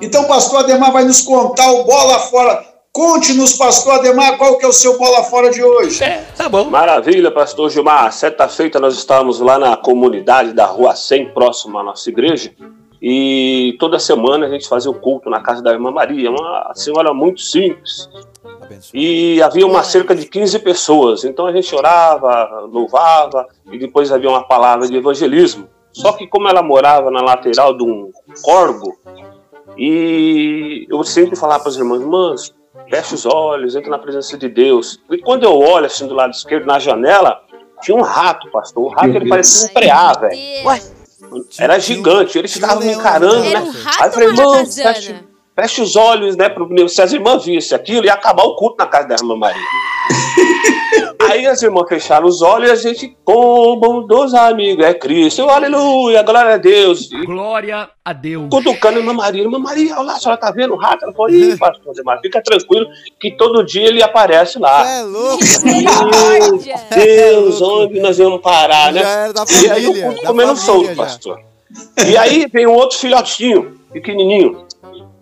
Então, 0.02 0.24
o 0.24 0.28
pastor 0.28 0.60
Ademar 0.60 0.92
vai 0.92 1.04
nos 1.04 1.22
contar 1.22 1.70
o 1.72 1.84
bola 1.84 2.18
fora. 2.20 2.62
Conte-nos, 2.92 3.54
pastor 3.54 3.94
Ademar, 3.94 4.36
qual 4.36 4.58
que 4.58 4.64
é 4.64 4.68
o 4.68 4.72
seu 4.72 4.98
bola 4.98 5.24
fora 5.24 5.50
de 5.50 5.62
hoje? 5.62 6.04
É, 6.04 6.24
tá 6.36 6.50
bom. 6.50 6.64
Maravilha, 6.64 7.30
pastor 7.30 7.70
Gilmar. 7.70 8.12
Certa 8.12 8.48
feita 8.48 8.78
nós 8.78 8.94
estávamos 8.96 9.40
lá 9.40 9.58
na 9.58 9.76
comunidade 9.76 10.52
da 10.52 10.66
Rua 10.66 10.94
100, 10.94 11.32
próximo 11.32 11.78
à 11.78 11.82
nossa 11.82 12.08
igreja. 12.10 12.52
E 13.00 13.76
toda 13.78 13.98
semana 13.98 14.46
a 14.46 14.48
gente 14.48 14.68
fazia 14.68 14.90
o 14.90 14.94
culto 14.94 15.28
na 15.28 15.40
casa 15.40 15.62
da 15.62 15.72
irmã 15.72 15.90
Maria, 15.90 16.30
uma 16.30 16.72
senhora 16.74 17.12
muito 17.12 17.40
simples. 17.40 18.08
E 18.92 19.40
havia 19.42 19.66
uma 19.66 19.82
cerca 19.82 20.14
de 20.14 20.26
15 20.26 20.58
pessoas. 20.60 21.24
Então 21.24 21.46
a 21.46 21.52
gente 21.52 21.74
orava, 21.74 22.66
louvava 22.70 23.46
e 23.70 23.78
depois 23.78 24.10
havia 24.10 24.30
uma 24.30 24.44
palavra 24.44 24.88
de 24.88 24.96
evangelismo. 24.96 25.68
Só 25.92 26.12
que 26.12 26.26
como 26.26 26.48
ela 26.48 26.62
morava 26.62 27.10
na 27.10 27.22
lateral 27.22 27.76
de 27.76 27.82
um 27.82 28.10
corgo, 28.42 28.94
e 29.78 30.86
eu 30.90 31.02
sempre 31.04 31.36
falava 31.36 31.60
para 31.60 31.70
as 31.70 31.76
irmãs, 31.76 32.00
irmãs, 32.00 32.54
fecha 32.88 33.14
os 33.14 33.26
olhos, 33.26 33.74
entra 33.74 33.90
na 33.90 33.98
presença 33.98 34.36
de 34.36 34.48
Deus. 34.48 35.00
E 35.10 35.18
quando 35.18 35.44
eu 35.44 35.58
olho 35.58 35.86
assim 35.86 36.06
do 36.06 36.14
lado 36.14 36.32
esquerdo 36.32 36.66
na 36.66 36.78
janela, 36.78 37.40
tinha 37.82 37.96
um 37.96 38.02
rato, 38.02 38.50
pastor. 38.50 38.84
O 38.84 38.88
rato 38.88 39.16
ele 39.16 39.28
parecia 39.28 39.68
um 39.68 39.72
preá, 39.72 40.12
velho. 40.12 40.64
Era 41.58 41.78
gigante, 41.78 42.38
eles 42.38 42.54
estavam 42.54 42.82
me 42.84 42.92
encarando, 42.92 43.40
né? 43.40 43.54
Aí 44.00 44.08
eu 44.08 44.12
falei, 44.12 44.28
ou 44.28 44.34
uma 44.34 44.62
irmão, 44.62 45.35
fecha 45.58 45.82
os 45.82 45.96
olhos, 45.96 46.36
né? 46.36 46.48
Pro, 46.50 46.88
se 46.88 47.00
as 47.00 47.12
irmãs 47.12 47.44
vissem 47.44 47.74
aquilo, 47.74 48.04
ia 48.04 48.12
acabar 48.12 48.44
o 48.44 48.54
culto 48.56 48.76
na 48.78 48.86
casa 48.86 49.08
da 49.08 49.14
irmã 49.14 49.34
Maria. 49.36 49.60
Aí 51.28 51.46
as 51.46 51.60
irmãs 51.62 51.88
fecharam 51.88 52.26
os 52.26 52.40
olhos 52.42 52.68
e 52.68 52.72
a 52.72 52.76
gente, 52.76 53.16
como 53.24 54.02
dos 54.02 54.32
amigos, 54.32 54.84
é 54.84 54.94
Cristo, 54.94 55.42
aleluia, 55.48 56.22
glória 56.22 56.54
a 56.54 56.56
Deus. 56.56 57.08
Glória 57.24 57.90
a 58.04 58.12
Deus. 58.12 58.48
cutucando 58.48 58.98
a 58.98 59.00
irmã 59.00 59.12
Maria. 59.12 59.42
Irmã 59.42 59.58
Maria, 59.58 59.94
olha 59.94 60.02
lá, 60.02 60.12
a 60.14 60.18
senhora 60.20 60.40
tá 60.40 60.50
vendo 60.52 60.74
o 60.74 60.76
rato? 60.76 61.04
Ela 61.04 61.12
falou, 61.12 61.30
ih, 61.30 61.56
pastor 61.58 61.94
Demar, 61.94 62.20
fica 62.20 62.40
tranquilo 62.42 62.86
que 63.18 63.32
todo 63.32 63.64
dia 63.64 63.88
ele 63.88 64.02
aparece 64.02 64.58
lá. 64.58 64.88
É 64.88 65.02
louco. 65.02 65.38
Misericórdia! 65.38 66.74
Deus, 66.94 67.60
onde 67.60 67.98
nós 68.00 68.18
vamos 68.18 68.40
parar, 68.40 68.92
né? 68.92 69.02
Já 69.02 69.08
era 69.08 69.32
da 69.32 69.44
E 69.48 69.70
aí 69.70 69.82
família. 69.84 70.06
fui 70.12 70.20
da 70.22 70.26
comendo 70.28 70.56
família 70.56 70.56
solto, 70.56 70.96
pastor. 70.96 71.40
E 72.06 72.16
aí 72.16 72.46
vem 72.46 72.66
um 72.66 72.72
outro 72.74 72.96
filhotinho, 72.98 73.80
pequenininho. 73.92 74.65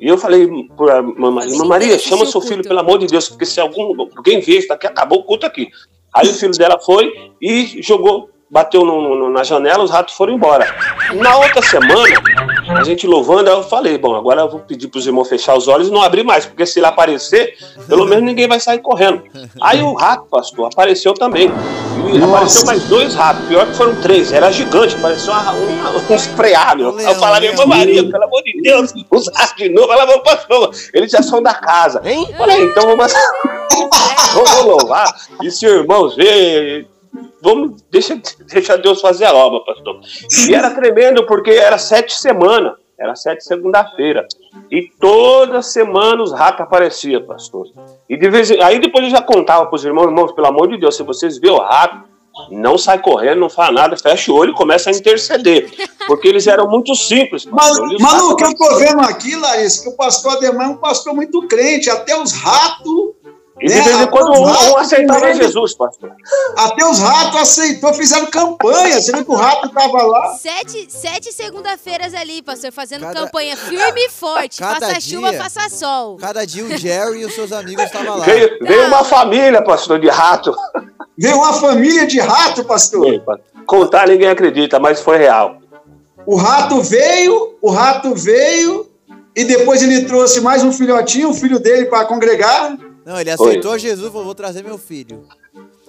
E 0.01 0.09
eu 0.09 0.19
falei 0.19 0.49
pra 0.77 1.03
mamãe, 1.03 1.47
Maria, 1.67 1.99
chama 1.99 2.27
seu 2.27 2.41
filho, 2.41 2.63
pelo 2.63 2.81
amor 2.81 2.99
de 2.99 3.07
Deus, 3.07 3.29
porque 3.29 3.47
se 3.47 3.61
algum, 3.61 3.95
alguém 4.17 4.41
vê 4.41 4.59
isso 4.59 4.69
daqui, 4.69 4.87
acabou 4.87 5.21
o 5.21 5.25
culto 5.25 5.47
aqui. 5.47 5.69
Aí 6.13 6.29
o 6.29 6.35
filho 6.35 6.53
dela 6.53 6.79
foi 6.81 7.13
e 7.41 7.81
jogou, 7.83 8.29
bateu 8.51 8.85
no- 8.85 9.17
no- 9.17 9.31
na 9.31 9.43
janela, 9.43 9.83
os 9.85 9.91
ratos 9.91 10.15
foram 10.15 10.35
embora. 10.35 10.67
Na 11.15 11.37
outra 11.39 11.63
semana, 11.63 12.03
a 12.69 12.83
gente 12.85 13.07
louvando, 13.07 13.51
eu 13.51 13.63
falei, 13.63 13.99
bom, 13.99 14.15
agora 14.15 14.43
eu 14.43 14.49
vou 14.49 14.61
pedir 14.61 14.89
pros 14.89 15.07
irmãos 15.07 15.29
fechar 15.29 15.57
os 15.57 15.69
olhos 15.69 15.89
e 15.89 15.91
não 15.91 16.03
abrir 16.03 16.25
mais, 16.25 16.47
porque 16.47 16.65
se 16.65 16.79
ele 16.79 16.87
aparecer, 16.87 17.57
pelo 17.89 18.07
menos 18.07 18.25
ninguém 18.25 18.49
vai 18.49 18.61
sair 18.61 18.79
correndo. 18.79 19.23
Aí 19.61 19.83
o 19.83 19.93
rato, 19.95 20.25
pastor, 20.31 20.67
apareceu 20.73 21.15
também. 21.15 21.49
Nossa. 21.49 22.27
apareceu 22.27 22.67
mais 22.67 22.85
dois 22.85 23.15
ratos, 23.15 23.47
pior 23.47 23.67
que 23.67 23.75
foram 23.75 23.95
três, 24.01 24.33
era 24.33 24.51
gigante, 24.51 24.97
parecia 24.97 25.33
uma, 25.33 25.53
uma. 25.53 25.91
Um 25.91 26.95
leão, 26.97 27.11
Eu 27.11 27.15
falei, 27.17 27.51
leão. 27.51 27.53
irmã 27.53 27.67
Maria, 27.67 28.11
pelo 28.11 28.25
amor 28.25 28.43
de 28.43 28.63
Deus, 28.63 28.93
os 29.11 29.29
ratos 29.35 29.57
de 29.57 29.69
novo, 29.69 29.93
ela 29.93 30.21
pastor, 30.21 30.71
eles 30.93 31.11
já 31.11 31.23
são 31.23 31.43
da 31.43 31.55
casa. 31.55 32.01
Hein? 32.05 32.29
Falei, 32.37 32.63
então 32.63 32.85
vamos, 32.85 33.13
vamos 34.35 34.65
louvar, 34.65 35.15
e 35.43 35.51
se 35.51 35.67
irmãos 35.67 36.17
verem, 36.17 36.87
vamos, 37.43 37.83
deixa, 37.91 38.21
deixa 38.47 38.79
Deus 38.79 39.01
fazer 39.01 39.27
a 39.27 39.35
obra, 39.35 39.61
pastor. 39.65 40.01
E 40.49 40.55
era 40.55 40.71
tremendo, 40.71 41.27
porque 41.27 41.51
era 41.51 41.79
sete 41.79 42.15
semanas, 42.15 42.75
era 42.99 43.15
sete 43.15 43.45
segunda-feira. 43.45 44.27
E 44.71 44.89
toda 45.01 45.63
semana 45.63 46.23
os 46.23 46.33
ratos 46.33 46.61
apareciam, 46.61 47.23
pastor. 47.23 47.67
E 48.09 48.17
de 48.17 48.31
vez 48.31 48.51
aí 48.51 48.79
depois 48.79 49.05
eu 49.05 49.11
já 49.11 49.23
contava 49.23 49.67
para 49.67 49.77
os 49.77 49.85
irmãos, 49.85 50.07
irmãos, 50.07 50.33
pelo 50.33 50.47
amor 50.47 50.69
de 50.69 50.79
Deus, 50.79 50.97
se 50.97 51.03
vocês 51.03 51.39
vê 51.39 51.51
o 51.51 51.59
rato, 51.59 52.15
não 52.51 52.77
sai 52.77 53.01
correndo, 53.01 53.41
não 53.41 53.49
faz 53.49 53.73
nada, 53.73 53.97
fecha 53.97 54.33
o 54.33 54.35
olho 54.35 54.51
e 54.51 54.55
começa 54.55 54.91
a 54.91 54.93
interceder. 54.93 55.71
Porque 56.07 56.29
eles 56.29 56.47
eram 56.47 56.69
muito 56.69 56.95
simples. 56.95 57.45
pastor. 57.45 57.87
Os 57.87 58.03
Manu, 58.03 58.31
o 58.31 58.37
que 58.37 58.45
eu 58.45 58.55
tô 58.55 58.77
vendo 58.77 59.01
aqui, 59.01 59.37
Larissa, 59.37 59.83
que 59.83 59.89
o 59.89 59.97
pastor 59.97 60.37
Ademar 60.37 60.67
é 60.67 60.71
um 60.71 60.77
pastor 60.77 61.15
muito 61.15 61.47
crente, 61.47 61.89
até 61.89 62.21
os 62.21 62.33
ratos, 62.33 63.14
E 63.61 63.69
de 63.69 63.81
vez 63.81 64.01
em 64.01 64.07
quando 64.09 64.33
um, 64.33 64.43
um 64.43 64.77
aceitava 64.77 65.21
também. 65.21 65.37
Jesus, 65.37 65.75
pastor. 65.75 66.11
até 66.57 66.85
os 66.85 66.99
ratos 66.99 67.41
aceitou, 67.41 67.95
fizeram 67.95 68.27
campanha, 68.27 69.01
você 69.01 69.13
viu 69.13 69.25
que 69.25 69.31
o 69.31 69.35
rato 69.37 69.69
tava 69.69 70.03
lá? 70.03 70.35
Sete, 70.35 70.87
sete 70.91 71.33
segunda-feiras 71.33 72.15
ali, 72.15 72.43
pastor, 72.43 72.73
fazendo 72.73 73.03
Cada- 73.03 73.21
campanha 73.21 73.57
firme 73.57 74.01
e 74.07 74.11
forte. 74.11 74.59
Cada 74.59 74.89
faça 74.89 75.01
chuva, 75.01 75.31
dia- 75.31 75.41
faça 75.43 75.69
sol. 75.69 76.17
Cada 76.17 76.45
dia 76.45 76.65
o 76.65 76.77
Jerry 76.77 77.21
e 77.21 77.25
os 77.25 77.33
seus 77.35 77.53
amigos 77.53 77.85
estavam 77.85 78.19
lá. 78.19 78.25
Veio, 78.25 78.59
veio 78.61 78.87
uma 78.89 79.05
família, 79.05 79.63
pastor, 79.63 80.01
de 80.01 80.09
rato. 80.09 80.53
Veio 81.17 81.37
uma 81.37 81.53
família 81.53 82.07
de 82.09 82.19
rato, 82.19 82.65
pastor. 82.65 83.23
Contar 83.67 84.09
ninguém 84.09 84.29
acredita, 84.29 84.81
mas 84.81 85.01
foi 85.01 85.17
real. 85.17 85.59
O 86.27 86.35
rato 86.37 86.83
veio, 86.83 87.57
o 87.63 87.71
rato 87.71 88.15
veio, 88.17 88.91
e 89.37 89.45
depois 89.45 89.81
ele 89.83 90.05
trouxe 90.07 90.41
mais 90.41 90.65
um 90.65 90.73
filhotinho, 90.73 91.31
o 91.31 91.35
filho 91.35 91.61
dele, 91.61 91.87
para 91.87 92.05
congregar. 92.05 92.77
Não, 93.05 93.21
ele 93.21 93.31
aceitou 93.31 93.79
Jesus 93.79 94.09
e 94.09 94.11
falou, 94.11 94.25
vou 94.25 94.35
trazer 94.35 94.63
meu 94.65 94.79
filho. 94.79 95.25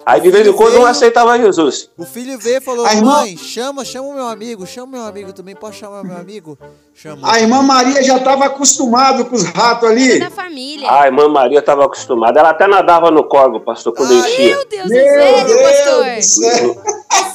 Aí 0.04 0.20
de 0.20 0.30
vez 0.30 0.46
em 0.46 0.52
quando 0.52 0.74
Veio- 0.74 0.86
aceitava 0.86 1.36
Jesus. 1.36 1.90
O 1.98 2.04
filho 2.06 2.38
veio 2.38 2.58
e 2.58 2.60
falou, 2.60 2.86
A 2.86 2.94
irmã- 2.94 3.22
mãe, 3.22 3.36
chama, 3.36 3.84
chama 3.84 4.06
o 4.06 4.14
meu 4.14 4.28
amigo, 4.28 4.64
chama 4.64 4.86
o 4.86 4.90
meu 4.90 5.02
amigo 5.04 5.32
também, 5.32 5.56
pode 5.56 5.74
chamar 5.74 6.04
meu 6.04 6.16
amigo? 6.16 6.56
Chamou. 6.94 7.28
A 7.28 7.40
irmã 7.40 7.60
Maria 7.60 8.00
já 8.04 8.16
estava 8.16 8.44
acostumada 8.44 9.24
com 9.24 9.34
os 9.34 9.42
ratos 9.42 9.88
ali. 9.90 10.20
Da 10.20 10.30
família. 10.30 10.88
A 10.88 11.06
irmã 11.06 11.28
Maria 11.28 11.58
estava 11.58 11.84
acostumada. 11.86 12.38
Ela 12.38 12.50
até 12.50 12.68
nadava 12.68 13.10
no 13.10 13.24
corgo, 13.24 13.58
pastor, 13.58 13.92
quando 13.94 14.12
Ai. 14.12 14.18
enchia. 14.30 14.54
Meu 14.54 14.66
Deus, 14.68 14.88
Meu 14.88 15.00
é 15.00 15.08
sério, 15.18 15.46
Deus 15.48 15.50
do 15.58 15.62
pastor? 15.64 16.22
céu. 16.22 16.82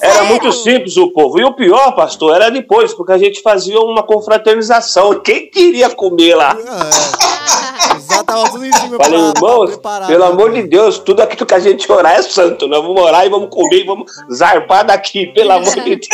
Era 0.01 0.13
Sério? 0.13 0.27
muito 0.29 0.51
simples 0.53 0.95
o 0.95 1.11
povo. 1.11 1.39
E 1.39 1.43
o 1.43 1.53
pior, 1.53 1.91
pastor, 1.93 2.33
era 2.35 2.49
depois, 2.49 2.93
porque 2.93 3.11
a 3.11 3.17
gente 3.17 3.41
fazia 3.41 3.79
uma 3.81 4.01
confraternização. 4.03 5.19
Quem 5.19 5.49
queria 5.49 5.89
comer 5.89 6.35
lá? 6.35 6.55
Ah, 6.67 7.30
já 8.21 8.23
tava 8.23 8.49
tudo 8.49 8.65
em 8.65 8.71
cima 8.71 8.97
Falei, 8.97 9.19
irmãos, 9.19 9.77
pelo 10.07 10.25
né? 10.25 10.31
amor 10.31 10.53
de 10.53 10.63
Deus, 10.63 10.99
tudo 10.99 11.21
aquilo 11.21 11.45
que 11.45 11.53
a 11.53 11.59
gente 11.59 11.91
orar 11.91 12.13
é 12.13 12.21
santo. 12.21 12.67
Nós 12.67 12.81
vamos 12.81 13.01
orar 13.01 13.25
e 13.25 13.29
vamos 13.29 13.49
comer 13.49 13.81
e 13.81 13.83
vamos 13.83 14.11
zarpar 14.31 14.85
daqui, 14.85 15.27
pelo 15.27 15.51
amor 15.51 15.73
de 15.73 15.95
Deus. 15.95 16.07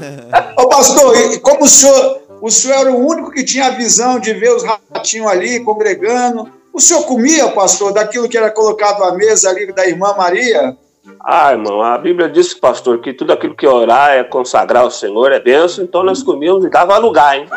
Ô 0.58 0.68
pastor, 0.68 1.16
e 1.16 1.38
como 1.40 1.64
o 1.64 1.68
senhor, 1.68 2.20
o 2.40 2.50
senhor 2.50 2.80
era 2.80 2.92
o 2.92 3.06
único 3.06 3.30
que 3.30 3.44
tinha 3.44 3.66
a 3.66 3.70
visão 3.70 4.18
de 4.20 4.32
ver 4.34 4.54
os 4.54 4.62
ratinhos 4.62 5.26
ali 5.28 5.60
congregando, 5.60 6.50
o 6.72 6.80
senhor 6.80 7.02
comia, 7.04 7.48
pastor, 7.48 7.92
daquilo 7.92 8.28
que 8.28 8.36
era 8.36 8.50
colocado 8.50 9.02
à 9.02 9.12
mesa 9.12 9.48
ali 9.48 9.72
da 9.72 9.86
irmã 9.86 10.14
Maria? 10.16 10.76
Ah, 11.20 11.52
irmão, 11.52 11.82
a 11.82 11.98
Bíblia 11.98 12.28
diz, 12.28 12.54
pastor, 12.54 13.00
que 13.00 13.12
tudo 13.12 13.32
aquilo 13.32 13.54
que 13.56 13.66
orar 13.66 14.10
é 14.10 14.24
consagrar 14.24 14.84
ao 14.84 14.90
Senhor, 14.90 15.32
é 15.32 15.40
benção, 15.40 15.84
então 15.84 16.02
nós 16.02 16.22
comíamos 16.22 16.64
e 16.64 16.70
dava 16.70 16.96
lugar, 16.98 17.36
hein? 17.36 17.46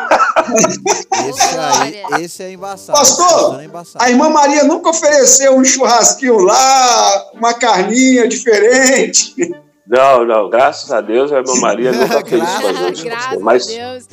Esse 1.28 1.58
aí, 1.58 2.24
esse 2.24 2.42
é 2.42 2.52
embaçado. 2.52 2.98
Pastor, 2.98 3.60
é 3.60 3.64
embaçado. 3.64 4.04
A 4.04 4.10
irmã 4.10 4.28
Maria 4.30 4.64
nunca 4.64 4.90
ofereceu 4.90 5.56
um 5.56 5.64
churrasquinho 5.64 6.38
lá, 6.38 7.30
uma 7.34 7.54
carninha 7.54 8.26
diferente. 8.26 9.34
Não, 9.86 10.24
não, 10.24 10.48
graças 10.48 10.90
a 10.90 11.00
Deus, 11.00 11.30
a 11.32 11.36
irmã 11.38 11.54
Maria 11.56 11.92
nunca 11.92 12.24
fez 12.26 12.42
isso 12.42 12.60
com 12.62 12.68
a 12.68 12.72
gente, 12.72 13.04
Graças 13.04 13.26
pastor, 13.26 13.40
a 13.40 13.44
mas 13.44 13.66
Deus. 13.66 14.08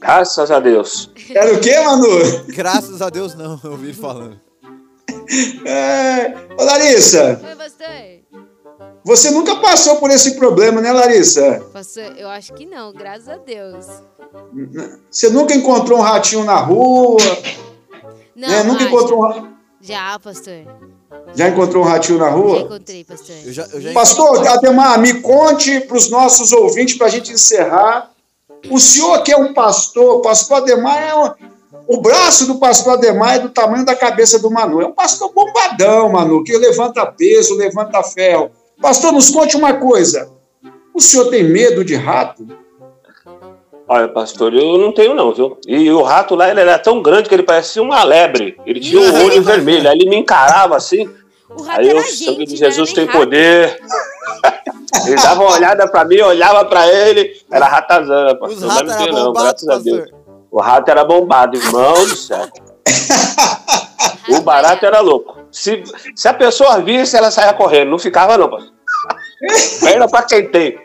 graças 0.00 0.50
a 0.50 0.60
Deus. 0.60 1.10
Era 1.34 1.54
o 1.54 1.60
quê, 1.60 1.80
Manu? 1.80 2.44
Graças 2.48 3.00
a 3.00 3.08
Deus 3.08 3.34
não, 3.34 3.58
eu 3.62 3.70
ouvi 3.70 3.94
falando. 3.94 4.38
É... 5.64 6.34
Ô, 6.58 6.64
Larissa, 6.64 7.40
Oi, 7.42 7.54
pastor. 7.54 8.19
Você 9.04 9.30
nunca 9.30 9.56
passou 9.56 9.96
por 9.96 10.10
esse 10.10 10.36
problema, 10.36 10.80
né, 10.80 10.92
Larissa? 10.92 11.64
Pastor, 11.72 12.04
eu 12.16 12.28
acho 12.28 12.52
que 12.54 12.66
não, 12.66 12.92
graças 12.92 13.28
a 13.28 13.36
Deus. 13.36 13.86
Você 15.10 15.28
nunca 15.30 15.54
encontrou 15.54 15.98
um 15.98 16.02
ratinho 16.02 16.44
na 16.44 16.56
rua, 16.56 17.18
Não, 18.36 18.48
né? 18.48 18.62
Nunca 18.62 18.84
encontrou 18.84 19.18
um... 19.18 19.22
ra- 19.22 19.48
Já, 19.80 20.18
pastor. 20.18 20.64
Já 21.34 21.48
encontrou 21.48 21.82
um 21.84 21.86
ratinho 21.86 22.18
na 22.18 22.26
Já 22.26 22.30
rua? 22.30 22.58
encontrei, 22.60 23.04
pastor. 23.04 23.36
Eu 23.44 23.52
já, 23.52 23.66
eu 23.72 23.80
já 23.80 23.92
Pastor, 23.92 24.46
Ademar, 24.48 24.98
me 25.00 25.20
conte 25.20 25.80
para 25.80 25.96
os 25.96 26.10
nossos 26.10 26.52
ouvintes, 26.52 26.96
para 26.96 27.06
a 27.06 27.10
gente 27.10 27.32
encerrar. 27.32 28.10
O 28.70 28.78
senhor 28.78 29.22
que 29.22 29.32
é 29.32 29.36
um 29.36 29.54
pastor, 29.54 30.16
o 30.16 30.20
pastor 30.22 30.58
Ademar 30.58 30.98
é 31.02 31.14
um- 31.14 31.32
o 31.86 32.00
braço 32.00 32.46
do 32.46 32.58
pastor 32.58 32.94
Ademar 32.94 33.36
é 33.36 33.38
do 33.40 33.48
tamanho 33.48 33.84
da 33.84 33.94
cabeça 33.96 34.38
do 34.38 34.50
Manu. 34.50 34.80
É 34.80 34.86
um 34.86 34.92
pastor 34.92 35.32
bombadão, 35.32 36.10
Manu, 36.10 36.44
que 36.44 36.56
levanta 36.56 37.06
peso, 37.06 37.56
levanta 37.56 38.02
ferro. 38.02 38.50
Pastor, 38.80 39.12
nos 39.12 39.30
conte 39.30 39.56
uma 39.56 39.74
coisa. 39.74 40.30
O 40.94 41.00
senhor 41.00 41.26
tem 41.30 41.44
medo 41.44 41.84
de 41.84 41.94
rato? 41.94 42.46
Olha, 43.86 44.08
pastor, 44.08 44.54
eu 44.54 44.78
não 44.78 44.92
tenho 44.92 45.14
não, 45.14 45.32
viu? 45.32 45.58
E 45.66 45.90
o 45.90 46.02
rato 46.02 46.34
lá, 46.34 46.48
ele 46.48 46.60
era 46.60 46.78
tão 46.78 47.02
grande 47.02 47.28
que 47.28 47.34
ele 47.34 47.42
parecia 47.42 47.82
uma 47.82 48.04
lebre. 48.04 48.56
Ele 48.64 48.78
tinha 48.78 49.00
um 49.00 49.24
olho 49.24 49.42
vermelho, 49.42 49.88
aí 49.88 49.98
ele 49.98 50.08
me 50.08 50.16
encarava 50.16 50.76
assim. 50.76 51.08
O 51.48 51.62
rato 51.62 51.80
Aí 51.80 51.88
era 51.88 51.98
o 51.98 52.02
gente, 52.02 52.24
sangue 52.24 52.46
de 52.46 52.62
era 52.62 52.70
Jesus 52.72 52.92
tem 52.92 53.06
rato. 53.06 53.18
poder. 53.18 53.80
ele 55.06 55.16
dava 55.16 55.42
uma 55.42 55.52
olhada 55.52 55.88
pra 55.88 56.04
mim, 56.04 56.16
eu 56.16 56.26
olhava 56.28 56.64
pra 56.64 56.86
ele, 56.86 57.36
era 57.50 57.66
ratazana, 57.66 58.36
pastor. 58.36 58.58
Os 58.58 58.62
ratos 58.72 58.94
não 58.94 59.04
tem 59.04 59.12
não, 59.12 59.32
graças 59.32 59.68
a 59.68 59.78
Deus. 59.78 60.00
pastor. 60.02 60.20
O 60.52 60.60
rato 60.60 60.88
era 60.88 61.04
bombado, 61.04 61.56
irmão 61.56 61.94
do 61.94 62.16
céu. 62.16 62.46
O 64.28 64.40
barato 64.42 64.84
era 64.86 65.00
louco. 65.00 65.38
Se, 65.50 65.82
se 66.14 66.28
a 66.28 66.34
pessoa 66.34 66.80
visse, 66.80 67.16
ela 67.16 67.30
saia 67.30 67.52
correndo. 67.52 67.90
Não 67.90 67.98
ficava, 67.98 68.38
não, 68.38 68.48
pastor. 68.48 68.72
Perna 69.80 70.08
pra 70.08 70.22
quem 70.22 70.48
tem. 70.50 70.78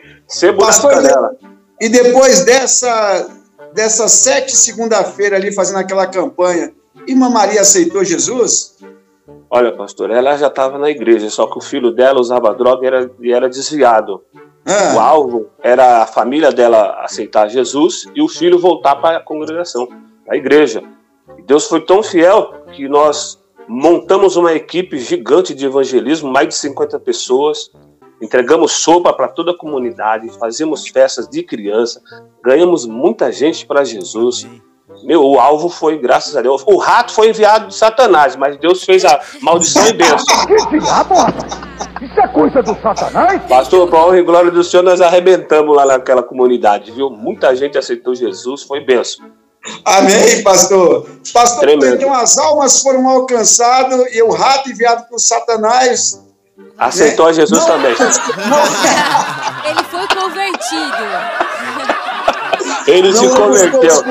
Pastor, 0.58 0.90
canela. 0.94 1.36
E 1.80 1.88
depois 1.88 2.44
dessa, 2.44 3.28
dessa 3.72 4.08
sete 4.08 4.56
segunda-feira 4.56 5.36
ali 5.36 5.52
fazendo 5.52 5.78
aquela 5.78 6.06
campanha, 6.06 6.72
Irmã 7.06 7.28
Maria 7.28 7.60
aceitou 7.60 8.02
Jesus? 8.02 8.76
Olha, 9.50 9.72
pastor, 9.72 10.10
ela 10.10 10.36
já 10.36 10.48
estava 10.48 10.78
na 10.78 10.90
igreja, 10.90 11.30
só 11.30 11.46
que 11.46 11.58
o 11.58 11.60
filho 11.60 11.92
dela 11.92 12.20
usava 12.20 12.54
droga 12.54 12.84
e 12.84 12.86
era, 12.86 13.10
e 13.20 13.32
era 13.32 13.48
desviado. 13.48 14.22
O 14.66 14.98
Ah, 14.98 15.02
alvo 15.02 15.46
era 15.62 16.02
a 16.02 16.06
família 16.06 16.50
dela 16.50 17.00
aceitar 17.04 17.48
Jesus 17.48 18.08
e 18.14 18.20
o 18.20 18.28
filho 18.28 18.58
voltar 18.58 18.96
para 18.96 19.18
a 19.18 19.22
congregação, 19.22 19.86
para 20.24 20.34
a 20.34 20.36
igreja. 20.36 20.82
Deus 21.42 21.66
foi 21.66 21.80
tão 21.80 22.02
fiel 22.02 22.54
que 22.72 22.88
nós 22.88 23.38
montamos 23.68 24.36
uma 24.36 24.52
equipe 24.52 24.98
gigante 24.98 25.54
de 25.54 25.66
evangelismo, 25.66 26.30
mais 26.30 26.48
de 26.48 26.54
50 26.54 26.98
pessoas, 27.00 27.70
entregamos 28.20 28.72
sopa 28.72 29.12
para 29.12 29.28
toda 29.28 29.50
a 29.50 29.56
comunidade, 29.56 30.30
fazíamos 30.38 30.88
festas 30.88 31.28
de 31.28 31.42
criança, 31.42 32.00
ganhamos 32.42 32.86
muita 32.86 33.30
gente 33.32 33.66
para 33.66 33.84
Jesus. 33.84 34.46
Meu, 35.02 35.22
o 35.22 35.38
alvo 35.38 35.68
foi, 35.68 35.98
graças 35.98 36.36
a 36.36 36.42
Deus. 36.42 36.62
O 36.66 36.76
rato 36.78 37.12
foi 37.12 37.30
enviado 37.30 37.68
de 37.68 37.74
Satanás, 37.74 38.36
mas 38.36 38.56
Deus 38.56 38.84
fez 38.84 39.04
a 39.04 39.20
maldição 39.42 39.86
e 39.86 39.92
bênção. 39.92 40.26
Isso 42.00 42.20
é 42.20 42.28
coisa 42.28 42.62
do 42.62 42.74
satanás? 42.80 43.42
Pastor, 43.48 43.88
para 43.88 44.04
honra 44.04 44.18
e 44.18 44.22
glória 44.22 44.50
do 44.50 44.62
Senhor, 44.62 44.82
nós 44.82 45.00
arrebentamos 45.00 45.74
lá 45.74 45.86
naquela 45.86 46.22
comunidade, 46.22 46.92
viu? 46.92 47.08
Muita 47.10 47.54
gente 47.56 47.78
aceitou 47.78 48.14
Jesus, 48.14 48.62
foi 48.62 48.80
benção. 48.80 49.26
Amém, 49.84 50.42
pastor. 50.42 51.08
Pastor, 51.32 51.60
Tremendo. 51.60 51.96
então 51.96 52.14
as 52.14 52.38
almas 52.38 52.80
foram 52.80 53.08
alcançadas 53.08 54.14
e 54.14 54.22
o 54.22 54.30
rato 54.30 54.70
enviado 54.70 55.04
por 55.08 55.18
Satanás. 55.18 56.20
Aceitou 56.78 57.26
a 57.26 57.32
Jesus 57.32 57.60
Não. 57.60 57.66
também. 57.66 57.92
Ele 59.64 59.84
foi 59.90 60.06
convertido. 60.08 60.96
Ele 62.86 63.12
se 63.12 63.26
Não 63.26 63.34
converteu. 63.34 64.04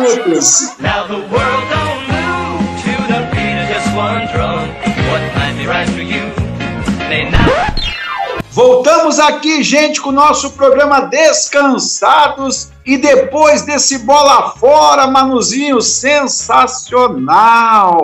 Voltamos 8.56 9.20
aqui, 9.20 9.62
gente, 9.62 10.00
com 10.00 10.12
o 10.12 10.14
nosso 10.14 10.52
programa 10.52 11.02
Descansados. 11.02 12.70
E 12.86 12.98
depois 12.98 13.64
desse 13.64 13.98
bola 13.98 14.52
fora, 14.52 15.08
Manuzinho, 15.08 15.82
sensacional. 15.82 17.98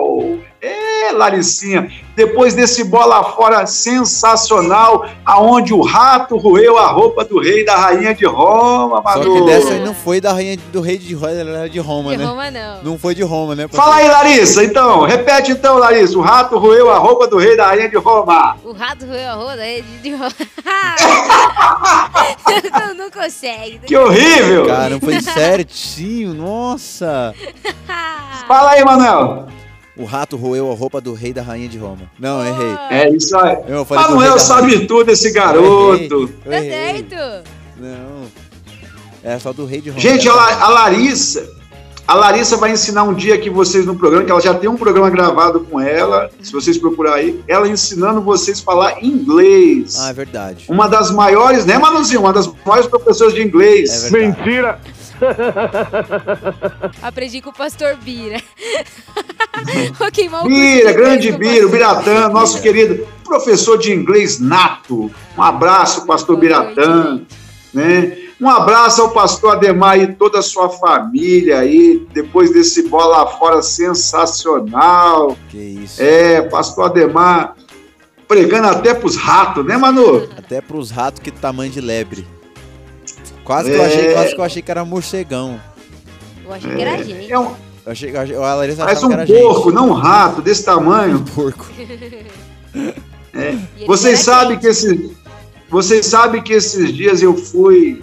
É, 0.64 1.10
Laricinha, 1.10 1.90
depois 2.14 2.54
desse 2.54 2.84
bola 2.84 3.24
fora 3.32 3.66
sensacional, 3.66 5.04
aonde 5.24 5.74
o 5.74 5.82
rato 5.82 6.36
roeu 6.36 6.78
a 6.78 6.86
roupa 6.86 7.24
do 7.24 7.40
rei 7.40 7.64
da 7.64 7.74
rainha 7.74 8.14
de 8.14 8.24
Roma, 8.24 8.98
Só 8.98 9.02
Manu. 9.18 9.34
que 9.34 9.40
dessa 9.44 9.72
aí 9.72 9.80
não 9.80 9.92
foi 9.92 10.20
da 10.20 10.32
rainha 10.32 10.56
do 10.72 10.80
rei 10.80 10.98
de 10.98 11.14
Roma, 11.14 11.68
de 11.68 11.80
Roma, 11.80 12.10
De 12.12 12.18
né? 12.18 12.24
Roma, 12.24 12.48
não. 12.52 12.82
Não 12.84 12.96
foi 12.96 13.12
de 13.12 13.24
Roma, 13.24 13.56
né? 13.56 13.66
Fala 13.66 13.96
aí, 13.96 14.08
Larissa, 14.08 14.62
então. 14.62 15.00
Repete 15.00 15.50
então, 15.50 15.78
Larissa. 15.78 16.16
O 16.16 16.20
rato 16.20 16.56
roeu 16.56 16.92
a 16.92 16.98
roupa 16.98 17.26
do 17.26 17.38
rei 17.38 17.56
da 17.56 17.66
rainha 17.66 17.88
de 17.88 17.96
Roma. 17.96 18.56
O 18.62 18.70
rato 18.72 19.04
roeu 19.04 19.30
a 19.30 19.34
roda 19.34 19.62
aí 19.62 19.82
de 20.00 20.12
Roma. 20.12 20.30
não, 22.86 22.94
não 22.94 23.10
consegue. 23.10 23.80
Que 23.80 23.96
horrível. 23.96 24.64
Cara, 24.66 25.00
foi 25.00 25.20
certinho, 25.20 26.32
nossa. 26.34 27.34
Fala 28.46 28.70
aí, 28.70 28.84
Manuel. 28.84 29.48
O 29.96 30.04
rato 30.04 30.36
roeu 30.36 30.70
a 30.72 30.74
roupa 30.74 31.00
do 31.00 31.12
rei 31.12 31.32
da 31.34 31.42
rainha 31.42 31.68
de 31.68 31.76
Roma. 31.78 32.10
Não, 32.18 32.42
errei. 32.44 32.76
É 32.90 33.08
isso 33.14 33.36
aí. 33.36 33.58
Eu 33.68 33.84
falei 33.84 34.04
Manuel 34.04 34.38
sabe 34.38 34.86
tudo, 34.86 35.10
esse 35.10 35.30
garoto. 35.30 35.62
errei, 35.92 36.06
eu 36.10 36.28
Tá 36.50 36.60
certo? 36.60 37.48
Não. 37.78 38.24
É 39.22 39.38
só 39.38 39.52
do 39.52 39.66
rei 39.66 39.80
de 39.82 39.90
Roma. 39.90 40.00
Gente, 40.00 40.26
a, 40.28 40.34
La- 40.34 40.64
a 40.64 40.68
Larissa, 40.68 41.46
a 42.08 42.14
Larissa 42.14 42.56
vai 42.56 42.72
ensinar 42.72 43.02
um 43.04 43.12
dia 43.14 43.34
aqui 43.34 43.50
vocês 43.50 43.84
no 43.84 43.94
programa, 43.94 44.24
que 44.24 44.30
ela 44.30 44.40
já 44.40 44.54
tem 44.54 44.68
um 44.68 44.76
programa 44.76 45.10
gravado 45.10 45.60
com 45.60 45.78
ela, 45.78 46.30
se 46.40 46.50
vocês 46.52 46.78
procurarem 46.78 47.26
aí, 47.26 47.44
ela 47.46 47.68
ensinando 47.68 48.20
vocês 48.22 48.60
a 48.60 48.62
falar 48.64 49.04
inglês. 49.04 49.96
Ah, 50.00 50.08
é 50.08 50.12
verdade. 50.14 50.64
Uma 50.68 50.88
das 50.88 51.10
maiores, 51.10 51.66
né, 51.66 51.76
Manuzinho? 51.78 52.20
Uma 52.22 52.32
das 52.32 52.50
maiores 52.64 52.88
professoras 52.88 53.34
de 53.34 53.42
É 53.42 53.44
inglês. 53.44 54.10
verdade. 54.10 54.38
Mentira! 54.38 54.80
Aprendi 57.02 57.40
com 57.40 57.50
o 57.50 57.52
pastor 57.52 57.96
Bira. 57.96 58.40
Bira, 60.46 60.92
grande 60.92 61.32
Bira, 61.32 61.66
o. 61.66 61.70
Biratã, 61.70 62.28
nosso 62.28 62.60
querido 62.60 63.06
professor 63.24 63.78
de 63.78 63.92
inglês 63.92 64.40
nato. 64.40 65.10
Um 65.36 65.42
abraço, 65.42 66.06
pastor 66.06 66.36
Biratã. 66.36 67.22
Né? 67.72 68.18
Um 68.40 68.48
abraço 68.48 69.02
ao 69.02 69.10
pastor 69.10 69.56
Ademar 69.56 69.98
e 69.98 70.14
toda 70.14 70.40
a 70.40 70.42
sua 70.42 70.68
família 70.68 71.60
aí, 71.60 72.04
depois 72.12 72.52
desse 72.52 72.88
bola 72.88 73.26
fora 73.26 73.62
sensacional. 73.62 75.36
Que 75.48 75.58
isso. 75.58 76.02
É, 76.02 76.42
pastor 76.42 76.86
Ademar 76.86 77.54
pregando 78.26 78.68
até 78.68 78.94
pros 78.94 79.14
ratos, 79.14 79.64
né, 79.64 79.76
Manu? 79.76 80.28
Até 80.36 80.60
pros 80.60 80.90
ratos 80.90 81.20
que 81.20 81.30
tamanho 81.30 81.70
de 81.70 81.80
lebre. 81.80 82.26
Quase 83.44 83.70
que, 83.70 83.76
eu 83.76 83.82
É. 83.82 83.86
achei, 83.86 84.12
quase 84.14 84.34
que 84.34 84.40
eu 84.40 84.44
achei 84.44 84.62
que 84.62 84.70
era 84.70 84.84
morcegão. 84.84 85.60
Eu 86.44 86.52
achei 86.52 86.74
que 86.74 86.82
era 86.82 87.02
gente. 87.02 87.32
É 87.32 87.38
um, 87.38 87.54
Eu 87.84 87.92
achei, 87.92 88.10
eu 88.14 88.20
achei, 88.20 88.36
a 88.36 88.54
Larissa 88.54 88.84
parece 88.84 89.04
um 89.04 89.08
que 89.08 89.14
era 89.14 89.26
porco, 89.26 89.72
não 89.72 89.88
um 89.90 89.92
rato 89.92 90.40
desse 90.40 90.64
tamanho. 90.64 91.18
gente. 91.18 91.30
Porco. 91.32 91.66
Ele 93.34 93.86
Vocês 93.86 94.20
sabem 94.20 94.52
gente. 94.54 94.60
que 94.60 94.66
esses, 94.68 95.10
vocês 95.68 96.06
sabem 96.06 96.42
que 96.42 96.52
esses 96.52 96.92
dias 96.92 97.22
eu 97.22 97.34
fui 97.36 98.02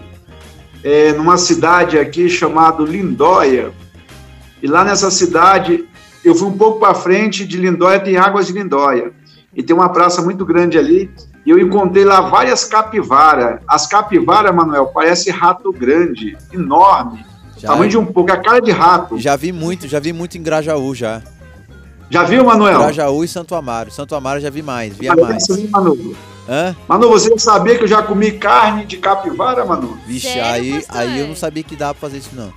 é, 0.83 1.13
numa 1.13 1.37
cidade 1.37 1.97
aqui 1.99 2.27
chamada 2.29 2.83
Lindóia. 2.83 3.71
E 4.61 4.67
lá 4.67 4.83
nessa 4.83 5.09
cidade, 5.11 5.85
eu 6.25 6.35
fui 6.35 6.47
um 6.47 6.57
pouco 6.57 6.79
para 6.79 6.93
frente 6.93 7.45
de 7.45 7.57
Lindóia, 7.57 7.99
tem 7.99 8.17
Águas 8.17 8.47
de 8.47 8.53
Lindóia. 8.53 9.11
E 9.55 9.63
tem 9.63 9.75
uma 9.75 9.89
praça 9.89 10.21
muito 10.21 10.45
grande 10.45 10.77
ali. 10.77 11.09
E 11.49 11.51
eu 11.51 11.57
encontrei 11.57 12.05
lá 12.05 12.21
várias 12.21 12.63
capivaras. 12.63 13.59
As 13.67 13.87
capivaras, 13.87 14.53
Manuel, 14.55 14.85
parece 14.85 15.31
rato 15.31 15.71
grande, 15.73 16.37
enorme. 16.53 17.25
Já, 17.57 17.69
Tamanho 17.69 17.89
de 17.89 17.97
um 17.97 18.05
pouco, 18.05 18.31
a 18.31 18.37
cara 18.37 18.61
de 18.61 18.69
rato. 18.69 19.17
já 19.17 19.35
vi 19.35 19.51
muito, 19.51 19.87
já 19.87 19.99
vi 19.99 20.13
muito 20.13 20.37
em 20.37 20.43
Grajaú 20.43 20.93
já. 20.93 21.23
Já 22.07 22.21
viu, 22.21 22.45
Manuel? 22.45 22.77
Grajaú 22.77 23.23
e 23.23 23.27
Santo 23.27 23.55
Amaro. 23.55 23.89
Santo 23.89 24.13
Amaro 24.13 24.39
já 24.39 24.51
vi 24.51 24.61
mais, 24.61 24.95
via 24.95 25.11
Olha 25.11 25.23
mais. 25.25 25.49
aí, 25.49 25.67
Manu. 25.67 26.15
Hã? 26.47 26.75
Manu, 26.87 27.09
você 27.09 27.35
sabia 27.39 27.75
que 27.79 27.83
eu 27.83 27.87
já 27.87 28.03
comi 28.03 28.33
carne 28.33 28.85
de 28.85 28.97
capivara, 28.97 29.65
Manu? 29.65 29.97
Vixe, 30.05 30.27
Sério, 30.27 30.43
aí, 30.51 30.73
pastor? 30.73 30.97
aí 30.97 31.19
eu 31.19 31.27
não 31.29 31.35
sabia 31.35 31.63
que 31.63 31.75
dava 31.75 31.95
pra 31.95 32.01
fazer 32.07 32.19
isso 32.19 32.29
não. 32.35 32.53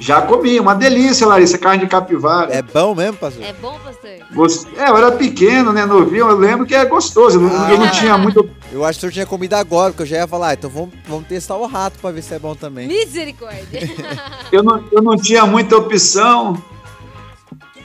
Já 0.00 0.22
comi, 0.22 0.58
uma 0.58 0.74
delícia, 0.74 1.26
Larissa, 1.26 1.58
carne 1.58 1.84
de 1.84 1.86
capivara. 1.90 2.52
É 2.54 2.62
bom 2.62 2.94
mesmo, 2.94 3.18
pastor? 3.18 3.44
É 3.44 3.52
bom, 3.52 3.78
pastor? 3.84 4.10
Gost- 4.32 4.66
É, 4.76 4.88
eu 4.88 4.96
era 4.96 5.12
pequeno, 5.12 5.72
né, 5.74 5.84
novinho, 5.84 6.26
eu 6.28 6.36
lembro 6.38 6.64
que 6.64 6.74
é 6.74 6.84
gostoso, 6.86 7.36
eu 7.36 7.42
não, 7.42 7.68
eu 7.70 7.78
não 7.78 7.84
Ah. 7.86 7.90
tinha 7.90 8.16
muito... 8.16 8.48
Eu 8.72 8.82
acho 8.84 8.98
que 8.98 9.00
o 9.00 9.00
senhor 9.08 9.12
tinha 9.12 9.26
comido 9.26 9.52
agora, 9.54 9.90
porque 9.92 10.02
eu 10.04 10.06
já 10.06 10.16
ia 10.16 10.26
falar, 10.26 10.48
ah, 10.48 10.54
então 10.54 10.70
vamos, 10.70 10.90
vamos 11.06 11.26
testar 11.28 11.56
o 11.56 11.66
rato 11.66 11.98
pra 11.98 12.10
ver 12.12 12.22
se 12.22 12.32
é 12.32 12.38
bom 12.38 12.54
também. 12.54 12.88
Misericórdia. 12.88 13.80
Eu 14.50 14.62
não, 14.64 14.82
eu 14.90 15.00
não 15.02 15.16
tinha 15.16 15.44
muita 15.46 15.76
opção, 15.76 16.60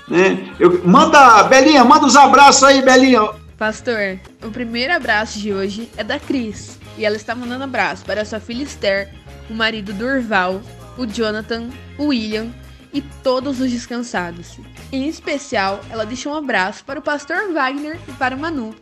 né? 0.07 0.49
Eu, 0.59 0.81
manda, 0.85 1.43
Belinha, 1.43 1.83
manda 1.83 2.05
os 2.05 2.15
abraços 2.15 2.63
aí, 2.63 2.81
Belinha. 2.81 3.29
Pastor, 3.57 4.19
o 4.43 4.49
primeiro 4.51 4.93
abraço 4.93 5.37
de 5.39 5.53
hoje 5.53 5.89
é 5.97 6.03
da 6.03 6.19
Cris. 6.19 6.79
E 6.97 7.05
ela 7.05 7.15
está 7.15 7.35
mandando 7.35 7.63
abraço 7.65 8.03
para 8.05 8.23
sua 8.25 8.39
filha 8.39 8.63
Esther, 8.63 9.09
o 9.49 9.53
marido 9.53 9.93
Durval, 9.93 10.61
o 10.97 11.05
Jonathan, 11.05 11.69
o 11.97 12.07
William 12.07 12.51
e 12.93 13.01
todos 13.01 13.59
os 13.59 13.71
descansados. 13.71 14.57
Em 14.91 15.07
especial, 15.07 15.81
ela 15.89 16.05
deixou 16.05 16.33
um 16.33 16.37
abraço 16.37 16.85
para 16.85 16.99
o 16.99 17.03
pastor 17.03 17.51
Wagner 17.51 17.99
e 18.07 18.11
para 18.13 18.35
o 18.35 18.39
Manu. 18.39 18.73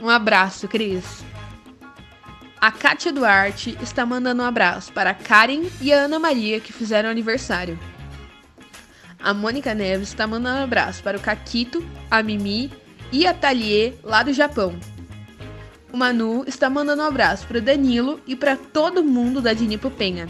Um 0.00 0.08
abraço, 0.08 0.66
Cris. 0.66 1.24
A 2.60 2.72
Kátia 2.72 3.12
Duarte 3.12 3.78
está 3.80 4.04
mandando 4.04 4.42
um 4.42 4.46
abraço 4.46 4.92
para 4.92 5.10
a 5.10 5.14
Karen 5.14 5.64
e 5.80 5.92
a 5.92 6.00
Ana 6.00 6.18
Maria, 6.18 6.58
que 6.58 6.72
fizeram 6.72 7.08
aniversário. 7.08 7.78
A 9.20 9.32
Mônica 9.32 9.74
Neves 9.74 10.08
está 10.08 10.26
mandando 10.26 10.60
um 10.60 10.64
abraço 10.64 11.02
para 11.02 11.16
o 11.16 11.20
Caquito, 11.20 11.84
a 12.10 12.22
Mimi 12.22 12.72
e 13.12 13.26
a 13.26 13.34
Thalie, 13.34 13.94
lá 14.02 14.22
do 14.22 14.32
Japão. 14.32 14.78
o 15.92 15.96
Manu 15.96 16.44
está 16.46 16.68
mandando 16.68 17.02
um 17.02 17.06
abraço 17.06 17.46
para 17.46 17.60
Danilo 17.60 18.20
e 18.26 18.34
para 18.34 18.56
todo 18.56 19.04
mundo 19.04 19.40
da 19.40 19.52
Dinipo 19.52 19.90
Penha. 19.90 20.26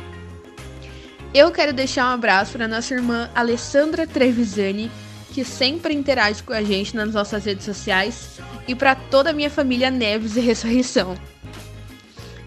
Eu 1.34 1.50
quero 1.50 1.72
deixar 1.72 2.10
um 2.10 2.14
abraço 2.14 2.52
para 2.52 2.68
nossa 2.68 2.94
irmã 2.94 3.28
Alessandra 3.34 4.06
Trevisani, 4.06 4.90
que 5.32 5.44
sempre 5.44 5.94
interage 5.94 6.42
com 6.42 6.52
a 6.52 6.62
gente 6.62 6.96
nas 6.96 7.12
nossas 7.12 7.44
redes 7.44 7.64
sociais, 7.64 8.38
e 8.66 8.74
para 8.74 8.94
toda 8.94 9.30
a 9.30 9.32
minha 9.32 9.50
família 9.50 9.90
Neves 9.90 10.36
e 10.36 10.40
Ressurreição. 10.40 11.14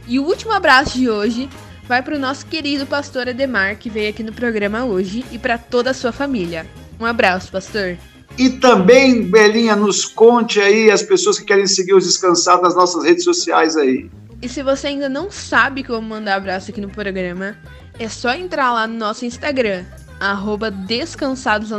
E 0.08 0.20
o 0.20 0.24
último 0.24 0.52
abraço 0.52 0.98
de 0.98 1.10
hoje 1.10 1.48
vai 1.88 2.02
para 2.02 2.16
o 2.16 2.20
nosso 2.20 2.46
querido 2.48 2.86
pastor 2.86 3.30
Ademar, 3.30 3.78
que 3.78 3.90
veio 3.90 4.10
aqui 4.10 4.24
no 4.24 4.34
programa 4.34 4.86
hoje, 4.86 5.24
e 5.32 5.38
para 5.38 5.58
toda 5.58 5.92
a 5.92 5.94
sua 5.94 6.12
família. 6.12 6.66
Um 7.00 7.06
abraço, 7.06 7.52
pastor. 7.52 7.98
E 8.38 8.50
também, 8.50 9.24
Belinha, 9.24 9.76
nos 9.76 10.06
conte 10.06 10.60
aí 10.60 10.90
as 10.90 11.04
pessoas 11.04 11.38
que 11.38 11.46
querem 11.46 11.68
seguir 11.68 11.94
os 11.94 12.06
descansados 12.06 12.64
nas 12.64 12.76
nossas 12.76 13.04
redes 13.04 13.24
sociais 13.24 13.76
aí. 13.76 14.10
E 14.42 14.48
se 14.48 14.64
você 14.64 14.88
ainda 14.88 15.10
não 15.10 15.30
sabe 15.30 15.84
como 15.84 16.08
mandar 16.08 16.36
abraço 16.36 16.72
aqui 16.72 16.80
no 16.80 16.90
programa, 16.90 17.58
é 18.00 18.08
só 18.08 18.34
entrar 18.34 18.72
lá 18.72 18.88
no 18.88 18.98
nosso 18.98 19.26
Instagram, 19.26 19.84
arroba 20.20 20.72
descansados 20.72 21.72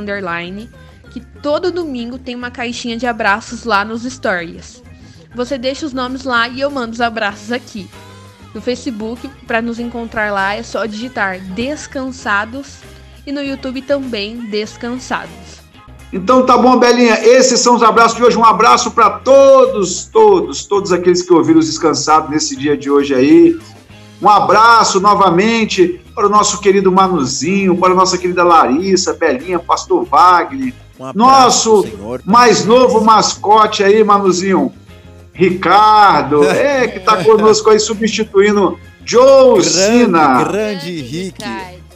que 1.10 1.20
todo 1.42 1.72
domingo 1.72 2.18
tem 2.18 2.36
uma 2.36 2.50
caixinha 2.50 2.96
de 2.96 3.06
abraços 3.06 3.64
lá 3.64 3.84
nos 3.84 4.02
stories. 4.02 4.82
Você 5.34 5.56
deixa 5.56 5.86
os 5.86 5.92
nomes 5.92 6.24
lá 6.24 6.46
e 6.46 6.60
eu 6.60 6.70
mando 6.70 6.92
os 6.92 7.00
abraços 7.00 7.50
aqui. 7.50 7.88
No 8.54 8.60
Facebook, 8.60 9.28
para 9.46 9.62
nos 9.62 9.78
encontrar 9.78 10.32
lá, 10.32 10.54
é 10.54 10.62
só 10.62 10.84
digitar 10.84 11.40
Descansados 11.40 12.78
e 13.26 13.32
no 13.32 13.42
YouTube 13.42 13.82
também 13.82 14.50
Descansados. 14.50 15.60
Então 16.12 16.44
tá 16.44 16.58
bom, 16.58 16.76
Belinha. 16.78 17.24
Esses 17.24 17.60
são 17.60 17.76
os 17.76 17.82
abraços 17.82 18.16
de 18.16 18.24
hoje. 18.24 18.36
Um 18.36 18.44
abraço 18.44 18.90
para 18.90 19.10
todos, 19.10 20.04
todos, 20.04 20.64
todos 20.66 20.92
aqueles 20.92 21.22
que 21.22 21.32
ouviram 21.32 21.60
os 21.60 21.66
descansados 21.66 22.28
nesse 22.28 22.56
dia 22.56 22.76
de 22.76 22.90
hoje 22.90 23.14
aí. 23.14 23.58
Um 24.20 24.28
abraço 24.28 25.00
novamente 25.00 26.00
para 26.20 26.26
o 26.26 26.30
nosso 26.30 26.60
querido 26.60 26.92
Manuzinho, 26.92 27.74
para 27.78 27.94
a 27.94 27.96
nossa 27.96 28.18
querida 28.18 28.44
Larissa, 28.44 29.14
Belinha, 29.14 29.58
Pastor 29.58 30.04
Wagner, 30.04 30.74
Um 30.98 31.06
abraço, 31.06 31.70
nosso 31.76 31.82
senhor. 31.88 32.20
mais 32.26 32.66
novo 32.66 33.02
mascote 33.02 33.82
aí, 33.82 34.04
Manuzinho, 34.04 34.70
Ricardo, 35.32 36.44
é, 36.52 36.88
que 36.88 37.00
tá 37.00 37.24
conosco 37.24 37.70
aí 37.70 37.80
substituindo 37.80 38.78
Joe 39.02 39.64
Sina. 39.64 40.44
Grande, 40.44 40.50
grande 40.52 40.98
Henrique. 40.98 41.44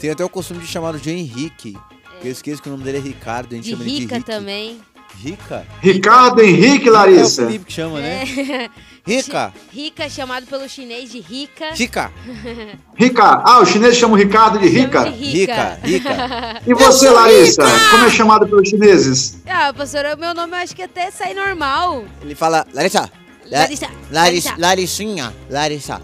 Tem 0.01 0.09
até 0.09 0.25
o 0.25 0.29
costume 0.31 0.61
de 0.61 0.69
chamá-lo 0.69 0.99
de 0.99 1.11
Henrique. 1.11 1.77
Eu 2.25 2.31
esqueço 2.31 2.63
que 2.63 2.69
o 2.71 2.73
nome 2.73 2.83
dele 2.83 2.97
é 2.97 3.01
Ricardo, 3.03 3.53
a 3.53 3.57
gente 3.57 3.65
De 3.65 3.71
chama 3.73 3.83
ele 3.83 3.91
de 3.93 3.99
rica 4.01 4.21
também. 4.23 4.81
Rica? 5.23 5.67
Ricardo 5.83 6.41
Henrique, 6.41 6.89
É 6.89 6.91
o 6.91 6.95
Larissa. 6.95 7.45
Felipe 7.45 7.67
que 7.67 7.73
chama, 7.75 8.01
né? 8.01 8.23
É. 8.25 8.71
Rica. 9.07 9.53
Rica, 9.71 10.09
chamado 10.09 10.47
pelo 10.47 10.67
chinês 10.69 11.11
de 11.13 11.21
rica. 11.21 11.73
Rica. 11.75 12.11
Rica. 12.97 13.43
Ah, 13.45 13.59
o 13.61 13.67
chinês 13.67 13.97
chama 13.97 14.15
o 14.15 14.17
Ricardo 14.17 14.59
de 14.59 14.67
Rica. 14.67 15.05
de 15.05 15.11
rica. 15.11 15.79
Rica, 15.83 16.15
rica. 16.15 16.61
E 16.67 16.73
você, 16.73 17.11
Larissa? 17.11 17.63
Como 17.91 18.05
é 18.07 18.11
chamado 18.11 18.47
pelos 18.49 18.67
chineses? 18.69 19.43
Ah, 19.47 19.73
pastora, 19.77 20.17
meu 20.17 20.33
nome 20.33 20.53
eu 20.57 20.59
acho 20.63 20.75
que 20.75 20.83
até 20.83 21.11
sai 21.11 21.35
normal. 21.35 22.05
Ele 22.23 22.35
fala, 22.35 22.67
Larissa. 22.73 23.11
La- 23.51 23.59
Larissa, 23.61 23.87
Laris, 24.11 24.45
Larissa. 24.47 24.55
Larissinha. 24.59 25.35
Larissa. 25.51 26.01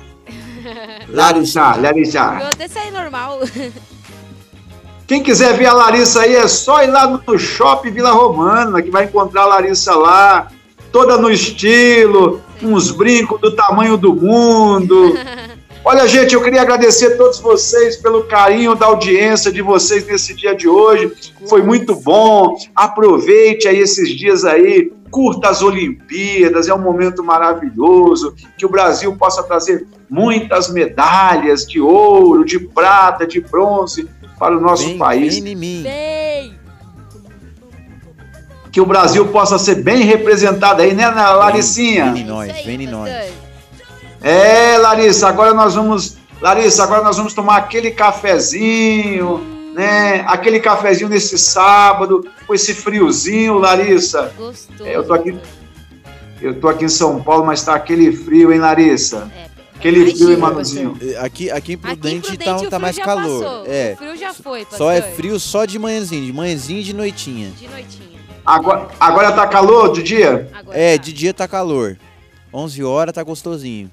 Larissa, 1.09 1.61
Eu 1.77 1.83
Larissa. 1.83 2.23
até 2.53 2.69
sai 2.69 2.91
normal. 2.91 3.41
Quem 5.07 5.23
quiser 5.23 5.57
ver 5.57 5.67
a 5.67 5.73
Larissa 5.73 6.21
aí 6.21 6.35
é 6.37 6.47
só 6.47 6.83
ir 6.85 6.89
lá 6.89 7.07
no 7.07 7.39
Shopping 7.39 7.91
Vila 7.93 8.13
Romana, 8.13 8.81
que 8.83 8.91
vai 8.91 9.05
encontrar 9.07 9.43
a 9.43 9.47
Larissa 9.47 9.95
lá, 9.95 10.49
toda 10.93 11.17
no 11.17 11.31
estilo, 11.31 12.41
uns 12.63 12.91
brincos 12.91 13.41
do 13.41 13.55
tamanho 13.55 13.97
do 13.97 14.15
mundo. 14.15 15.15
Olha, 15.83 16.07
gente, 16.07 16.35
eu 16.35 16.43
queria 16.43 16.61
agradecer 16.61 17.15
a 17.15 17.17
todos 17.17 17.41
vocês 17.41 17.97
pelo 17.97 18.25
carinho 18.25 18.75
da 18.75 18.87
audiência 18.87 19.51
de 19.51 19.63
vocês 19.63 20.07
nesse 20.07 20.35
dia 20.35 20.55
de 20.55 20.69
hoje. 20.69 21.11
Foi 21.49 21.63
muito 21.63 21.95
bom. 21.95 22.55
Aproveite 22.77 23.67
aí 23.67 23.79
esses 23.79 24.11
dias 24.11 24.45
aí, 24.45 24.93
curta 25.11 25.49
as 25.49 25.63
Olimpíadas, 25.63 26.69
é 26.69 26.75
um 26.75 26.83
momento 26.83 27.25
maravilhoso. 27.25 28.35
Que 28.59 28.67
o 28.67 28.69
Brasil 28.69 29.17
possa 29.17 29.43
trazer 29.43 29.87
muitas 30.09 30.71
medalhas 30.71 31.67
de 31.67 31.81
ouro, 31.81 32.45
de 32.45 32.59
prata, 32.59 33.27
de 33.27 33.41
bronze 33.41 34.07
para 34.39 34.57
o 34.57 34.61
nosso 34.61 34.85
Vem, 34.85 34.99
país. 34.99 35.39
vem 35.39 35.53
em 35.53 35.57
mim. 35.57 35.83
Bem. 35.83 36.60
Que 38.73 38.81
o 38.81 38.87
Brasil 38.87 39.27
possa 39.29 39.59
ser 39.59 39.77
bem 39.77 40.05
representado 40.05 40.83
aí, 40.83 40.95
né, 40.95 41.11
na 41.11 41.33
Laricinha? 41.33 42.13
Vem 42.13 42.23
em 42.23 42.27
nós, 42.27 42.53
vem 42.65 42.83
em 42.83 42.87
nós. 42.87 43.11
É, 44.23 44.77
Larissa, 44.79 45.29
agora 45.29 45.53
nós 45.55 45.75
vamos. 45.75 46.17
Larissa, 46.41 46.85
agora 46.85 47.03
nós 47.03 47.17
vamos 47.17 47.35
tomar 47.35 47.57
aquele 47.57 47.91
cafezinho, 47.91 49.39
né? 49.75 50.25
Aquele 50.27 50.61
cafezinho 50.61 51.09
nesse 51.09 51.39
sábado, 51.39 52.25
com 52.47 52.55
esse 52.55 52.75
friozinho, 52.75 53.59
Larissa. 53.59 54.33
Gostoso. 54.37 54.85
É, 54.85 54.97
eu 54.97 55.05
tô 55.05 55.15
aqui. 55.15 55.37
Eu 56.41 56.59
tô 56.59 56.69
aqui 56.69 56.87
em 56.87 56.89
São 56.89 57.23
Paulo, 57.23 57.45
mas 57.45 57.63
tá 57.63 57.75
aquele 57.75 58.13
frio, 58.13 58.51
hein, 58.53 58.59
Larissa? 58.61 59.31
É, 59.37 59.51
Aquele 59.77 60.01
imagina, 60.01 60.17
frio, 60.19 60.31
hein. 60.31 60.37
Manuzinho? 60.37 60.99
Aqui, 61.19 61.19
aqui 61.19 61.49
em 61.51 61.51
Aqui 61.51 61.73
em 61.73 61.77
Prudente, 61.79 62.27
Prudente 62.29 62.45
tá, 62.45 62.55
tá 62.55 62.61
frio 62.69 62.81
mais 62.81 62.99
calor. 62.99 63.43
passou. 63.43 63.65
É. 63.67 63.93
O 63.93 63.97
frio 63.97 64.17
já 64.17 64.35
foi, 64.35 64.61
pastor. 64.61 64.79
Só 64.79 64.91
é 64.91 65.03
frio 65.03 65.41
só 65.41 65.65
de 65.65 65.79
manhãzinho, 65.79 66.25
de 66.27 66.33
manhãzinho 66.33 66.81
e 66.81 66.83
de 66.83 66.95
noitinha. 66.95 67.51
De 67.51 67.69
noitinha. 67.69 68.10
Agora, 68.51 68.89
agora 68.99 69.31
tá 69.33 69.47
calor 69.47 69.93
de 69.93 70.03
dia? 70.03 70.51
Agora 70.53 70.77
É, 70.77 70.97
tá. 70.97 71.05
de 71.05 71.13
dia 71.13 71.33
tá 71.33 71.47
calor. 71.47 71.97
11 72.53 72.83
horas 72.83 73.15
tá 73.15 73.23
gostosinho. 73.23 73.89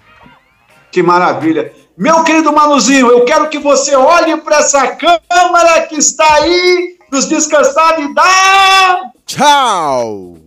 Que 0.92 1.04
maravilha. 1.04 1.72
Meu 1.96 2.24
querido 2.24 2.52
Manuzinho, 2.52 3.08
eu 3.08 3.24
quero 3.24 3.50
que 3.50 3.60
você 3.60 3.96
olhe 3.96 4.36
para 4.38 4.58
essa 4.58 4.88
câmera 4.88 5.82
que 5.88 5.96
está 5.96 6.26
aí 6.36 6.98
nos 7.12 7.26
descansados 7.26 8.04
e 8.06 8.14
dá. 8.16 9.12
Tchau! 9.28 10.38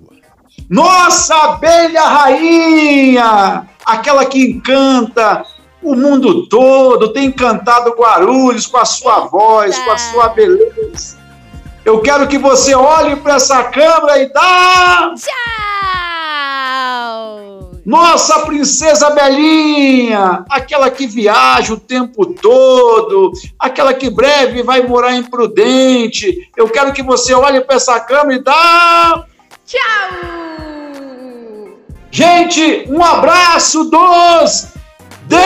Nossa 0.69 1.35
abelha 1.37 2.03
rainha! 2.03 3.69
Aquela 3.85 4.25
que 4.27 4.43
encanta 4.43 5.45
o 5.83 5.95
mundo 5.95 6.49
todo, 6.49 7.13
tem 7.13 7.27
encantado 7.27 7.91
Guarulhos 7.93 8.67
com 8.67 8.77
a 8.79 8.85
sua 8.85 9.21
voz, 9.29 9.79
com 9.79 9.91
a 9.93 9.99
sua 9.99 10.29
beleza. 10.31 11.20
Eu 11.91 12.01
quero 12.01 12.29
que 12.29 12.39
você 12.39 12.73
olhe 12.73 13.17
para 13.17 13.35
essa 13.35 13.65
câmera 13.65 14.23
e 14.23 14.33
dá. 14.33 15.13
Tchau! 16.63 17.73
Nossa 17.85 18.47
princesa 18.47 19.11
Belinha, 19.11 20.45
aquela 20.49 20.89
que 20.89 21.09
viaja 21.09 21.75
o 21.75 21.81
tempo 21.81 22.27
todo, 22.27 23.33
aquela 23.59 23.93
que 23.93 24.09
breve 24.09 24.63
vai 24.63 24.87
morar 24.87 25.17
em 25.17 25.25
Prudente. 25.25 26.49
Eu 26.57 26.69
quero 26.69 26.93
que 26.93 27.03
você 27.03 27.35
olhe 27.35 27.61
para 27.61 27.75
essa 27.75 27.99
câmera 27.99 28.39
e 28.39 28.45
dá. 28.45 29.25
Tchau! 29.67 29.81
Gente, 32.13 32.85
um 32.89 33.05
abraço 33.05 33.91
dos 33.91 34.69
Vem, 35.27 35.41